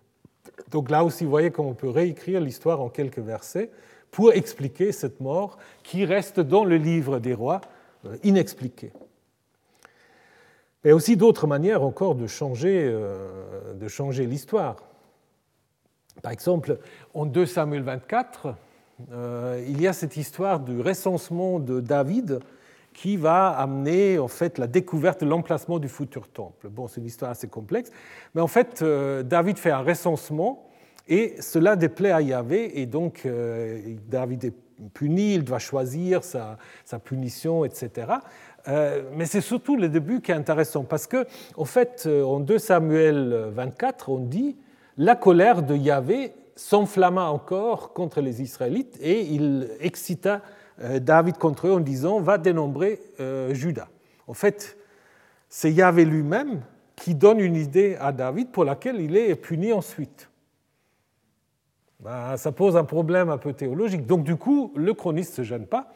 Donc 0.69 0.91
là 0.91 1.03
aussi, 1.03 1.23
vous 1.23 1.29
voyez 1.29 1.49
comment 1.49 1.69
on 1.69 1.75
peut 1.75 1.89
réécrire 1.89 2.39
l'histoire 2.39 2.81
en 2.81 2.89
quelques 2.89 3.19
versets 3.19 3.71
pour 4.11 4.31
expliquer 4.33 4.91
cette 4.91 5.19
mort 5.19 5.57
qui 5.83 6.05
reste 6.05 6.39
dans 6.39 6.65
le 6.65 6.77
livre 6.77 7.19
des 7.19 7.33
rois 7.33 7.61
inexpliquée. 8.23 8.91
Mais 10.83 10.91
aussi 10.91 11.17
d'autres 11.17 11.47
manières 11.47 11.83
encore 11.83 12.15
de 12.15 12.27
changer, 12.27 12.89
euh, 12.91 13.73
de 13.73 13.87
changer 13.87 14.25
l'histoire. 14.25 14.77
Par 16.21 16.31
exemple, 16.31 16.79
en 17.13 17.25
2 17.25 17.45
Samuel 17.45 17.83
24, 17.83 18.55
euh, 19.11 19.63
il 19.67 19.81
y 19.81 19.87
a 19.87 19.93
cette 19.93 20.17
histoire 20.17 20.59
du 20.59 20.79
recensement 20.79 21.59
de 21.59 21.79
David 21.79 22.39
qui 22.93 23.17
va 23.17 23.49
amener 23.49 24.19
en 24.19 24.27
fait 24.27 24.57
la 24.57 24.67
découverte 24.67 25.21
de 25.21 25.29
l'emplacement 25.29 25.79
du 25.79 25.87
futur 25.87 26.27
temple. 26.27 26.69
Bon, 26.69 26.87
c'est 26.87 26.99
une 26.99 27.07
histoire 27.07 27.31
assez 27.31 27.47
complexe, 27.47 27.91
mais 28.33 28.41
en 28.41 28.47
fait, 28.47 28.83
David 28.83 29.57
fait 29.57 29.71
un 29.71 29.83
recensement 29.83 30.69
et 31.09 31.41
cela 31.41 31.75
déplaît 31.75 32.11
à 32.11 32.21
Yahvé, 32.21 32.79
et 32.79 32.85
donc 32.85 33.23
euh, 33.25 33.95
David 34.07 34.45
est 34.45 34.53
puni, 34.93 35.35
il 35.35 35.43
doit 35.43 35.59
choisir 35.59 36.23
sa, 36.23 36.57
punition, 37.03 37.65
etc. 37.65 38.07
Euh, 38.67 39.03
mais 39.13 39.25
c'est 39.25 39.41
surtout 39.41 39.75
le 39.75 39.89
début 39.89 40.21
qui 40.21 40.31
est 40.31 40.35
intéressant, 40.35 40.83
parce 40.83 41.07
que, 41.07 41.25
en 41.57 41.65
fait, 41.65 42.03
euh, 42.05 42.23
en 42.23 42.39
2 42.39 42.57
Samuel 42.57 43.49
24, 43.53 44.09
on 44.09 44.19
dit 44.19 44.57
la 44.97 45.15
colère 45.15 45.63
de 45.63 45.75
Yahvé 45.75 46.33
s'enflamma 46.55 47.29
encore 47.29 47.93
contre 47.93 48.21
les 48.21 48.41
Israélites, 48.41 48.97
et 49.01 49.21
il 49.21 49.69
excita 49.79 50.41
David 51.01 51.37
contre 51.37 51.67
eux 51.67 51.73
en 51.73 51.79
disant 51.79 52.19
Va 52.19 52.37
dénombrer 52.37 53.01
Judas. 53.51 53.87
En 54.27 54.33
fait, 54.33 54.77
c'est 55.49 55.71
Yahvé 55.71 56.05
lui-même 56.05 56.61
qui 56.95 57.15
donne 57.15 57.39
une 57.39 57.55
idée 57.55 57.97
à 57.99 58.11
David 58.11 58.49
pour 58.51 58.65
laquelle 58.65 58.99
il 58.99 59.15
est 59.15 59.35
puni 59.35 59.73
ensuite. 59.73 60.28
Ben, 61.99 62.37
ça 62.37 62.51
pose 62.51 62.77
un 62.77 62.85
problème 62.85 63.29
un 63.29 63.37
peu 63.37 63.53
théologique. 63.53 64.05
Donc 64.05 64.23
du 64.23 64.37
coup, 64.37 64.71
le 64.75 64.93
chroniste 64.93 65.31
ne 65.31 65.43
se 65.43 65.49
gêne 65.49 65.65
pas, 65.65 65.91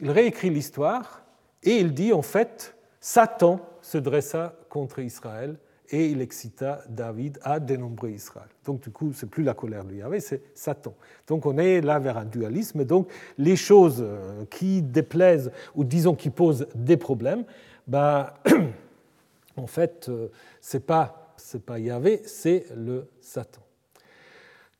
il 0.00 0.10
réécrit 0.10 0.50
l'histoire 0.50 1.22
et 1.62 1.76
il 1.76 1.94
dit 1.94 2.12
en 2.12 2.22
fait, 2.22 2.76
Satan 3.00 3.60
se 3.80 3.98
dressa 3.98 4.54
contre 4.68 4.98
Israël 4.98 5.56
et 5.90 6.08
il 6.08 6.20
excita 6.22 6.82
David 6.88 7.38
à 7.42 7.60
dénombrer 7.60 8.12
Israël. 8.12 8.48
Donc 8.64 8.82
du 8.82 8.90
coup, 8.90 9.12
c'est 9.12 9.28
plus 9.28 9.44
la 9.44 9.54
colère 9.54 9.84
de 9.84 9.94
Yahvé, 9.94 10.18
c'est 10.20 10.42
Satan. 10.54 10.94
Donc 11.26 11.46
on 11.46 11.56
est 11.58 11.80
là 11.80 11.98
vers 11.98 12.18
un 12.18 12.24
dualisme. 12.24 12.84
Donc 12.84 13.08
les 13.38 13.56
choses 13.56 14.00
euh, 14.00 14.44
qui 14.46 14.82
déplaisent 14.82 15.52
ou 15.74 15.84
disons 15.84 16.14
qui 16.14 16.30
posent 16.30 16.66
des 16.74 16.96
problèmes, 16.96 17.44
ben, 17.86 18.32
en 19.56 19.66
fait, 19.66 20.08
euh, 20.08 20.28
c'est 20.60 20.84
pas 20.84 21.20
pas 21.66 21.78
Yahvé, 21.78 22.22
c'est 22.24 22.66
le 22.74 23.08
Satan. 23.20 23.63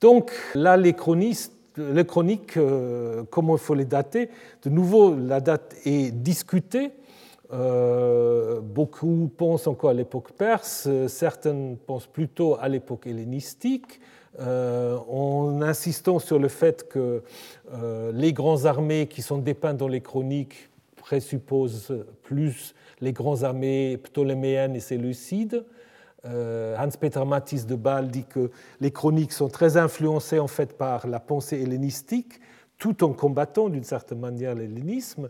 Donc 0.04 0.32
là, 0.54 0.76
les 0.76 0.92
chroniques, 0.92 2.58
euh, 2.58 3.22
comment 3.30 3.56
il 3.56 3.58
faut 3.58 3.72
les 3.72 3.86
dater? 3.86 4.28
De 4.62 4.68
nouveau, 4.68 5.16
la 5.16 5.40
date 5.40 5.76
est 5.86 6.10
discutée. 6.10 6.90
Euh, 7.54 8.60
beaucoup 8.60 9.30
pensent 9.34 9.66
encore 9.66 9.88
à 9.88 9.94
l'époque 9.94 10.32
perse, 10.32 10.90
certains 11.06 11.76
pensent 11.86 12.06
plutôt 12.06 12.58
à 12.60 12.68
l'époque 12.68 13.06
hellénistique, 13.06 13.98
euh, 14.40 14.98
en 15.08 15.62
insistant 15.62 16.18
sur 16.18 16.38
le 16.38 16.48
fait 16.48 16.86
que 16.86 17.22
les 18.12 18.34
grandes 18.34 18.66
armées 18.66 19.06
qui 19.06 19.22
sont 19.22 19.38
dépeintes 19.38 19.78
dans 19.78 19.88
les 19.88 20.02
chroniques 20.02 20.68
présupposent 20.96 22.04
plus 22.22 22.74
les 23.00 23.14
grandes 23.14 23.42
armées 23.42 23.96
ptoléméennes 23.96 24.76
et 24.76 24.80
séleucides. 24.80 25.64
Euh, 26.26 26.76
Hans-Peter 26.78 27.24
Mathis 27.24 27.66
de 27.66 27.74
Bâle 27.74 28.08
dit 28.08 28.24
que 28.24 28.50
les 28.80 28.90
chroniques 28.90 29.32
sont 29.32 29.48
très 29.48 29.76
influencées 29.76 30.38
en 30.38 30.48
fait 30.48 30.76
par 30.76 31.06
la 31.06 31.20
pensée 31.20 31.60
hellénistique, 31.60 32.40
tout 32.78 33.04
en 33.04 33.12
combattant 33.12 33.68
d'une 33.68 33.84
certaine 33.84 34.20
manière 34.20 34.54
l'hellénisme. 34.54 35.28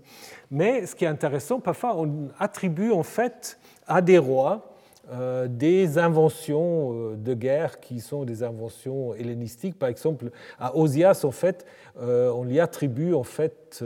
Mais 0.51 0.87
ce 0.87 0.95
qui 0.95 1.05
est 1.05 1.09
intéressant, 1.09 1.61
parfois 1.61 1.97
on 1.97 2.29
attribue 2.39 2.93
en 2.93 3.03
fait 3.03 3.59
à 3.87 4.01
des 4.01 4.19
rois 4.19 4.74
euh, 5.13 5.49
des 5.49 5.99
inventions 5.99 6.93
euh, 6.93 7.17
de 7.17 7.35
guerre 7.35 7.81
qui 7.81 8.01
sont 8.01 8.25
des 8.25 8.43
inventions 8.43 9.15
hellénistiques. 9.15 9.79
Par 9.79 9.89
exemple, 9.89 10.31
à 10.59 10.77
Osias, 10.77 11.23
en 11.25 11.31
fait, 11.31 11.67
on 11.97 12.43
lui 12.43 12.59
attribue 12.59 13.15
en 13.15 13.23
fait 13.23 13.85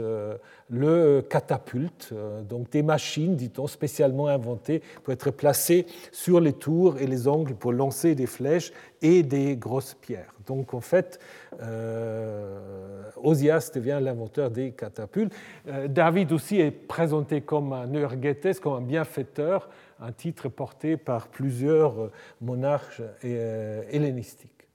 le 0.69 1.21
catapulte, 1.21 2.09
euh, 2.13 2.41
donc 2.43 2.69
des 2.69 2.83
machines, 2.83 3.35
dit-on, 3.35 3.67
spécialement 3.67 4.27
inventées 4.27 4.81
pour 5.03 5.13
être 5.13 5.31
placées 5.31 5.85
sur 6.11 6.39
les 6.39 6.53
tours 6.53 6.99
et 6.99 7.07
les 7.07 7.27
angles 7.27 7.55
pour 7.55 7.73
lancer 7.73 8.15
des 8.15 8.27
flèches 8.27 8.71
et 9.01 9.23
des 9.23 9.55
grosses 9.55 9.95
pierres. 9.99 10.33
Donc 10.45 10.73
en 10.73 10.81
fait, 10.81 11.19
euh, 11.61 13.01
Osias 13.23 13.71
devient 13.73 13.99
l'inventeur 14.01 14.51
des 14.51 14.71
catapultes. 14.71 15.33
Euh, 15.67 15.87
David 15.87 16.31
aussi 16.31 16.59
est 16.59 16.71
présenté 16.71 17.41
comme 17.41 17.73
un 17.73 17.91
Eurgetes, 17.91 18.59
comme 18.59 18.73
un 18.73 18.81
bienfaiteur, 18.81 19.69
un 19.99 20.11
titre 20.11 20.49
porté 20.49 20.97
par 20.97 21.27
plusieurs 21.27 22.11
monarques 22.41 23.01
hellénistiques. 23.21 24.67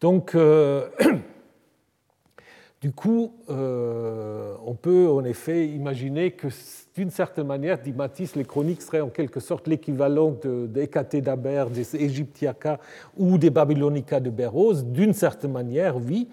Donc 0.00 0.36
Du 2.80 2.92
coup, 2.92 3.34
euh, 3.50 4.54
on 4.64 4.74
peut 4.74 5.08
en 5.08 5.24
effet 5.24 5.66
imaginer 5.66 6.30
que 6.30 6.46
d'une 6.94 7.10
certaine 7.10 7.48
manière, 7.48 7.80
dit 7.80 7.92
Matisse, 7.92 8.36
les 8.36 8.44
chroniques 8.44 8.82
seraient 8.82 9.00
en 9.00 9.08
quelque 9.08 9.40
sorte 9.40 9.66
l'équivalent 9.66 10.36
des 10.44 10.86
d'Aber, 11.20 11.64
des 11.72 11.96
Égyptiacas 11.96 12.78
ou 13.16 13.36
des 13.36 13.50
Babylonica 13.50 14.20
de 14.20 14.30
Béros, 14.30 14.74
d'une 14.74 15.12
certaine 15.12 15.50
manière, 15.50 15.96
oui, 15.96 16.28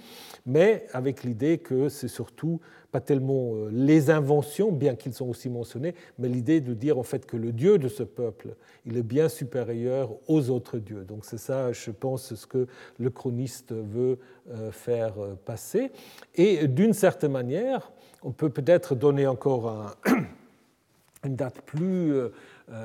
mais 0.46 0.86
avec 0.94 1.24
l'idée 1.24 1.58
que 1.58 1.90
c'est 1.90 2.08
surtout 2.08 2.60
pas 2.96 3.02
tellement 3.02 3.56
euh, 3.56 3.70
les 3.74 4.10
inventions, 4.10 4.72
bien 4.72 4.96
qu'ils 4.96 5.14
sont 5.14 5.28
aussi 5.28 5.50
mentionnés, 5.50 5.96
mais 6.18 6.30
l'idée 6.30 6.62
de 6.62 6.74
dire 6.74 6.98
en 6.98 7.04
fait 7.04 7.26
que 7.26 7.36
le 7.36 7.52
Dieu 7.52 7.78
de 7.78 7.90
ce 7.90 8.04
peuple, 8.04 8.56
il 8.86 8.96
est 8.96 9.04
bien 9.04 9.28
supérieur 9.28 10.14
aux 10.30 10.50
autres 10.50 10.78
dieux. 10.78 11.04
Donc 11.04 11.26
c'est 11.26 11.38
ça, 11.38 11.74
je 11.74 11.92
pense, 11.92 12.34
ce 12.34 12.48
que 12.48 12.68
le 12.98 13.10
chroniste 13.10 13.74
veut 13.74 14.18
euh, 14.50 14.72
faire 14.72 15.22
euh, 15.22 15.36
passer. 15.44 15.92
Et 16.36 16.70
d'une 16.70 16.94
certaine 16.94 17.34
manière, 17.34 17.92
on 18.24 18.32
peut 18.32 18.50
peut-être 18.50 18.96
donner 18.96 19.28
encore 19.28 19.98
une 21.26 21.36
date 21.36 21.60
plus 21.64 22.14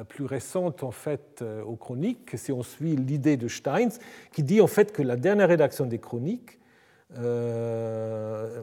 plus 0.08 0.26
récente 0.26 0.82
en 0.82 0.90
fait 0.90 1.42
aux 1.66 1.76
chroniques, 1.76 2.32
si 2.34 2.52
on 2.52 2.62
suit 2.62 2.96
l'idée 2.96 3.38
de 3.38 3.48
Steins, 3.48 3.96
qui 4.32 4.42
dit 4.42 4.60
en 4.60 4.66
fait 4.66 4.92
que 4.92 5.02
la 5.02 5.16
dernière 5.16 5.48
rédaction 5.48 5.86
des 5.86 5.98
chroniques 5.98 6.59
euh, 7.18 8.60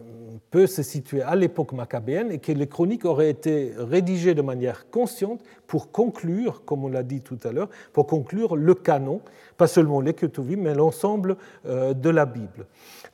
peut 0.52 0.68
se 0.68 0.82
situer 0.82 1.22
à 1.22 1.36
l'époque 1.36 1.74
maccabéenne 1.74 2.32
et 2.32 2.40
que 2.40 2.54
les 2.54 2.68
chroniques 2.68 3.04
auraient 3.04 3.30
été 3.30 3.74
rédigées 3.78 4.36
de 4.36 4.42
manière 4.42 4.90
consciente 4.90 5.42
pour 5.68 5.92
conclure, 5.92 6.64
comme 6.64 6.86
on 6.86 6.88
l'a 6.88 7.04
dit 7.04 7.20
tout 7.20 7.40
à 7.44 7.52
l'heure, 7.52 7.68
pour 7.92 8.08
conclure 8.08 8.56
le 8.56 8.74
canon, 8.74 9.20
pas 9.58 9.68
seulement 9.68 10.00
les 10.00 10.14
Ketuvim, 10.14 10.62
mais 10.62 10.74
l'ensemble 10.74 11.36
euh, 11.66 11.94
de 11.94 12.10
la 12.10 12.26
Bible. 12.26 12.68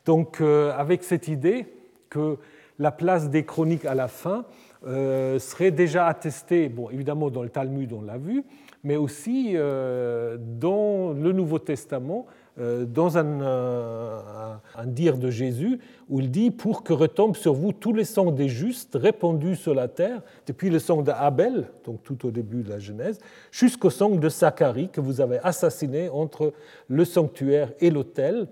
Donc 0.05 0.39
euh, 0.39 0.71
avec 0.77 1.03
cette 1.03 1.27
idée 1.27 1.65
que 2.11 2.37
la 2.77 2.91
place 2.91 3.31
des 3.31 3.43
chroniques 3.43 3.85
à 3.85 3.95
la 3.95 4.07
fin 4.07 4.45
serait 4.85 5.71
déjà 5.71 6.07
attestée, 6.07 6.67
bon, 6.67 6.89
évidemment 6.89 7.29
dans 7.29 7.41
le 7.41 7.49
Talmud 7.49 7.93
on 7.93 8.01
l'a 8.01 8.17
vu, 8.17 8.43
mais 8.83 8.97
aussi 8.97 9.53
dans 9.53 11.13
le 11.13 11.31
Nouveau 11.31 11.59
Testament, 11.59 12.27
dans 12.57 13.15
euh, 13.15 14.55
un, 14.77 14.85
dire 14.85 15.17
de 15.17 15.31
Jésus 15.31 15.79
où 16.07 16.19
il 16.19 16.29
dit 16.29 16.51
Pour 16.51 16.83
que 16.83 16.93
retombe 16.93 17.35
sur 17.35 17.53
vous 17.53 17.71
tous 17.71 17.93
les 17.93 18.05
sangs 18.05 18.31
des 18.31 18.47
justes 18.47 18.95
répandus 18.95 19.55
sur 19.55 19.73
la 19.73 19.87
terre, 19.87 20.21
depuis 20.45 20.69
le 20.69 20.77
sang 20.77 21.01
d'Abel, 21.01 21.69
donc 21.83 22.03
tout 22.03 22.27
au 22.27 22.31
début 22.31 22.61
de 22.61 22.69
la 22.69 22.77
Genèse, 22.77 23.17
jusqu'au 23.51 23.89
sang 23.89 24.09
de 24.11 24.29
Zacharie 24.29 24.89
que 24.89 25.01
vous 25.01 25.19
avez 25.19 25.39
assassiné 25.39 26.09
entre 26.09 26.53
le 26.87 27.05
sanctuaire 27.05 27.71
et 27.79 27.89
l'autel. 27.89 28.47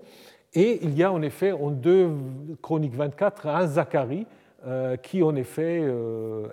Et 0.54 0.80
il 0.82 0.96
y 0.98 1.04
a 1.04 1.12
en 1.12 1.22
effet 1.22 1.52
en 1.52 1.70
2 1.70 2.10
Chroniques 2.60 2.96
24 2.96 3.46
un 3.46 3.66
Zacharie 3.66 4.26
qui 5.02 5.24
en 5.24 5.34
effet 5.34 5.82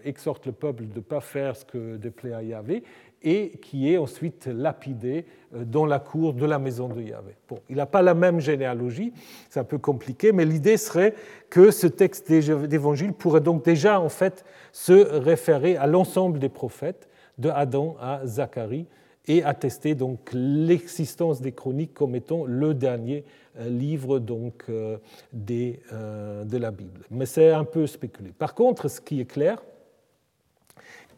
exhorte 0.03 0.47
le 0.47 0.51
peuple 0.51 0.87
de 0.87 0.95
ne 0.95 1.03
pas 1.03 1.19
faire 1.19 1.55
ce 1.55 1.63
que 1.63 1.97
déplaît 1.97 2.33
à 2.33 2.41
Yahvé 2.41 2.83
et 3.23 3.51
qui 3.61 3.91
est 3.91 3.97
ensuite 3.97 4.47
lapidé 4.47 5.25
euh, 5.53 5.65
dans 5.65 5.85
la 5.85 5.99
cour 5.99 6.33
de 6.33 6.45
la 6.45 6.59
maison 6.59 6.87
de 6.87 7.01
Yahvé. 7.01 7.35
Bon, 7.47 7.59
il 7.69 7.77
n'a 7.77 7.85
pas 7.85 8.01
la 8.01 8.13
même 8.13 8.39
généalogie, 8.39 9.13
c'est 9.49 9.59
un 9.59 9.65
peu 9.65 9.77
compliqué, 9.77 10.31
mais 10.31 10.45
l'idée 10.45 10.77
serait 10.77 11.13
que 11.49 11.71
ce 11.71 11.87
texte 11.87 12.31
d'évangile 12.31 13.13
pourrait 13.13 13.41
donc 13.41 13.63
déjà 13.65 13.99
en 13.99 14.09
fait 14.09 14.45
se 14.71 14.93
référer 14.93 15.75
à 15.77 15.87
l'ensemble 15.87 16.39
des 16.39 16.49
prophètes, 16.49 17.07
de 17.37 17.49
Adam 17.49 17.95
à 18.01 18.25
Zacharie, 18.25 18.85
et 19.27 19.43
attester 19.43 19.95
donc 19.95 20.29
l'existence 20.33 21.39
des 21.39 21.51
chroniques 21.51 21.93
comme 21.93 22.15
étant 22.15 22.45
le 22.45 22.73
dernier 22.73 23.23
euh, 23.59 23.69
livre 23.69 24.19
donc 24.19 24.65
euh, 24.69 24.97
de 25.33 26.57
la 26.57 26.71
Bible. 26.71 27.01
Mais 27.11 27.25
c'est 27.25 27.51
un 27.51 27.63
peu 27.63 27.85
spéculé. 27.85 28.31
Par 28.37 28.55
contre, 28.55 28.87
ce 28.87 28.99
qui 28.99 29.21
est 29.21 29.25
clair, 29.25 29.61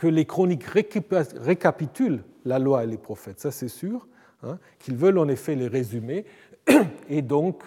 que 0.01 0.07
les 0.07 0.25
chroniques 0.25 0.63
récapitulent 0.63 2.23
la 2.43 2.57
loi 2.57 2.83
et 2.83 2.87
les 2.87 2.97
prophètes, 2.97 3.39
ça 3.39 3.51
c'est 3.51 3.67
sûr, 3.67 4.07
hein, 4.41 4.57
qu'ils 4.79 4.95
veulent 4.95 5.19
en 5.19 5.27
effet 5.27 5.53
les 5.53 5.67
résumer 5.67 6.25
et 7.07 7.21
donc 7.21 7.61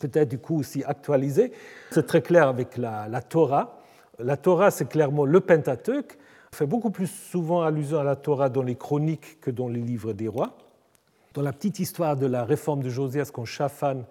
peut-être 0.00 0.28
du 0.28 0.38
coup 0.38 0.58
aussi 0.58 0.82
actualiser. 0.82 1.52
C'est 1.92 2.04
très 2.04 2.20
clair 2.20 2.48
avec 2.48 2.76
la, 2.76 3.22
Torah. 3.22 3.80
La 4.18 4.36
Torah, 4.36 4.72
c'est 4.72 4.88
clairement 4.88 5.24
le 5.24 5.38
Pentateuque. 5.38 6.18
Fait 6.52 6.66
beaucoup 6.66 6.90
plus 6.90 7.06
souvent 7.06 7.62
allusion 7.62 8.00
à 8.00 8.04
la 8.04 8.16
Torah 8.16 8.48
dans 8.48 8.64
les 8.64 8.74
chroniques 8.74 9.38
que 9.40 9.52
dans 9.52 9.68
les 9.68 9.80
livres 9.80 10.12
des 10.12 10.26
rois. 10.26 10.58
Dans 11.34 11.42
la 11.42 11.52
petite 11.52 11.78
histoire 11.78 12.16
de 12.16 12.26
la 12.26 12.42
réforme 12.42 12.82
de 12.82 12.90
Josias, 12.90 13.30
quand 13.32 13.44
Shaphan 13.44 14.02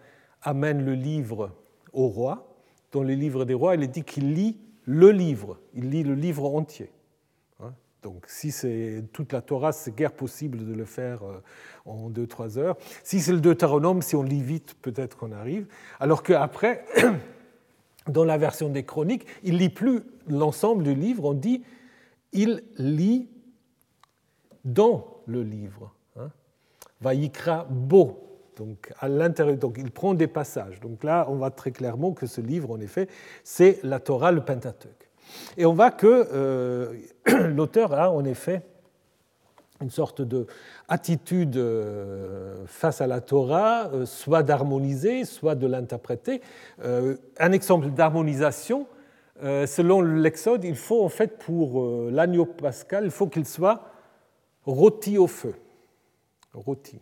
amène 0.41 0.85
le 0.85 0.93
livre 0.93 1.51
au 1.91 2.07
roi, 2.07 2.47
dans 2.93 3.03
les 3.03 3.17
livres 3.17 3.43
des 3.43 3.55
rois, 3.55 3.75
il 3.75 3.83
est 3.83 3.87
dit 3.87 4.03
qu'il 4.03 4.33
lit 4.33 4.57
le 4.85 5.11
livre, 5.11 5.57
il 5.73 5.89
lit 5.89 6.03
le 6.03 6.15
livre 6.15 6.45
entier. 6.45 6.89
Donc 8.01 8.25
si 8.27 8.51
c'est 8.51 9.03
toute 9.11 9.33
la 9.33 9.41
Torah, 9.41 9.71
c'est 9.71 9.95
guère 9.95 10.13
possible 10.13 10.65
de 10.65 10.73
le 10.73 10.85
faire 10.85 11.23
euh, 11.23 11.41
en 11.85 12.09
deux, 12.09 12.27
trois 12.27 12.57
heures. 12.57 12.77
Si 13.03 13.19
c'est 13.19 13.33
le 13.33 13.41
Deutéronome, 13.41 14.01
si 14.01 14.15
on 14.15 14.23
lit 14.23 14.41
vite, 14.41 14.75
peut-être 14.81 15.17
qu'on 15.17 15.31
arrive. 15.31 15.67
Alors 15.99 16.23
qu'après, 16.23 16.85
dans 18.07 18.23
la 18.23 18.37
version 18.37 18.69
des 18.69 18.83
chroniques, 18.83 19.25
il 19.43 19.57
lit 19.57 19.69
plus 19.69 20.03
l'ensemble 20.27 20.83
du 20.83 20.95
livre, 20.95 21.25
on 21.25 21.33
dit 21.33 21.63
il 22.31 22.63
lit 22.77 23.27
dans 24.63 25.21
le 25.25 25.43
livre. 25.43 25.93
Hein. 26.17 26.29
Vaikra 27.01 27.65
beau. 27.69 28.25
Donc, 28.55 28.91
à 28.99 29.07
l'intérieur, 29.07 29.57
donc 29.57 29.77
il 29.77 29.89
prend 29.89 30.13
des 30.13 30.27
passages. 30.27 30.81
Donc 30.81 31.03
là, 31.05 31.25
on 31.29 31.35
voit 31.35 31.51
très 31.51 31.71
clairement 31.71 32.11
que 32.11 32.27
ce 32.27 32.41
livre, 32.41 32.71
en 32.71 32.79
effet, 32.81 33.07
c'est 33.43 33.79
la 33.83 34.01
Torah, 34.01 34.33
le 34.33 34.43
Pentateuque. 34.43 35.08
Et 35.57 35.65
on 35.65 35.73
voit 35.73 35.91
que 35.91 36.27
euh, 36.33 36.93
l'auteur 37.49 37.93
a 37.93 38.11
en 38.11 38.23
effet 38.25 38.61
une 39.81 39.89
sorte 39.89 40.21
d'attitude 40.21 41.55
euh, 41.55 42.65
face 42.65 42.99
à 42.99 43.07
la 43.07 43.21
Torah, 43.21 43.89
euh, 43.93 44.05
soit 44.05 44.43
d'harmoniser, 44.43 45.23
soit 45.23 45.55
de 45.55 45.67
l'interpréter. 45.67 46.41
Un 46.81 47.51
exemple 47.51 47.89
d'harmonisation, 47.89 48.87
selon 49.41 50.01
l'Exode, 50.01 50.65
il 50.65 50.75
faut 50.75 51.03
en 51.03 51.09
fait 51.09 51.37
pour 51.37 52.09
l'agneau 52.11 52.45
pascal, 52.45 53.05
il 53.05 53.11
faut 53.11 53.27
qu'il 53.27 53.45
soit 53.45 53.83
rôti 54.65 55.17
au 55.17 55.27
feu. 55.27 55.55
Rôti. 56.53 56.99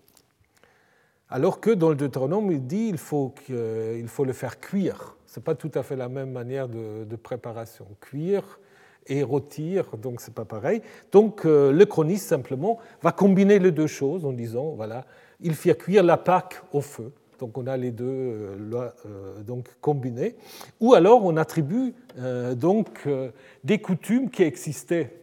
Alors 1.30 1.60
que 1.60 1.72
dans 1.72 1.90
le 1.90 1.96
Deutéronome, 1.96 2.52
il 2.52 2.66
dit 2.68 2.88
qu'il 2.88 2.98
faut, 2.98 3.34
qu'il 3.46 4.08
faut 4.08 4.24
le 4.24 4.34
faire 4.34 4.60
cuire. 4.60 5.17
Ce 5.28 5.40
n'est 5.40 5.44
pas 5.44 5.56
tout 5.56 5.72
à 5.76 5.84
fait 5.84 5.96
la 5.96 6.08
même 6.08 6.32
manière 6.32 6.68
de, 6.70 7.16
préparation. 7.16 7.86
Cuire 8.00 8.60
et 9.08 9.24
rôtir, 9.24 9.98
donc 9.98 10.22
ce 10.22 10.28
n'est 10.28 10.34
pas 10.34 10.46
pareil. 10.46 10.82
Donc 11.12 11.46
euh, 11.46 11.72
le 11.72 11.86
chroniste 11.86 12.28
simplement 12.28 12.80
va 13.02 13.12
combiner 13.12 13.60
les 13.60 13.72
deux 13.72 13.88
choses 13.88 14.26
en 14.26 14.32
disant, 14.32 14.74
voilà, 14.76 15.06
il 15.42 15.54
fait 15.54 15.78
cuire 15.78 16.04
la 16.04 16.18
Pâque 16.18 16.62
au 16.72 16.82
feu. 16.82 17.12
Donc 17.40 17.58
on 17.58 17.68
a 17.68 17.78
les 17.78 17.92
deux 17.92 18.06
euh, 18.06 18.90
euh, 19.06 19.44
donc 19.44 19.68
combinés. 19.82 20.36
Ou 20.80 20.94
alors 20.94 21.24
on 21.26 21.36
attribue 21.38 21.94
donc 22.56 23.08
des 23.64 23.80
coutumes 23.80 24.30
qui 24.30 24.44
existaient 24.44 25.14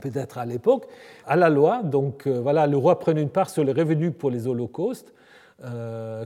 peut-être 0.00 0.38
à 0.38 0.46
l'époque, 0.46 0.86
à 1.26 1.36
la 1.36 1.50
loi. 1.50 1.82
Donc 1.82 2.26
voilà, 2.28 2.66
le 2.66 2.76
roi 2.76 2.98
prenait 2.98 3.22
une 3.22 3.30
part 3.30 3.50
sur 3.50 3.64
les 3.64 3.72
revenus 3.72 4.12
pour 4.16 4.30
les 4.30 4.46
holocaustes, 4.46 5.12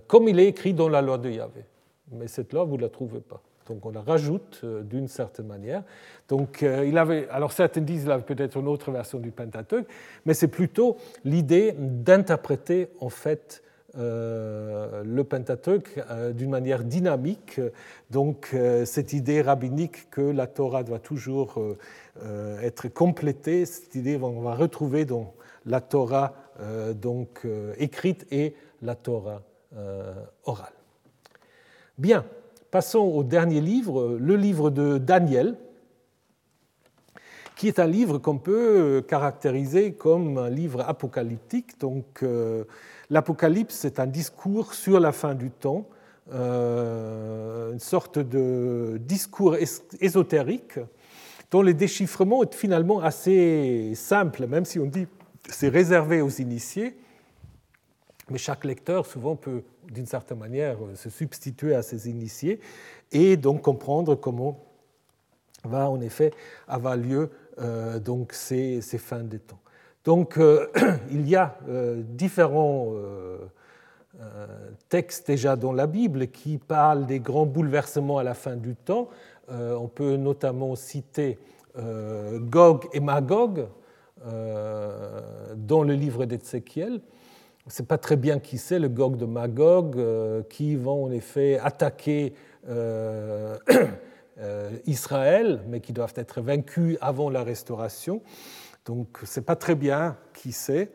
comme 0.07 0.29
il 0.29 0.39
est 0.39 0.47
écrit 0.47 0.73
dans 0.73 0.89
la 0.89 1.03
loi 1.03 1.19
de 1.19 1.31
Yahvé 1.31 1.65
mais 2.13 2.29
cette 2.29 2.53
loi, 2.53 2.65
vous 2.65 2.77
ne 2.77 2.83
la 2.83 2.89
trouvez 2.89 3.21
pas. 3.21 3.43
Donc 3.71 3.87
on 3.87 3.93
la 3.93 4.01
rajoute 4.01 4.61
euh, 4.65 4.83
d'une 4.83 5.07
certaine 5.07 5.47
manière. 5.47 5.85
Donc 6.29 6.63
euh, 6.63 6.85
il 6.87 6.99
avait, 6.99 7.29
alors 7.29 7.53
certains 7.53 7.81
disent 7.81 8.03
qu'il 8.03 8.11
avait 8.11 8.25
peut-être 8.25 8.57
une 8.57 8.67
autre 8.67 8.91
version 8.91 9.21
du 9.21 9.31
Pentateuque, 9.31 9.87
mais 10.27 10.35
c'est 10.35 10.49
plutôt 10.49 10.97
l'idée 11.25 11.75
d'interpréter 11.79 12.89
en 12.99 13.11
fait 13.11 13.63
euh, 13.97 15.03
le 15.05 15.25
Pentateuque 15.25 16.01
d'une 16.35 16.51
manière 16.51 16.83
dynamique. 16.83 17.61
Donc 18.11 18.57
cette 18.85 19.13
idée 19.13 19.41
rabbinique 19.41 20.11
que 20.11 20.21
la 20.21 20.47
Torah 20.47 20.83
doit 20.83 21.01
toujours 21.01 21.59
être 22.63 22.89
complétée, 22.89 23.67
cette 23.67 23.95
idée 23.97 24.17
on 24.17 24.41
va 24.41 24.55
retrouver 24.55 25.05
dans 25.05 25.35
la 25.67 25.81
Torah 25.81 26.35
donc 26.95 27.47
écrite 27.79 28.27
et 28.31 28.55
la 28.81 28.95
Torah 28.95 29.43
orale. 30.45 30.80
Bien, 32.01 32.25
passons 32.71 33.01
au 33.01 33.23
dernier 33.23 33.61
livre, 33.61 34.17
le 34.19 34.35
livre 34.35 34.71
de 34.71 34.97
Daniel, 34.97 35.59
qui 37.57 37.69
est 37.69 37.79
un 37.79 37.87
livre 37.87 38.17
qu'on 38.17 38.39
peut 38.39 39.05
caractériser 39.07 39.93
comme 39.93 40.39
un 40.39 40.49
livre 40.49 40.81
apocalyptique. 40.81 41.79
Donc, 41.79 42.23
euh, 42.23 42.65
l'Apocalypse, 43.11 43.75
c'est 43.75 44.01
un 44.01 44.07
discours 44.07 44.73
sur 44.73 44.99
la 44.99 45.13
fin 45.13 45.35
du 45.35 45.51
temps, 45.51 45.89
euh, 46.33 47.75
une 47.75 47.81
sorte 47.81 48.19
de 48.19 48.99
discours 48.99 49.57
ésotérique 50.01 50.79
dont 51.51 51.61
le 51.61 51.75
déchiffrement 51.75 52.43
est 52.45 52.55
finalement 52.55 53.01
assez 53.01 53.93
simple, 53.95 54.47
même 54.47 54.65
si 54.65 54.79
on 54.79 54.87
dit 54.87 55.07
c'est 55.51 55.69
réservé 55.69 56.23
aux 56.23 56.31
initiés 56.31 56.97
mais 58.31 58.39
chaque 58.39 58.65
lecteur 58.65 59.07
souvent 59.07 59.37
peut, 59.37 59.63
d'une 59.91 60.07
certaine 60.07 60.39
manière, 60.39 60.79
se 60.95 61.11
substituer 61.11 61.75
à 61.75 61.83
ces 61.83 62.09
initiés 62.09 62.61
et 63.13 63.37
donc 63.37 63.63
comprendre 63.63 64.15
comment 64.15 64.65
va 65.65 65.91
en 65.91 66.01
effet 66.01 66.33
avoir 66.69 66.97
lieu 66.97 67.31
euh, 67.61 67.99
donc 67.99 68.33
ces, 68.33 68.81
fins 68.81 69.23
des 69.23 69.39
temps. 69.39 69.61
Donc 70.05 70.39
euh, 70.39 70.67
il 71.11 71.29
y 71.29 71.37
a 71.37 71.59
euh, 71.69 72.03
différents 72.03 72.93
textes 74.91 75.29
déjà 75.29 75.57
dans 75.57 75.73
la 75.73 75.87
Bible 75.87 76.27
qui 76.27 76.59
parlent 76.59 77.07
des 77.07 77.21
grands 77.21 77.47
bouleversements 77.47 78.19
à 78.19 78.23
la 78.23 78.35
fin 78.35 78.57
du 78.57 78.77
temps. 78.77 79.09
on 79.49 79.89
peut 79.89 80.17
notamment 80.17 80.77
citer 80.77 81.39
Gog 81.75 82.87
et 82.93 83.01
Magog 83.01 83.67
dans 84.23 85.83
le 85.85 85.95
livre 85.95 86.27
d'Ézéchiel 86.27 87.01
ne 87.67 87.73
sait 87.73 87.85
pas 87.85 87.99
très 87.99 88.17
bien 88.17 88.39
qui 88.39 88.59
c'est, 88.59 88.79
le 88.79 88.89
Gog 88.89 89.17
de 89.17 89.27
Magog, 89.27 89.97
euh, 89.97 90.43
qui 90.49 90.77
vont 90.77 91.05
en 91.05 91.11
effet 91.11 91.59
attaquer 91.59 92.33
euh, 92.69 93.57
euh, 94.39 94.71
Israël, 94.87 95.63
mais 95.69 95.81
qui 95.81 95.93
doivent 95.93 96.15
être 96.17 96.41
vaincus 96.41 96.97
avant 97.01 97.29
la 97.29 97.43
restauration. 97.43 98.23
Donc, 98.87 99.19
ce 99.25 99.41
n'est 99.41 99.45
pas 99.45 99.57
très 99.57 99.75
bien 99.75 100.17
qui 100.33 100.53
c'est. 100.53 100.91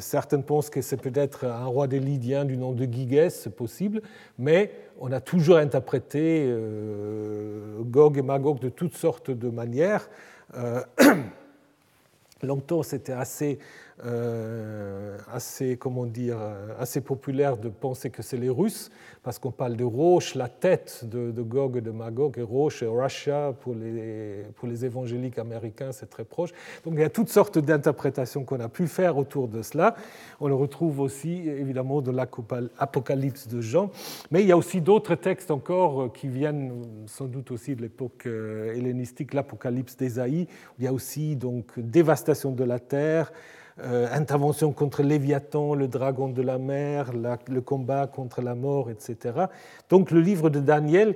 Certains 0.00 0.40
pensent 0.40 0.70
que 0.70 0.82
c'est 0.82 1.00
peut-être 1.00 1.44
un 1.44 1.66
roi 1.66 1.86
des 1.86 2.00
Lydiens 2.00 2.44
du 2.44 2.56
nom 2.56 2.72
de 2.72 2.84
Gigès, 2.84 3.30
c'est 3.30 3.54
possible, 3.54 4.02
mais 4.36 4.72
on 4.98 5.12
a 5.12 5.20
toujours 5.20 5.58
interprété 5.58 6.52
Gog 7.82 8.18
et 8.18 8.22
Magog 8.22 8.58
de 8.58 8.70
toutes 8.70 8.96
sortes 8.96 9.30
de 9.30 9.48
manières. 9.48 10.10
Longtemps, 12.42 12.82
c'était 12.82 13.12
assez 13.12 13.58
euh, 13.58 13.87
assez, 15.32 15.76
comment 15.76 16.06
dire, 16.06 16.36
euh, 16.40 16.74
assez 16.78 17.00
populaire 17.00 17.56
de 17.56 17.68
penser 17.68 18.10
que 18.10 18.22
c'est 18.22 18.36
les 18.36 18.48
Russes, 18.48 18.90
parce 19.22 19.38
qu'on 19.38 19.50
parle 19.50 19.76
de 19.76 19.84
Roche, 19.84 20.34
la 20.34 20.48
tête 20.48 21.04
de, 21.04 21.42
Gog 21.42 21.76
et 21.76 21.80
de 21.80 21.90
Magog, 21.90 22.38
et 22.38 22.42
Roche 22.42 22.82
et 22.82 22.86
Russia 22.86 23.54
pour 23.60 23.74
les, 23.74 24.44
pour 24.56 24.68
les 24.68 24.84
évangéliques 24.84 25.38
américains, 25.38 25.92
c'est 25.92 26.08
très 26.08 26.24
proche. 26.24 26.50
Donc 26.84 26.94
il 26.94 27.00
y 27.00 27.04
a 27.04 27.10
toutes 27.10 27.28
sortes 27.28 27.58
d'interprétations 27.58 28.44
qu'on 28.44 28.60
a 28.60 28.68
pu 28.68 28.86
faire 28.86 29.16
autour 29.16 29.48
de 29.48 29.62
cela. 29.62 29.94
On 30.40 30.48
le 30.48 30.54
retrouve 30.54 31.00
aussi 31.00 31.48
évidemment 31.48 32.00
dans 32.00 32.12
l'Apocalypse 32.12 33.48
de 33.48 33.60
Jean, 33.60 33.90
mais 34.30 34.42
il 34.42 34.48
y 34.48 34.52
a 34.52 34.56
aussi 34.56 34.80
d'autres 34.80 35.14
textes 35.14 35.50
encore 35.50 36.02
euh, 36.02 36.08
qui 36.08 36.28
viennent 36.28 36.84
sans 37.06 37.26
doute 37.26 37.50
aussi 37.50 37.74
de 37.74 37.82
l'époque 37.82 38.26
hellénistique, 38.26 39.34
l'Apocalypse 39.34 39.96
d'Ésaïe. 39.96 40.46
Il 40.78 40.84
y 40.84 40.88
a 40.88 40.92
aussi 40.92 41.36
donc 41.36 41.78
dévastation 41.78 42.52
de 42.52 42.64
la 42.64 42.78
terre. 42.78 43.32
Intervention 43.80 44.72
contre 44.72 45.02
Léviathan, 45.02 45.74
le 45.74 45.88
dragon 45.88 46.28
de 46.28 46.42
la 46.42 46.58
mer, 46.58 47.12
le 47.12 47.60
combat 47.60 48.06
contre 48.06 48.42
la 48.42 48.54
mort, 48.54 48.90
etc. 48.90 49.46
Donc 49.88 50.10
le 50.10 50.20
livre 50.20 50.50
de 50.50 50.60
Daniel 50.60 51.14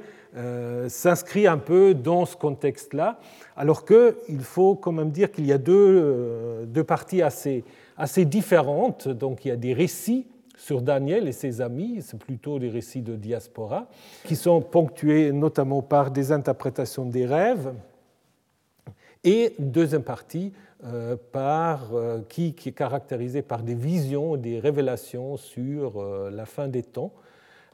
s'inscrit 0.89 1.47
un 1.47 1.59
peu 1.59 1.95
dans 1.95 2.25
ce 2.25 2.37
contexte-là, 2.37 3.19
alors 3.57 3.85
qu'il 3.85 4.41
faut 4.41 4.77
quand 4.77 4.93
même 4.93 5.11
dire 5.11 5.33
qu'il 5.33 5.47
y 5.47 5.53
a 5.53 5.59
deux, 5.59 6.65
deux 6.67 6.85
parties 6.85 7.23
assez, 7.23 7.65
assez 7.97 8.25
différentes. 8.25 9.09
Donc 9.09 9.45
il 9.45 9.49
y 9.49 9.53
a 9.53 9.57
des 9.57 9.73
récits 9.73 10.27
sur 10.63 10.81
Daniel 10.81 11.27
et 11.27 11.33
ses 11.33 11.61
amis, 11.61 12.03
c'est 12.03 12.19
plutôt 12.19 12.59
des 12.61 12.69
récits 12.69 13.03
de 13.03 13.17
diaspora, 13.17 13.89
qui 14.25 14.37
sont 14.37 14.61
ponctués 14.61 15.33
notamment 15.33 15.83
par 15.83 16.13
des 16.13 16.31
interprétations 16.31 17.05
des 17.05 17.27
rêves, 17.27 17.73
et 19.25 19.55
deuxième 19.59 20.03
partie 20.03 20.53
euh, 20.53 20.72
par, 21.31 21.95
euh, 21.95 22.21
qui, 22.29 22.55
qui, 22.55 22.71
est 22.71 22.73
caractérisée 22.73 23.43
par 23.43 23.63
des 23.63 23.75
visions, 23.75 24.37
des 24.37 24.59
révélations 24.59 25.37
sur 25.37 26.01
euh, 26.01 26.31
la 26.31 26.45
fin 26.45 26.69
des 26.69 26.83
temps. 26.83 27.13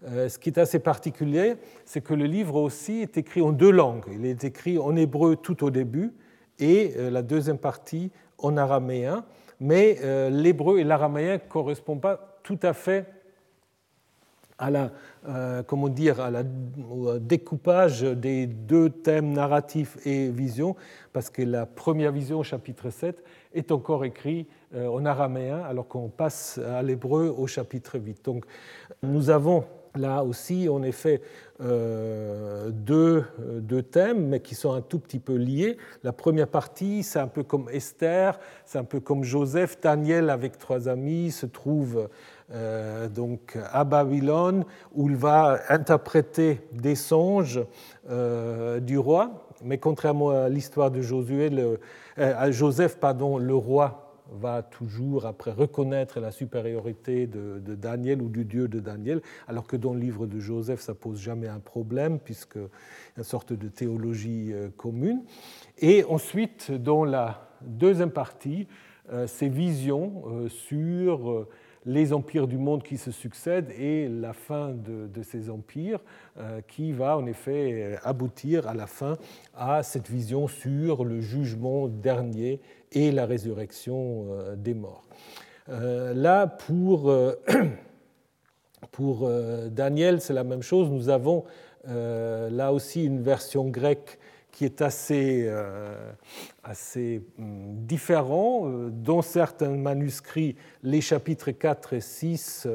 ce 0.07 0.39
qui 0.39 0.51
est 0.51 0.59
assez 0.59 0.79
particulier, 0.79 1.57
c'est 1.85 2.01
que 2.01 2.15
le 2.15 2.27
livre 2.27 2.57
aussi 2.57 3.01
est 3.01 3.17
écrit 3.17 3.41
en 3.41 3.53
deux 3.53 3.71
langues. 3.71 4.05
Il 4.13 4.27
est 4.27 4.45
écrit 4.45 4.79
en 4.79 4.95
hébreu 4.95 5.37
tout 5.37 5.65
au 5.65 5.71
début 5.71 6.13
et 6.59 6.95
la 7.11 7.23
deuxième 7.23 7.59
partie 7.59 8.13
en 8.39 8.57
araméen, 8.57 9.25
mais 9.59 9.99
l'hébreu 10.31 10.79
et 10.79 10.85
l'araméen 10.85 11.35
ne 11.35 11.39
correspondent 11.39 12.01
pas 12.01 12.39
tout 12.45 12.61
à 12.63 12.73
fait 12.75 13.07
à 14.59 14.71
la, 14.71 14.91
euh, 15.29 15.63
comment 15.63 15.89
dire, 15.89 16.21
à 16.21 16.31
la, 16.31 16.43
découpage 17.21 18.03
des 18.03 18.47
deux 18.47 18.91
thèmes 18.91 19.33
narratifs 19.33 19.99
et 20.07 20.29
vision, 20.29 20.77
parce 21.13 21.31
que 21.31 21.43
la 21.43 21.67
première 21.67 22.13
vision, 22.13 22.43
chapitre 22.43 22.91
7, 22.91 23.23
est 23.55 23.73
encore 23.73 24.05
écrite 24.05 24.49
euh, 24.75 24.89
en 24.89 25.05
araméen, 25.07 25.63
alors 25.63 25.87
qu'on 25.89 26.09
passe 26.09 26.59
à 26.59 26.83
l'hébreu 26.83 27.35
au 27.37 27.47
chapitre 27.47 27.99
8. 27.99 28.25
Donc 28.25 28.45
nous 29.03 29.31
avons 29.31 29.65
là 29.95 30.23
aussi, 30.23 30.69
en 30.69 30.83
effet, 30.83 31.23
euh, 31.61 32.71
deux, 32.71 33.25
deux, 33.39 33.83
thèmes, 33.83 34.29
mais 34.29 34.41
qui 34.41 34.55
sont 34.55 34.73
un 34.73 34.81
tout 34.81 34.99
petit 34.99 35.19
peu 35.19 35.35
liés. 35.35 35.77
La 36.05 36.13
première 36.13 36.49
partie, 36.49 37.03
c'est 37.03 37.19
un 37.19 37.27
peu 37.27 37.43
comme 37.43 37.69
Esther, 37.71 38.39
c'est 38.65 38.79
un 38.79 38.85
peu 38.85 39.01
comme 39.01 39.25
Joseph. 39.25 39.81
Daniel, 39.81 40.31
avec 40.31 40.59
trois 40.59 40.89
amis, 40.89 41.31
se 41.31 41.47
trouve 41.47 42.09
euh, 42.51 43.09
donc 43.09 43.59
à 43.73 43.85
Babylone, 43.85 44.65
où 44.95 45.11
il 45.11 45.17
va 45.17 45.61
interpréter 45.69 46.63
des 46.73 46.95
songes 46.95 47.61
euh, 48.09 48.81
du 48.81 48.97
roi. 48.97 49.51
Mais 49.63 49.77
contrairement 49.77 50.31
à 50.31 50.49
l'histoire 50.49 50.91
de 50.91 51.03
Josué, 51.03 51.51
euh, 51.53 51.77
à 52.17 52.51
Joseph, 52.51 52.99
pardon, 52.99 53.37
le 53.37 53.55
roi 53.55 54.15
va 54.31 54.63
toujours 54.63 55.27
après 55.27 55.53
reconnaître 55.53 56.21
la 56.21 56.31
supériorité 56.31 57.27
de, 57.27 57.59
de, 57.59 57.75
Daniel 57.75 58.23
ou 58.23 58.31
du 58.31 58.47
Dieu 58.47 58.67
de 58.67 58.81
Daniel, 58.81 59.21
alors 59.47 59.67
que 59.67 59.77
dans 59.77 59.93
le 59.93 60.01
livre 60.01 60.27
de 60.27 60.39
Joseph, 60.39 60.81
ça 60.81 60.95
pose 60.95 61.21
jamais 61.21 61.49
un 61.49 61.61
problème, 61.61 62.19
puisque 62.19 62.59
une 63.17 63.25
sorte 63.25 63.53
de 63.53 63.69
théologie 63.69 64.55
commune. 64.77 65.23
Et 65.79 66.05
ensuite, 66.05 66.71
dans 66.73 67.05
la 67.05 67.49
deuxième 67.63 68.11
partie, 68.11 68.69
ces 69.27 69.49
visions 69.49 70.25
sur 70.51 71.47
les 71.89 72.13
empires 72.13 72.47
du 72.47 72.59
monde 72.59 72.83
qui 72.83 72.99
se 72.99 73.11
succèdent 73.11 73.71
et 73.71 74.09
la 74.09 74.35
fin 74.35 74.75
de, 74.75 75.23
ces 75.23 75.49
empires 75.49 76.01
euh, 76.37 76.61
qui 76.69 76.93
va 76.93 77.17
en 77.17 77.27
effet 77.27 77.99
aboutir 78.05 78.69
à 78.69 78.75
la 78.75 78.87
fin 78.87 79.17
à 79.57 79.83
cette 79.83 80.09
vision 80.09 80.49
sur 80.49 81.05
le 81.05 81.21
jugement 81.23 81.89
dernier 81.89 82.61
et 82.93 83.11
la 83.11 83.25
résurrection 83.25 84.27
euh, 84.29 84.55
des 84.55 84.75
morts. 84.75 85.09
Euh, 85.71 86.13
là, 86.13 86.47
pour, 86.47 87.11
pour 88.93 89.31
Daniel, 89.71 90.21
c'est 90.21 90.35
la 90.35 90.45
même 90.45 90.63
chose. 90.63 90.91
Nous 90.91 91.09
avons 91.09 91.45
là 91.85 92.71
aussi 92.71 93.05
une 93.05 93.23
version 93.23 93.67
grecque 93.69 94.18
qui 94.59 94.65
est 94.65 94.83
assez, 94.83 95.45
euh, 95.47 95.95
assez 96.65 97.23
hum, 97.39 97.77
différent. 97.87 98.63
Euh, 98.67 98.91
dans 98.91 99.23
certains 99.23 99.77
manuscrits, 99.77 100.57
les 100.83 101.01
chapitres 101.01 101.53
4 101.53 101.93
et 101.93 102.01
6 102.01 102.67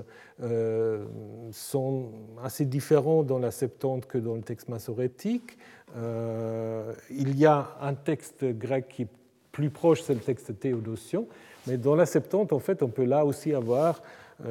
euh, 0.41 1.03
sont 1.51 2.05
assez 2.41 2.63
différents 2.63 3.23
dans 3.23 3.37
la 3.37 3.51
Septante 3.51 4.05
que 4.05 4.17
dans 4.17 4.35
le 4.35 4.43
texte 4.43 4.69
massorétique. 4.69 5.57
il 5.97 7.37
y 7.37 7.45
a 7.45 7.75
un 7.81 7.95
texte 7.95 8.45
grec 8.45 8.87
qui 8.87 9.01
est 9.01 9.09
plus 9.51 9.69
proche, 9.69 10.03
c'est 10.03 10.13
le 10.13 10.21
texte 10.21 10.57
théodosien, 10.57 11.25
mais 11.67 11.75
dans 11.75 11.95
la 11.95 12.05
Septante, 12.05 12.53
en 12.53 12.59
fait, 12.59 12.81
on 12.81 12.87
peut 12.87 13.03
là 13.03 13.25
aussi 13.25 13.53
avoir 13.53 14.01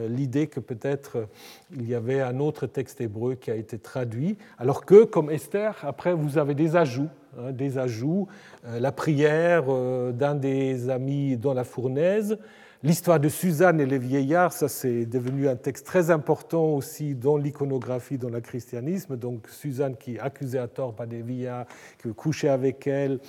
l'idée 0.09 0.47
que 0.47 0.61
peut-être 0.61 1.17
euh, 1.17 1.27
il 1.75 1.89
y 1.89 1.95
avait 1.95 2.21
un 2.21 2.39
autre 2.41 2.67
texte 2.67 3.01
hébreu 3.01 3.35
qui 3.35 3.51
a 3.51 3.55
été 3.55 3.79
traduit, 3.79 4.37
alors 4.59 4.85
que, 4.85 5.05
comme 5.05 5.31
Esther, 5.31 5.77
après, 5.83 6.13
vous 6.13 6.39
avez 6.39 6.55
des 6.55 6.77
ajouts, 6.77 7.09
hein, 7.39 7.53
des 7.53 7.79
ajouts, 7.79 8.29
euh, 8.67 8.81
la 8.81 8.93
prière 8.93 9.65
d'un 10.13 10.35
des 10.35 10.91
amis 10.91 11.37
dans 11.37 11.55
la 11.55 11.65
fournaise, 11.65 12.39
L'histoire 12.85 13.21
de 13.21 13.29
Suzanne 13.29 13.81
et 13.81 13.87
les 13.87 14.01
vieillards, 14.01 14.53
ça 14.53 14.67
c'est 14.67 15.07
devenu 15.07 15.49
un 15.49 15.55
texte 15.55 15.87
très 15.87 16.11
important 16.11 16.65
aussi 16.65 17.15
dans 17.15 17.37
l'iconographie, 17.37 18.19
dans 18.19 18.29
le 18.29 18.41
christianisme. 18.41 19.17
Donc 19.17 19.47
Suzanne 19.49 19.95
qui 19.97 20.17
est 20.17 20.19
accusée 20.19 20.59
à 20.59 20.67
tort 20.67 20.93
par 20.93 21.07
des 21.07 21.23
vieillards, 21.23 21.67
qui 21.97 22.09
veut 22.09 22.15
coucher 22.15 22.49
avec 22.49 22.89
elle 22.89 23.21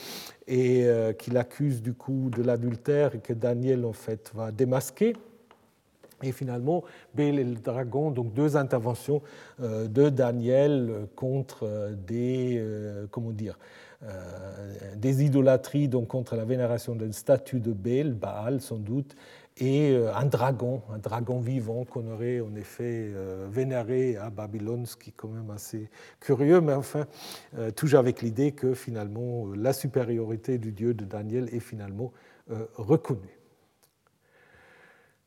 et 0.47 0.87
qui 1.19 1.29
l'accuse 1.29 1.83
du 1.83 1.93
coup 1.93 2.31
de 2.35 2.41
l'adultère 2.41 3.13
et 3.13 3.19
que 3.19 3.33
Daniel 3.33 3.85
en 3.85 3.93
fait 3.93 4.31
va 4.33 4.51
démasquer. 4.51 5.13
Et 6.23 6.31
finalement, 6.31 6.83
Bél 7.13 7.37
et 7.37 7.43
le 7.43 7.55
dragon, 7.55 8.09
donc 8.09 8.33
deux 8.33 8.55
interventions 8.55 9.21
euh, 9.61 9.87
de 9.87 10.09
Daniel 10.09 11.07
contre 11.15 11.63
euh, 11.63 11.93
des, 11.95 12.55
euh, 12.57 13.05
comment 13.11 13.31
dire, 13.31 13.57
des 14.97 15.23
idolâtries, 15.23 15.87
donc 15.87 16.09
contre 16.09 16.35
la 16.35 16.43
vénération 16.43 16.93
d'une 16.93 17.13
statue 17.13 17.61
de 17.61 17.71
Bél, 17.71 18.13
Baal 18.13 18.59
sans 18.59 18.75
doute, 18.75 19.15
et 19.55 19.95
un 20.13 20.25
dragon, 20.25 20.81
un 20.93 20.97
dragon 20.97 21.39
vivant 21.39 21.85
qu'on 21.85 22.11
aurait 22.11 22.41
en 22.41 22.53
effet 22.57 23.13
vénéré 23.49 24.17
à 24.17 24.29
Babylone, 24.29 24.85
ce 24.85 24.97
qui 24.97 25.11
est 25.11 25.13
quand 25.15 25.29
même 25.29 25.49
assez 25.51 25.89
curieux, 26.19 26.59
mais 26.59 26.73
enfin, 26.73 27.05
toujours 27.77 28.01
avec 28.01 28.21
l'idée 28.21 28.51
que 28.51 28.73
finalement 28.73 29.47
la 29.55 29.71
supériorité 29.71 30.57
du 30.57 30.73
Dieu 30.73 30.93
de 30.93 31.05
Daniel 31.05 31.47
est 31.55 31.61
finalement 31.61 32.11
reconnue. 32.75 33.42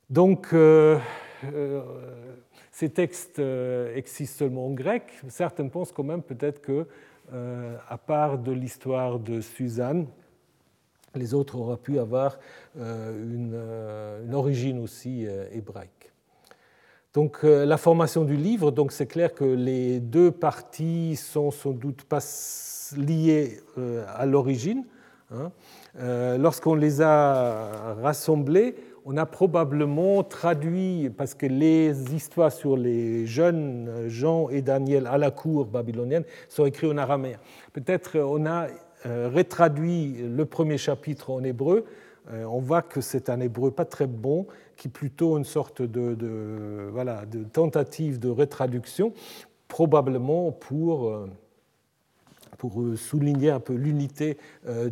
Donc, 0.09 0.51
euh, 0.53 0.99
euh, 1.53 1.83
ces 2.71 2.91
textes 2.91 3.41
euh, 3.41 3.95
existent 3.97 4.39
seulement 4.39 4.67
en 4.67 4.71
grec. 4.71 5.03
Certains 5.29 5.67
pensent 5.67 5.91
quand 5.91 6.05
même 6.05 6.23
peut-être 6.23 6.61
que, 6.61 6.87
à 7.89 7.99
part 7.99 8.39
de 8.39 8.53
l'histoire 8.53 9.19
de 9.19 9.41
Suzanne, 9.41 10.07
les 11.17 11.35
autres 11.35 11.57
auraient 11.57 11.77
pu 11.77 11.99
avoir 11.99 12.39
une, 12.77 13.53
origine 14.33 14.79
aussi 14.79 15.27
hébraïque. 15.51 16.13
Donc, 17.13 17.43
la 17.43 17.77
formation 17.79 18.23
du 18.23 18.37
livre, 18.37 18.71
donc 18.71 18.93
c'est 18.93 19.09
clair 19.09 19.35
que 19.35 19.45
les 19.45 19.99
deux 19.99 20.31
parties 20.31 21.17
sont 21.17 21.51
sans 21.51 21.73
doute 21.73 22.05
pas 22.05 22.21
liées 22.97 23.59
à 24.07 24.25
l'origine. 24.25 24.85
Hein. 25.33 25.51
Lorsqu'on 26.39 26.77
les 26.77 27.03
a 27.03 27.95
rassemblées, 28.01 28.77
on 29.09 29.17
a 29.17 29.25
probablement 29.25 30.25
traduit, 30.25 31.11
parce 31.17 31.35
que 31.35 31.47
les 31.47 32.13
histoires 32.13 32.51
sur 32.51 32.77
les 32.77 33.25
jeunes 33.25 34.09
Jean 34.09 34.49
et 34.49 34.63
Daniel 34.63 35.07
à 35.07 35.17
la 35.17 35.31
cour 35.31 35.65
babylonienne 35.65 36.25
sont 36.49 36.67
écrites 36.67 36.91
en 36.91 36.99
araméen. 36.99 37.39
Peut-être 37.73 38.19
on 38.19 38.45
a 38.47 38.67
euh, 39.07 39.31
retraduit 39.33 40.17
le 40.29 40.45
premier 40.45 40.77
chapitre 40.77 41.31
en 41.31 41.45
hébreu. 41.45 41.85
Euh, 42.33 42.45
on 42.47 42.59
voit 42.59 42.83
que 42.83 43.01
c'est 43.01 43.31
un 43.31 43.39
hébreu 43.39 43.71
pas 43.71 43.85
très 43.85 44.09
bon, 44.09 44.49
qui 44.77 44.89
est 44.89 44.91
plutôt 44.91 45.39
une 45.39 45.45
sorte 45.45 45.83
de, 45.83 46.89
voilà, 46.91 47.25
de 47.27 47.45
tentative 47.45 48.19
de 48.19 48.29
retraduction, 48.29 49.13
probablement 49.69 50.51
pour, 50.51 51.07
euh, 51.07 51.31
pour 52.59 52.83
souligner 52.97 53.51
un 53.51 53.61
peu 53.61 53.75
l'unité 53.75 54.37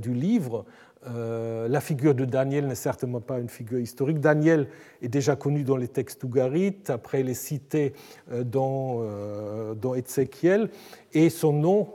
du 0.01 0.15
livre. 0.15 0.65
Euh, 1.07 1.69
la 1.69 1.81
figure 1.81 2.15
de 2.15 2.25
Daniel 2.25 2.67
n'est 2.67 2.75
certainement 2.75 3.21
pas 3.21 3.39
une 3.39 3.49
figure 3.49 3.79
historique. 3.79 4.21
Daniel 4.21 4.69
est 5.03 5.09
déjà 5.09 5.37
connu 5.37 5.65
dans 5.65 5.77
les 5.77 5.89
textes 5.89 6.25
ougarites, 6.25 6.89
après 6.91 7.21
il 7.21 7.29
est 7.29 7.35
cité 7.35 7.93
euh, 8.33 8.43
dans, 8.45 9.01
euh, 9.03 9.75
dans 9.75 9.95
Ézéchiel, 9.95 10.71
et 11.13 11.31
son 11.31 11.53
nom, 11.53 11.89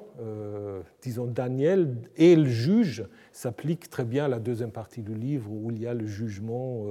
disons 1.02 1.28
Daniel, 1.28 1.96
et 2.18 2.36
le 2.36 2.46
juge, 2.46 3.06
s'applique 3.32 3.90
très 3.90 4.04
bien 4.04 4.26
à 4.26 4.28
la 4.28 4.40
deuxième 4.40 4.72
partie 4.72 5.02
du 5.02 5.16
livre 5.16 5.50
où 5.50 5.72
il 5.72 5.80
y 5.80 5.88
a 5.88 5.94
le 5.94 6.06
jugement 6.06 6.88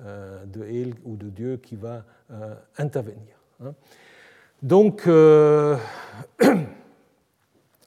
de 0.00 0.64
El 0.64 0.94
ou 1.04 1.14
de 1.14 1.28
Dieu 1.28 1.56
qui 1.56 1.76
va 1.76 2.04
intervenir. 2.76 3.38
Hein. 3.62 3.74
Donc, 4.60 5.08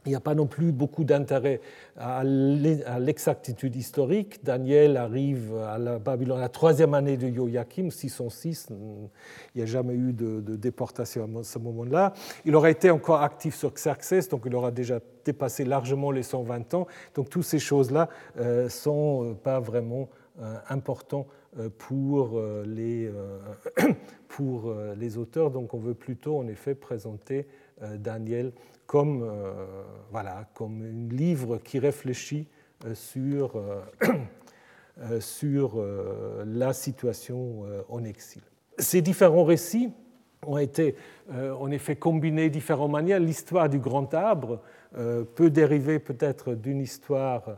il 0.08 0.12
n'y 0.12 0.16
a 0.16 0.22
pas 0.22 0.36
non 0.36 0.48
plus 0.48 0.72
beaucoup 0.72 1.04
d'intérêt 1.04 1.60
à 1.98 2.24
l'exactitude 2.24 3.76
historique. 3.76 4.44
Daniel 4.44 4.96
arrive 4.96 5.54
à 5.56 5.78
la 5.78 6.00
Babylone 6.00 6.40
la 6.40 6.48
troisième 6.48 6.94
année 6.94 7.18
de 7.18 7.30
Joachim, 7.30 7.90
606. 7.90 8.68
Il 8.72 9.58
n'y 9.58 9.62
a 9.62 9.66
jamais 9.66 9.94
eu 9.94 10.14
de, 10.14 10.56
déportation 10.56 11.30
à 11.38 11.44
ce 11.44 11.60
moment-là. 11.60 12.14
Il 12.46 12.56
aurait 12.56 12.72
été 12.72 12.90
encore 12.90 13.22
actif 13.22 13.54
sur 13.56 13.74
Xerxes, 13.74 14.30
donc 14.30 14.44
il 14.46 14.56
aura 14.56 14.72
déjà 14.72 15.00
dépassé 15.26 15.66
largement 15.66 16.12
les 16.12 16.24
120 16.24 16.74
ans. 16.74 16.88
Donc 17.14 17.30
toutes 17.30 17.44
ces 17.44 17.60
choses-là 17.60 18.08
ne 18.38 18.42
euh, 18.42 18.70
sont 18.70 19.26
euh, 19.26 19.34
pas 19.34 19.60
vraiment 19.60 20.08
euh, 20.42 20.56
importantes 20.70 21.28
pour 21.80 22.40
les, 22.66 23.12
pour 24.28 24.76
les 24.96 25.18
auteurs. 25.18 25.50
Donc 25.50 25.74
on 25.74 25.80
veut 25.80 25.96
plutôt 25.96 26.38
en 26.38 26.48
effet 26.48 26.76
présenter 26.76 27.48
Daniel 27.98 28.52
comme, 28.88 29.22
euh, 29.22 29.54
voilà, 30.12 30.46
comme 30.54 30.82
un 30.82 31.14
livre 31.14 31.58
qui 31.58 31.78
réfléchit 31.78 32.48
euh, 32.86 32.96
sur, 32.96 33.58
euh, 33.58 35.20
sur 35.20 35.84
la 36.46 36.74
situation 36.74 37.66
en 37.90 38.04
exil. 38.04 38.42
Ces 38.80 39.02
différents 39.02 39.44
récits 39.44 39.92
ont 40.46 40.58
été 40.58 40.96
en 41.36 41.70
effet 41.72 41.96
combinés 41.96 42.50
de 42.50 42.54
différentes 42.54 42.92
manières. 42.92 43.20
L'histoire 43.20 43.70
du 43.70 43.80
grand 43.80 44.14
arbre 44.14 44.62
peut 45.36 45.50
dériver 45.50 46.00
peut-être 46.00 46.54
d'une 46.54 46.80
histoire 46.80 47.58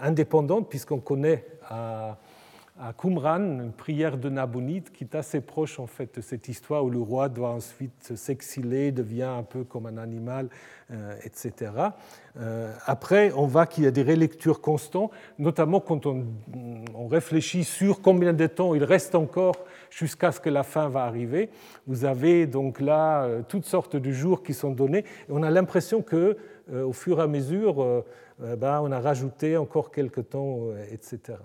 indépendante, 0.00 0.68
puisqu'on 0.68 1.00
connaît 1.00 1.44
à 1.68 2.18
à 2.82 2.94
Qumran, 2.94 3.60
une 3.60 3.72
prière 3.72 4.16
de 4.16 4.30
Nabonide 4.30 4.90
qui 4.90 5.04
est 5.04 5.14
assez 5.14 5.42
proche 5.42 5.78
en 5.78 5.86
fait 5.86 6.16
de 6.16 6.22
cette 6.22 6.48
histoire 6.48 6.82
où 6.82 6.88
le 6.88 6.98
roi 6.98 7.28
doit 7.28 7.50
ensuite 7.50 8.16
s'exiler, 8.16 8.90
devient 8.90 9.24
un 9.24 9.42
peu 9.42 9.64
comme 9.64 9.84
un 9.84 9.98
animal, 9.98 10.48
euh, 10.90 11.14
etc. 11.22 11.72
Euh, 12.38 12.72
après, 12.86 13.32
on 13.36 13.46
voit 13.46 13.66
qu'il 13.66 13.84
y 13.84 13.86
a 13.86 13.90
des 13.90 14.02
relectures 14.02 14.62
constantes, 14.62 15.10
notamment 15.38 15.80
quand 15.80 16.06
on, 16.06 16.24
réfléchit 17.10 17.64
sur 17.64 18.00
combien 18.00 18.32
de 18.32 18.46
temps 18.46 18.74
il 18.74 18.84
reste 18.84 19.14
encore 19.14 19.56
jusqu'à 19.90 20.32
ce 20.32 20.40
que 20.40 20.48
la 20.48 20.62
fin 20.62 20.88
va 20.88 21.04
arriver. 21.04 21.50
Vous 21.86 22.04
avez 22.04 22.46
donc 22.46 22.80
là 22.80 23.24
euh, 23.24 23.42
toutes 23.46 23.66
sortes 23.66 23.96
de 23.96 24.10
jours 24.10 24.42
qui 24.42 24.54
sont 24.54 24.70
donnés, 24.70 25.00
et 25.00 25.30
on 25.30 25.42
a 25.42 25.50
l'impression 25.50 26.02
que 26.02 26.36
au 26.72 26.92
fur 26.92 27.18
et 27.18 27.22
à 27.22 27.26
mesure, 27.26 28.04
ben, 28.38 28.80
on 28.80 28.92
a 28.92 29.00
rajouté 29.00 29.56
encore 29.56 29.90
quelques 29.90 30.28
temps, 30.28 30.68
etc. 30.92 31.36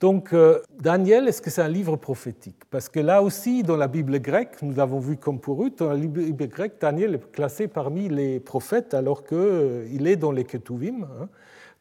Donc, 0.00 0.32
euh, 0.32 0.60
Daniel, 0.80 1.28
est-ce 1.28 1.42
que 1.42 1.50
c'est 1.50 1.60
un 1.60 1.68
livre 1.68 1.96
prophétique? 1.96 2.62
Parce 2.70 2.88
que 2.88 3.00
là 3.00 3.22
aussi, 3.22 3.62
dans 3.62 3.76
la 3.76 3.86
Bible 3.86 4.18
grecque, 4.18 4.62
nous 4.62 4.80
avons 4.80 4.98
vu 4.98 5.18
comme 5.18 5.38
pour 5.38 5.62
eux, 5.62 5.70
dans 5.70 5.90
la 5.90 5.96
Bible 5.96 6.48
grecque, 6.48 6.80
Daniel 6.80 7.16
est 7.16 7.32
classé 7.32 7.68
parmi 7.68 8.08
les 8.08 8.40
prophètes 8.40 8.94
alors 8.94 9.24
qu'il 9.24 9.36
euh, 9.36 10.06
est 10.06 10.16
dans 10.16 10.32
les 10.32 10.44
Ketuvim. 10.44 11.02
Hein. 11.02 11.28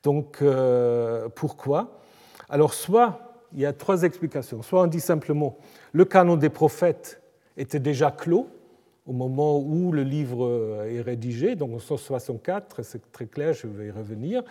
Donc, 0.04 0.40
euh, 0.42 1.30
pourquoi? 1.34 2.00
Alors, 2.50 2.74
soit, 2.74 3.20
il 3.54 3.62
y 3.62 3.66
a 3.66 3.72
trois 3.72 4.04
explications. 4.04 4.62
Soit 4.64 4.82
on 4.82 4.88
dit 4.88 5.00
simplement, 5.00 5.58
le 5.94 6.04
canon 6.04 6.36
des 6.36 6.50
prophètes 6.50 7.22
était 7.56 7.80
déjà 7.80 8.12
clos, 8.12 8.48
au 9.10 9.14
moment 9.14 9.60
où 9.60 9.92
le 9.92 10.04
livre 10.04 10.86
est 10.88 11.02
rédigé, 11.02 11.56
donc 11.56 11.74
en 11.74 11.80
164, 11.80 12.84
c'est 12.84 13.12
très 13.12 13.26
clair, 13.26 13.54
je 13.54 13.66
vais 13.66 13.88
y 13.88 13.92
revenir. 13.92 14.44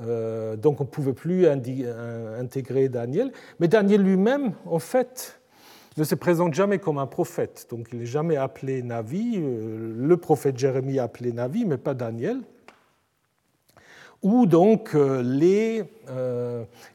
Euh, 0.00 0.56
donc 0.56 0.80
on 0.80 0.84
ne 0.84 0.88
pouvait 0.88 1.12
plus 1.12 1.46
intégrer 1.46 2.88
Daniel. 2.88 3.30
Mais 3.60 3.68
Daniel 3.68 4.02
lui-même, 4.02 4.52
en 4.66 4.80
fait, 4.80 5.40
ne 5.96 6.02
se 6.02 6.16
présente 6.16 6.54
jamais 6.54 6.78
comme 6.78 6.98
un 6.98 7.06
prophète. 7.06 7.68
Donc 7.70 7.88
il 7.92 8.00
n'est 8.00 8.06
jamais 8.06 8.36
appelé 8.36 8.82
Navi. 8.82 9.34
Euh, 9.36 9.94
le 9.96 10.16
prophète 10.16 10.58
Jérémie 10.58 10.96
est 10.96 11.00
appelé 11.00 11.32
Navi, 11.32 11.64
mais 11.64 11.78
pas 11.78 11.94
Daniel. 11.94 12.40
Ou 14.22 14.44
donc 14.46 14.94
euh, 14.94 15.22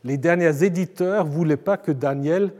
les 0.03 0.17
derniers 0.17 0.63
éditeurs 0.63 1.25
ne 1.25 1.31
voulaient 1.31 1.57
pas 1.57 1.77
que 1.77 1.91
Daniel 1.91 2.51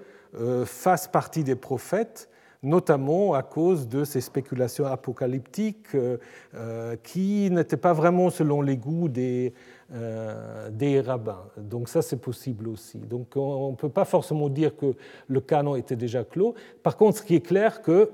fasse 0.66 1.08
partie 1.08 1.46
des 1.46 1.56
prophètes 1.56 2.30
notamment 2.66 3.36
à 3.36 3.44
cause 3.44 3.88
de 3.88 4.04
ces 4.04 4.22
spéculations 4.22 4.86
apocalyptiques 4.86 5.94
euh, 5.94 6.18
euh, 6.56 6.96
qui 7.04 7.50
n'étaient 7.52 7.78
pas 7.78 7.94
vraiment 7.94 8.32
selon 8.32 8.62
les 8.62 8.76
goûts 8.76 9.08
des, 9.08 9.54
euh, 9.94 10.70
des 10.72 11.00
rabbins. 11.00 11.46
Donc 11.58 11.88
ça, 11.88 12.02
c'est 12.02 12.20
possible 12.20 12.68
aussi. 12.68 12.98
Donc 12.98 13.34
on 13.36 13.72
ne 13.72 13.76
peut 13.76 13.90
pas 13.90 14.04
forcément 14.04 14.50
dire 14.50 14.76
que 14.76 14.96
le 15.28 15.42
canon 15.42 15.76
était 15.76 15.96
déjà 15.96 16.24
clos. 16.24 16.56
Par 16.82 16.98
contre, 16.98 17.20
ce 17.20 17.24
qui 17.24 17.36
est 17.36 17.46
clair, 17.46 17.84
que 17.84 18.10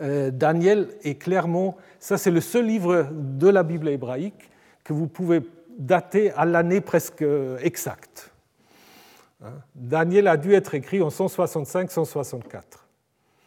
Daniel 0.30 0.88
est 1.02 1.16
clairement, 1.16 1.76
ça 1.98 2.18
c'est 2.18 2.30
le 2.30 2.40
seul 2.40 2.66
livre 2.66 3.08
de 3.12 3.48
la 3.48 3.62
Bible 3.62 3.88
hébraïque 3.88 4.50
que 4.84 4.92
vous 4.92 5.08
pouvez 5.08 5.40
dater 5.76 6.30
à 6.32 6.44
l'année 6.44 6.80
presque 6.80 7.24
exacte. 7.62 8.30
Hein? 9.44 9.52
Daniel 9.74 10.28
a 10.28 10.36
dû 10.36 10.54
être 10.54 10.74
écrit 10.74 11.02
en 11.02 11.08
165-164, 11.08 12.62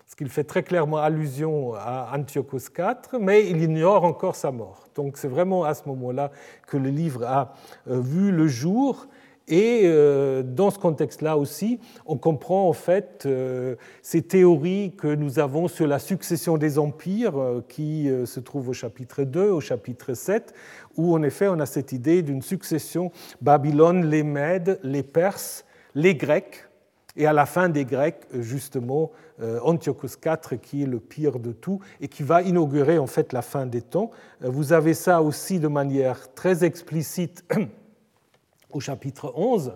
ce 0.06 0.16
qu'il 0.16 0.30
fait 0.30 0.44
très 0.44 0.64
clairement 0.64 0.98
allusion 0.98 1.74
à 1.74 2.12
Antiochos 2.16 2.70
IV, 2.78 3.20
mais 3.20 3.50
il 3.50 3.62
ignore 3.62 4.04
encore 4.04 4.36
sa 4.36 4.52
mort. 4.52 4.88
Donc 4.96 5.18
c'est 5.18 5.28
vraiment 5.28 5.64
à 5.64 5.74
ce 5.74 5.88
moment-là 5.88 6.32
que 6.68 6.78
le 6.78 6.90
livre 6.90 7.24
a 7.26 7.54
euh, 7.90 8.00
vu 8.00 8.32
le 8.32 8.48
jour. 8.48 9.08
Et 9.52 9.82
euh, 9.86 10.44
dans 10.44 10.70
ce 10.70 10.78
contexte-là 10.78 11.36
aussi, 11.36 11.80
on 12.06 12.18
comprend 12.18 12.70
en 12.70 12.74
fait 12.74 13.24
euh, 13.26 13.78
ces 14.04 14.22
théories 14.22 14.94
que 14.96 15.08
nous 15.08 15.40
avons 15.40 15.68
sur 15.68 15.88
la 15.88 15.98
succession 15.98 16.60
des 16.60 16.78
empires 16.78 17.64
qui 17.68 18.12
se 18.26 18.40
trouvent 18.40 18.70
au 18.70 18.74
chapitre 18.74 19.24
2, 19.24 19.50
au 19.50 19.60
chapitre 19.60 20.14
7, 20.14 20.54
où 20.98 21.16
en 21.16 21.24
effet 21.24 21.48
on 21.48 21.60
a 21.60 21.66
cette 21.66 21.94
idée 21.94 22.22
d'une 22.22 22.44
succession 22.44 23.12
Babylone, 23.42 24.06
les 24.06 24.22
Mèdes, 24.22 24.80
les 24.84 25.02
Perses 25.02 25.66
les 25.96 26.16
Grecs, 26.16 26.70
et 27.16 27.26
à 27.26 27.34
la 27.34 27.46
fin 27.46 27.70
des 27.70 27.86
Grecs, 27.86 28.22
justement, 28.34 29.12
euh, 29.42 29.60
Antiochus 29.64 30.16
IV, 30.26 30.60
qui 30.60 30.84
est 30.84 30.86
le 30.86 31.00
pire 31.00 31.40
de 31.40 31.52
tout, 31.52 31.80
et 32.02 32.08
qui 32.08 32.24
va 32.24 32.42
inaugurer 32.42 32.98
en 32.98 33.08
fait 33.08 33.34
la 33.34 33.42
fin 33.42 33.66
des 33.66 33.82
temps. 33.82 34.12
Euh, 34.44 34.50
vous 34.50 34.74
avez 34.74 34.94
ça 34.94 35.22
aussi 35.22 35.60
de 35.60 35.68
manière 35.68 36.34
très 36.34 36.64
explicite 36.64 37.44
au 38.72 38.80
chapitre 38.80 39.34
11, 39.36 39.74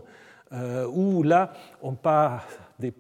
euh, 0.54 0.88
où 0.88 1.24
là, 1.24 1.54
on 1.82 1.94
parle 1.94 2.40
des 2.80 2.92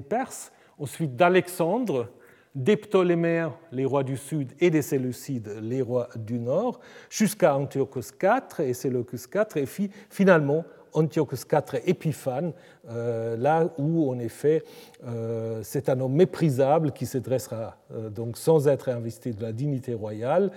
Perses, 0.00 0.52
ensuite 0.78 1.16
d'Alexandre, 1.16 2.08
des 2.54 2.76
Ptoléméens, 2.76 3.54
les 3.70 3.84
rois 3.84 4.02
du 4.02 4.16
sud, 4.16 4.52
et 4.60 4.70
des 4.70 4.82
Séleucides, 4.82 5.58
les 5.60 5.80
rois 5.82 6.08
du 6.16 6.38
nord, 6.38 6.80
jusqu'à 7.08 7.56
Antiochus 7.56 8.12
IV 8.22 8.60
et 8.66 8.74
Séleucus 8.74 9.28
IV, 9.34 9.56
et 9.56 9.66
finalement 10.10 10.64
Antiochus 10.94 11.44
IV 11.50 11.80
Épiphane, 11.86 12.52
euh, 12.88 13.36
là 13.36 13.68
où 13.78 14.10
en 14.10 14.18
effet 14.18 14.64
euh, 15.06 15.60
c'est 15.62 15.88
un 15.88 16.00
homme 16.00 16.14
méprisable 16.14 16.92
qui 16.92 17.06
se 17.06 17.18
dressera 17.18 17.76
euh, 17.92 18.10
donc 18.10 18.36
sans 18.36 18.68
être 18.68 18.88
investi 18.88 19.32
de 19.32 19.42
la 19.42 19.52
dignité 19.52 19.94
royale. 19.94 20.50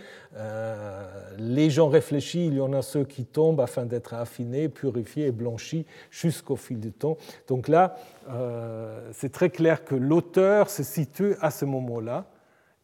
les 1.38 1.70
gens 1.70 1.88
réfléchis, 1.88 2.48
il 2.48 2.56
y 2.56 2.62
en 2.62 2.74
a 2.74 2.82
ceux 2.82 3.04
qui 3.04 3.26
tombent 3.26 3.62
afin 3.62 3.86
d'être 3.86 4.14
affinés, 4.14 4.70
purifiés 4.70 5.28
et 5.28 5.32
blanchis 5.32 5.86
jusqu'au 6.12 6.56
fil 6.56 6.80
du 6.80 6.92
temps. 6.92 7.18
Donc 7.48 7.68
là, 7.68 7.96
c'est 9.12 9.32
très 9.32 9.50
clair 9.50 9.86
que 9.86 9.96
l'auteur 9.96 10.70
se 10.70 10.84
situe 10.84 11.36
à 11.42 11.52
ce 11.52 11.66
moment-là 11.66 12.26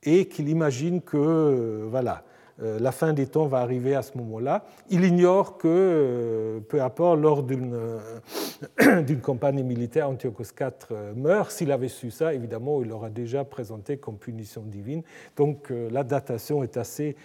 et 0.04 0.28
qu'il 0.28 0.50
imagine 0.50 1.02
que 1.02 1.86
voilà, 1.90 2.24
la 2.62 2.92
fin 2.92 3.14
des 3.14 3.28
temps 3.28 3.48
va 3.48 3.60
arriver 3.60 3.96
à 3.96 4.02
ce 4.02 4.18
moment-là. 4.18 4.64
Il 4.90 5.04
ignore 5.04 5.58
que, 5.58 5.68
euh, 5.68 6.60
peu 6.60 6.82
importe, 6.82 7.20
lors 7.20 7.46
euh, 7.50 9.02
d'une 9.02 9.22
campagne 9.22 9.64
militaire, 9.64 10.10
Antiochos 10.10 10.54
IV 10.60 11.16
meurt. 11.16 11.52
S'il 11.52 11.72
avait 11.72 11.88
su 11.88 12.12
ça, 12.12 12.34
évidemment, 12.34 12.82
il 12.82 12.90
l'aurait 12.90 13.10
déjà 13.10 13.44
présenté 13.44 13.98
comme 13.98 14.18
punition 14.18 14.62
divine. 14.62 15.04
Donc 15.36 15.72
la 15.72 16.04
datation 16.04 16.64
est 16.64 16.78
assez 16.78 17.16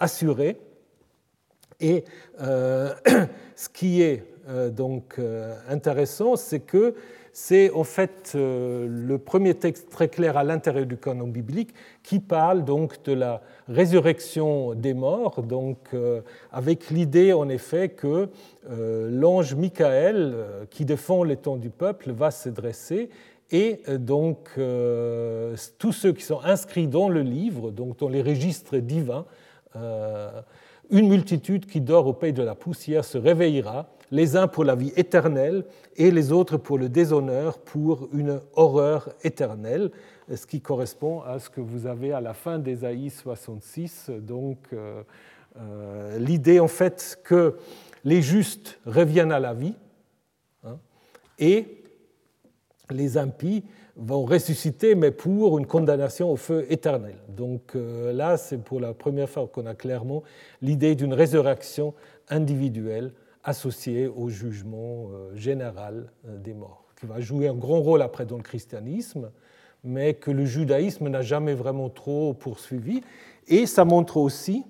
assurée. 0.00 0.58
Et 1.80 2.04
ce 2.38 3.68
qui 3.72 4.02
est 4.02 4.24
donc 4.70 5.18
intéressant, 5.68 6.36
c'est 6.36 6.60
que 6.60 6.94
c'est 7.36 7.72
en 7.72 7.82
fait 7.82 8.32
euh, 8.36 8.86
le 8.88 9.18
premier 9.18 9.54
texte 9.54 9.90
très 9.90 10.06
clair 10.06 10.36
à 10.36 10.44
l'intérieur 10.44 10.86
du 10.86 10.96
canon 10.96 11.26
biblique 11.26 11.74
qui 12.04 12.20
parle 12.20 12.64
donc 12.64 13.02
de 13.02 13.12
la 13.12 13.42
résurrection 13.66 14.74
des 14.74 14.94
morts, 14.94 15.42
donc 15.42 15.78
euh, 15.94 16.20
avec 16.52 16.90
l'idée 16.90 17.32
en 17.32 17.48
effet 17.48 17.88
que 17.88 18.28
euh, 18.70 19.10
l'ange 19.10 19.56
Michael, 19.56 20.36
qui 20.70 20.84
défend 20.84 21.24
les 21.24 21.36
temps 21.36 21.56
du 21.56 21.70
peuple, 21.70 22.12
va 22.12 22.30
se 22.30 22.48
dresser 22.48 23.10
et 23.50 23.80
donc 23.98 24.50
tous 25.78 25.92
ceux 25.92 26.12
qui 26.12 26.22
sont 26.22 26.40
inscrits 26.44 26.88
dans 26.88 27.08
le 27.08 27.20
livre, 27.20 27.70
donc 27.70 27.98
dans 27.98 28.08
les 28.08 28.22
registres 28.22 28.78
divins, 28.78 29.26
une 30.90 31.08
multitude 31.08 31.66
qui 31.66 31.80
dort 31.80 32.06
au 32.06 32.14
pays 32.14 32.32
de 32.32 32.42
la 32.42 32.54
poussière 32.54 33.04
se 33.04 33.18
réveillera 33.18 33.93
les 34.10 34.36
uns 34.36 34.48
pour 34.48 34.64
la 34.64 34.74
vie 34.74 34.92
éternelle 34.96 35.64
et 35.96 36.10
les 36.10 36.32
autres 36.32 36.56
pour 36.56 36.78
le 36.78 36.88
déshonneur, 36.88 37.58
pour 37.58 38.08
une 38.12 38.40
horreur 38.54 39.10
éternelle, 39.22 39.90
ce 40.32 40.46
qui 40.46 40.60
correspond 40.60 41.20
à 41.22 41.38
ce 41.38 41.50
que 41.50 41.60
vous 41.60 41.86
avez 41.86 42.12
à 42.12 42.20
la 42.20 42.34
fin 42.34 42.58
d'Ésaïe 42.58 43.10
66. 43.10 44.10
Donc 44.20 44.58
euh, 44.72 45.02
euh, 45.58 46.18
l'idée 46.18 46.60
en 46.60 46.68
fait 46.68 47.18
que 47.24 47.56
les 48.04 48.22
justes 48.22 48.78
reviennent 48.86 49.32
à 49.32 49.40
la 49.40 49.54
vie 49.54 49.74
hein, 50.64 50.78
et 51.38 51.82
les 52.90 53.16
impies 53.16 53.64
vont 53.96 54.24
ressusciter, 54.24 54.94
mais 54.94 55.12
pour 55.12 55.58
une 55.58 55.66
condamnation 55.66 56.30
au 56.30 56.36
feu 56.36 56.66
éternel. 56.68 57.16
Donc 57.28 57.76
euh, 57.76 58.12
là, 58.12 58.36
c'est 58.36 58.58
pour 58.58 58.80
la 58.80 58.92
première 58.92 59.28
fois 59.28 59.46
qu'on 59.46 59.66
a 59.66 59.74
clairement 59.74 60.22
l'idée 60.60 60.94
d'une 60.94 61.14
résurrection 61.14 61.94
individuelle 62.28 63.12
associée 63.44 64.08
au 64.08 64.28
jugement 64.28 65.08
euh, 65.12 65.34
général 65.36 66.10
euh, 66.26 66.38
des 66.38 66.54
morts, 66.54 66.84
qui 66.98 67.06
va 67.06 67.20
jouer 67.20 67.48
un 67.48 67.54
grand 67.54 67.80
rôle 67.80 68.02
après 68.02 68.24
dans 68.24 68.38
le 68.38 68.42
christianisme, 68.42 69.30
mais 69.84 70.14
que 70.14 70.30
le 70.30 70.46
judaïsme 70.46 71.08
n'a 71.08 71.22
jamais 71.22 71.54
vraiment 71.54 71.90
trop 71.90 72.32
poursuivi. 72.32 73.02
Et 73.46 73.66
ça 73.66 73.84
montre 73.84 74.16
aussi, 74.16 74.64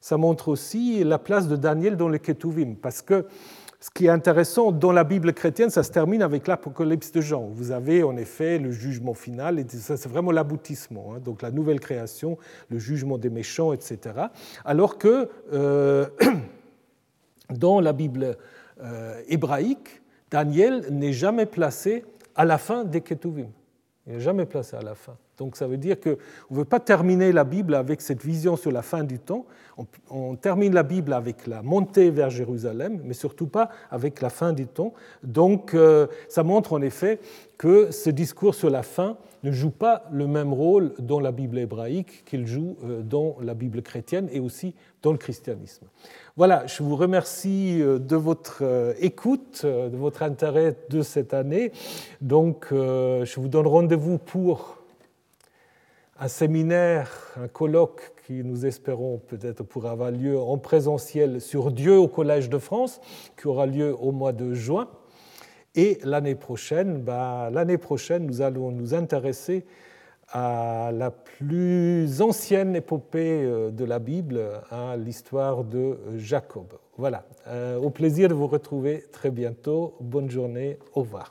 ça 0.00 0.16
montre 0.16 0.48
aussi 0.48 1.04
la 1.04 1.18
place 1.18 1.48
de 1.48 1.56
Daniel 1.56 1.96
dans 1.96 2.08
les 2.08 2.18
Ketuvim, 2.18 2.74
parce 2.80 3.02
que 3.02 3.26
ce 3.78 3.90
qui 3.90 4.06
est 4.06 4.10
intéressant, 4.10 4.72
dans 4.72 4.90
la 4.90 5.04
Bible 5.04 5.34
chrétienne, 5.34 5.68
ça 5.68 5.82
se 5.82 5.92
termine 5.92 6.22
avec 6.22 6.46
l'Apocalypse 6.46 7.12
de 7.12 7.20
Jean. 7.20 7.42
Vous 7.52 7.72
avez 7.72 8.02
en 8.02 8.16
effet 8.16 8.58
le 8.58 8.70
jugement 8.70 9.12
final, 9.12 9.58
et 9.58 9.66
ça 9.68 9.98
c'est 9.98 10.08
vraiment 10.08 10.32
l'aboutissement, 10.32 11.12
hein. 11.14 11.20
donc 11.22 11.42
la 11.42 11.50
nouvelle 11.50 11.78
création, 11.78 12.38
le 12.70 12.78
jugement 12.78 13.18
des 13.18 13.28
méchants, 13.28 13.74
etc. 13.74 13.98
Alors 14.64 14.96
que 14.96 15.28
euh, 15.52 16.06
dans 17.50 17.80
la 17.80 17.92
Bible 17.92 18.36
euh, 18.82 19.22
hébraïque, 19.28 20.02
Daniel 20.30 20.86
n'est 20.90 21.12
jamais 21.12 21.46
placé 21.46 22.04
à 22.34 22.44
la 22.44 22.58
fin 22.58 22.84
des 22.84 23.00
Ketuvim. 23.00 23.48
Il 24.06 24.14
n'est 24.14 24.20
jamais 24.20 24.46
placé 24.46 24.76
à 24.76 24.82
la 24.82 24.94
fin. 24.94 25.16
Donc 25.38 25.56
ça 25.56 25.66
veut 25.66 25.76
dire 25.76 26.00
qu'on 26.00 26.16
ne 26.50 26.56
veut 26.56 26.64
pas 26.64 26.80
terminer 26.80 27.32
la 27.32 27.44
Bible 27.44 27.74
avec 27.74 28.00
cette 28.00 28.22
vision 28.22 28.56
sur 28.56 28.72
la 28.72 28.82
fin 28.82 29.04
du 29.04 29.18
temps. 29.18 29.44
On, 30.08 30.36
termine 30.36 30.72
la 30.72 30.82
Bible 30.82 31.12
avec 31.12 31.46
la 31.46 31.62
montée 31.62 32.10
vers 32.10 32.30
Jérusalem, 32.30 33.00
mais 33.04 33.12
surtout 33.12 33.46
pas 33.46 33.68
avec 33.90 34.22
la 34.22 34.30
fin 34.30 34.54
du 34.54 34.66
temps. 34.66 34.94
Donc 35.22 35.74
euh, 35.74 36.06
ça 36.28 36.42
montre 36.42 36.72
en 36.72 36.80
effet 36.80 37.20
que 37.58 37.90
ce 37.90 38.08
discours 38.08 38.54
sur 38.54 38.70
la 38.70 38.82
fin 38.82 39.18
ne 39.42 39.52
joue 39.52 39.70
pas 39.70 40.04
le 40.10 40.26
même 40.26 40.54
rôle 40.54 40.94
dans 40.98 41.20
la 41.20 41.30
Bible 41.30 41.58
hébraïque 41.58 42.24
qu'il 42.24 42.46
joue 42.46 42.76
euh, 42.84 43.02
dans 43.02 43.36
la 43.42 43.52
Bible 43.52 43.82
chrétienne 43.82 44.28
et 44.32 44.40
aussi 44.40 44.74
dans 45.02 45.12
le 45.12 45.18
christianisme. 45.18 45.86
Voilà, 46.38 46.66
je 46.66 46.82
vous 46.82 46.96
remercie 46.96 47.82
euh, 47.82 47.98
de 47.98 48.16
votre 48.16 48.64
écoute, 49.00 49.66
de 49.66 49.96
votre 49.96 50.22
intérêt 50.22 50.74
de 50.88 51.02
cette 51.02 51.34
année. 51.34 51.72
Donc 52.22 52.68
je 52.70 53.40
vous 53.40 53.48
donne 53.48 53.66
rendez-vous 53.66 54.16
pour 54.16 54.85
un 56.18 56.28
séminaire, 56.28 57.10
un 57.36 57.48
colloque 57.48 58.12
qui 58.26 58.42
nous 58.42 58.66
espérons 58.66 59.18
peut-être 59.18 59.62
pourra 59.62 59.90
avoir 59.90 60.10
lieu 60.10 60.38
en 60.38 60.58
présentiel 60.58 61.40
sur 61.40 61.70
Dieu 61.70 61.96
au 61.98 62.08
Collège 62.08 62.48
de 62.48 62.58
France, 62.58 63.00
qui 63.36 63.46
aura 63.46 63.66
lieu 63.66 63.94
au 63.98 64.12
mois 64.12 64.32
de 64.32 64.54
juin. 64.54 64.88
Et 65.74 65.98
l'année 66.04 66.34
prochaine, 66.34 67.02
bah, 67.02 67.50
l'année 67.52 67.76
prochaine, 67.76 68.26
nous 68.26 68.40
allons 68.40 68.70
nous 68.70 68.94
intéresser 68.94 69.64
à 70.28 70.90
la 70.92 71.10
plus 71.10 72.20
ancienne 72.20 72.74
épopée 72.74 73.44
euh, 73.44 73.70
de 73.70 73.84
la 73.84 74.00
Bible, 74.00 74.40
à 74.70 74.96
l'histoire 74.96 75.62
de 75.62 75.98
Jacob. 76.16 76.66
Voilà, 76.96 77.24
euh, 77.46 77.76
au 77.76 77.90
plaisir 77.90 78.28
de 78.28 78.34
vous 78.34 78.48
retrouver 78.48 79.04
très 79.12 79.30
bientôt. 79.30 79.94
Bonne 80.00 80.30
journée, 80.30 80.78
au 80.94 81.02
revoir. 81.02 81.30